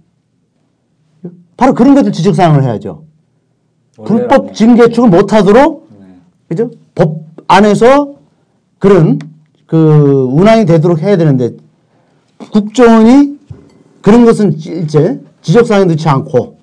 바로 1.57 1.75
그런 1.75 1.95
것들 1.95 2.13
지적사항을 2.13 2.63
해야죠. 2.63 3.05
불법 4.05 4.55
징계축을 4.55 5.09
못하도록 5.11 5.89
네. 6.01 6.07
그죠? 6.49 6.71
법 6.95 7.23
안에서 7.49 8.15
그런 8.79 9.19
그 9.67 10.29
운항이 10.31 10.67
되도록 10.67 11.03
해야 11.03 11.17
되는데 11.17 11.57
국정원이 12.39 13.39
그런 14.01 14.25
것은 14.25 14.59
일제 14.59 15.21
지적사항에 15.43 15.85
넣지 15.87 16.09
않고 16.09 16.59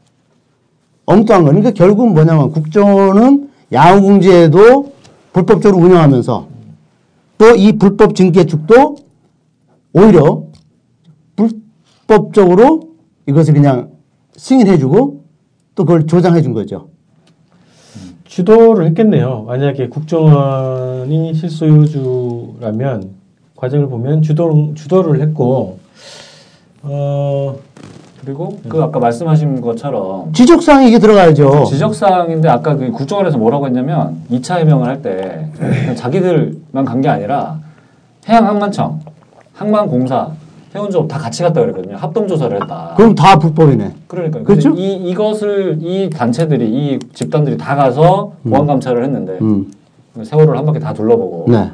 엉뚱한 1.06 1.44
거. 1.44 1.50
그러니까 1.50 1.72
결국 1.72 2.12
뭐냐면 2.14 2.52
국정원은 2.52 3.50
양궁제도 3.72 4.94
불법적으로 5.34 5.84
운영하면서 5.84 6.48
또 7.38 7.56
이 7.56 7.74
불법 7.74 8.16
징계축도 8.16 8.96
오히려 9.94 10.44
불법적으로 11.36 12.92
이것을 13.28 13.54
그냥 13.54 13.92
승인해주고 14.38 15.24
또 15.76 15.86
그걸 15.86 16.08
조장해준 16.08 16.54
거죠. 16.54 16.88
주도를 18.26 18.88
했겠네요. 18.88 19.44
만약에 19.44 19.90
국정원이 19.90 21.34
실소유주라면 21.34 23.15
과정을 23.56 23.88
보면 23.88 24.22
주도 24.22 24.74
주도를 24.76 25.22
했고 25.22 25.80
어 26.84 27.56
그리고 28.24 28.60
그 28.68 28.82
아까 28.82 29.00
말씀하신 29.00 29.62
것처럼 29.62 30.34
지적사항이 30.34 30.88
이게 30.88 31.00
들어가야죠. 31.00 31.66
지적사항인데 31.66 32.50
아까 32.50 32.76
그 32.76 32.92
국정원에서 32.92 33.38
뭐라고 33.38 33.68
했냐면 33.68 34.22
2차 34.32 34.58
해명을 34.60 34.88
할 34.88 35.02
때 35.02 35.50
자기들만 35.96 36.86
간 36.86 37.02
게 37.02 37.08
아니라 37.10 37.60
해양항만청, 38.28 39.00
항만공사, 39.54 40.32
해운조업 40.74 41.08
다 41.08 41.20
같이 41.20 41.44
갔다 41.44 41.62
그랬거든요. 41.62 41.96
합동조사를 41.98 42.60
했다. 42.64 42.94
그럼 42.98 43.14
다 43.14 43.38
불법이네. 43.38 43.94
그러니까 44.08 44.42
그렇죠? 44.44 44.72
이 44.72 44.96
이것을 45.12 45.78
이 45.82 46.10
단체들이 46.10 46.66
이 46.68 47.00
집단들이 47.14 47.56
다 47.58 47.76
가서 47.76 48.32
보안 48.50 48.66
감찰을 48.66 49.04
했는데 49.04 49.38
음. 49.42 49.72
세월을 50.24 50.58
한 50.58 50.66
바퀴 50.66 50.80
다 50.80 50.94
둘러보고 50.94 51.46
네. 51.52 51.70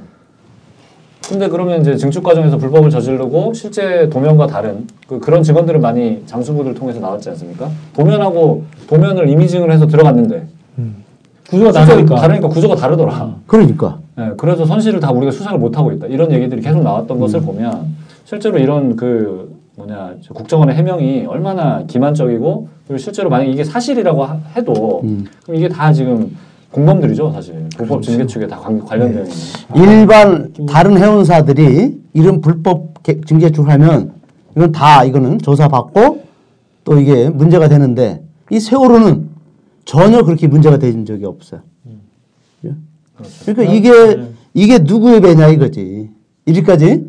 근데 1.32 1.48
그러면 1.48 1.80
이제 1.80 1.96
증축 1.96 2.24
과정에서 2.24 2.58
불법을 2.58 2.90
저지르고 2.90 3.54
실제 3.54 4.10
도면과 4.10 4.48
다른 4.48 4.86
그 5.08 5.18
그런 5.18 5.42
증언들을 5.42 5.80
많이 5.80 6.22
장수부들 6.26 6.74
통해서 6.74 7.00
나왔지 7.00 7.30
않습니까? 7.30 7.70
도면하고 7.96 8.64
도면을 8.88 9.30
이미징을 9.30 9.72
해서 9.72 9.88
들어갔는데 9.88 10.46
구조가 11.50 11.72
실제 11.72 11.86
다르니까 11.88 12.16
다르니까 12.16 12.48
구조가 12.50 12.76
다르더라. 12.76 13.36
그러니까. 13.48 14.00
예, 14.20 14.32
그래서 14.36 14.66
선실을 14.66 15.00
다 15.00 15.12
우리가 15.12 15.32
수사를 15.32 15.58
못 15.58 15.78
하고 15.78 15.94
있다. 15.94 16.08
이런 16.08 16.32
얘기들이 16.34 16.62
계속 16.62 16.84
나왔던 16.84 17.18
것을 17.18 17.42
보면 17.42 17.88
실제로 18.26 18.58
이런 18.58 18.98
그 18.98 19.56
뭐냐 19.78 20.16
저 20.22 20.34
국정원의 20.34 20.76
해명이 20.76 21.26
얼마나 21.28 21.84
기만적이고 21.88 22.68
그리고 22.88 22.98
실제로 22.98 23.30
만약 23.30 23.46
이게 23.46 23.64
사실이라고 23.64 24.24
하- 24.26 24.38
해도 24.58 25.00
음. 25.06 25.26
그럼 25.44 25.56
이게 25.58 25.70
다 25.70 25.94
지금 25.94 26.36
공범들이죠 26.72 27.32
사실 27.34 27.68
불법 27.76 28.02
징계 28.02 28.26
측에 28.26 28.48
다 28.48 28.58
관- 28.58 28.80
관련되어 28.86 29.24
있는. 29.24 29.36
일반 29.76 30.54
다른 30.68 30.98
해운사들이 30.98 32.00
이런 32.14 32.42
불법 32.42 33.04
개- 33.04 33.20
징계축을 33.22 33.70
하면 33.74 34.14
이건 34.56 34.72
다 34.72 35.04
이거는 35.04 35.40
조사받고 35.40 36.24
또 36.84 37.00
이게 37.00 37.30
문제가 37.30 37.68
되는데 37.68 38.24
이 38.50 38.60
세월호는 38.60 39.30
전혀 39.86 40.24
그렇게 40.24 40.48
문제가 40.48 40.78
된 40.78 41.06
적이 41.06 41.26
없어요. 41.26 41.62
예? 42.66 42.72
그러니까 43.46 43.74
이게 43.74 44.22
이게 44.54 44.80
누구의 44.80 45.22
배냐 45.22 45.48
이거지. 45.48 46.10
이리까지 46.46 47.06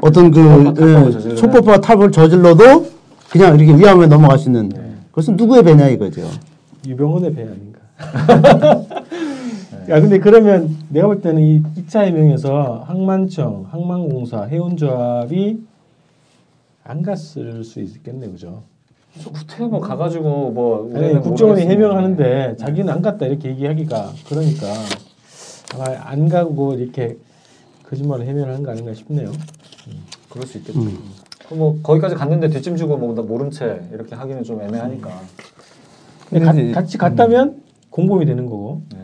어떤 0.00 0.30
그 0.30 1.34
초법과 1.36 1.80
탈법을 1.80 2.08
예, 2.08 2.10
저질러도 2.12 2.86
그냥 3.30 3.58
이렇게 3.58 3.76
위험에 3.76 4.06
넘어갈 4.06 4.38
수 4.38 4.48
있는 4.48 4.70
그것은 5.10 5.36
누구의 5.36 5.62
배냐 5.62 5.88
이거죠. 5.88 6.22
유병원의 6.86 7.34
배 7.34 7.42
아닌가. 7.42 7.73
야 9.88 10.00
근데 10.00 10.18
그러면 10.18 10.76
내가 10.88 11.06
볼 11.06 11.20
때는 11.20 11.42
이 11.42 11.62
2차 11.62 12.04
해명에서 12.04 12.84
항만청, 12.86 13.66
항만공사, 13.70 14.44
해운조합이 14.44 15.58
안 16.84 17.02
갔을 17.02 17.64
수 17.64 17.80
있겠네 17.80 18.28
그죠? 18.28 18.62
구태 19.32 19.64
뭐 19.64 19.80
가가지고 19.80 20.50
뭐 20.50 20.90
아니, 20.94 21.20
국정원이. 21.20 21.62
해명하는데 21.62 22.56
자기는 22.56 22.92
안 22.92 23.00
갔다 23.00 23.26
이렇게 23.26 23.50
얘기하기가 23.50 24.10
그러니까 24.28 24.66
아마 25.74 25.84
안 26.10 26.28
가고 26.28 26.74
이렇게 26.74 27.16
거짓말을 27.88 28.26
해명을 28.26 28.52
한 28.54 28.62
거 28.64 28.70
아닌가 28.72 28.92
싶네요. 28.94 29.30
그럴 30.30 30.46
수 30.46 30.58
있겠죠. 30.58 30.80
그럼 30.80 31.58
뭐 31.58 31.78
거기까지 31.82 32.14
갔는데 32.16 32.48
뒷짐 32.48 32.76
주고 32.76 32.96
뭐 32.96 33.14
나 33.14 33.22
모른 33.22 33.50
채 33.50 33.82
이렇게 33.92 34.14
하기는 34.16 34.42
좀 34.42 34.60
애매하니까. 34.62 35.10
근데 36.30 36.44
가- 36.72 36.80
같이 36.80 36.98
갔다면 36.98 37.62
공범이 37.94 38.26
되는 38.26 38.46
거고 38.46 38.82
네. 38.92 38.98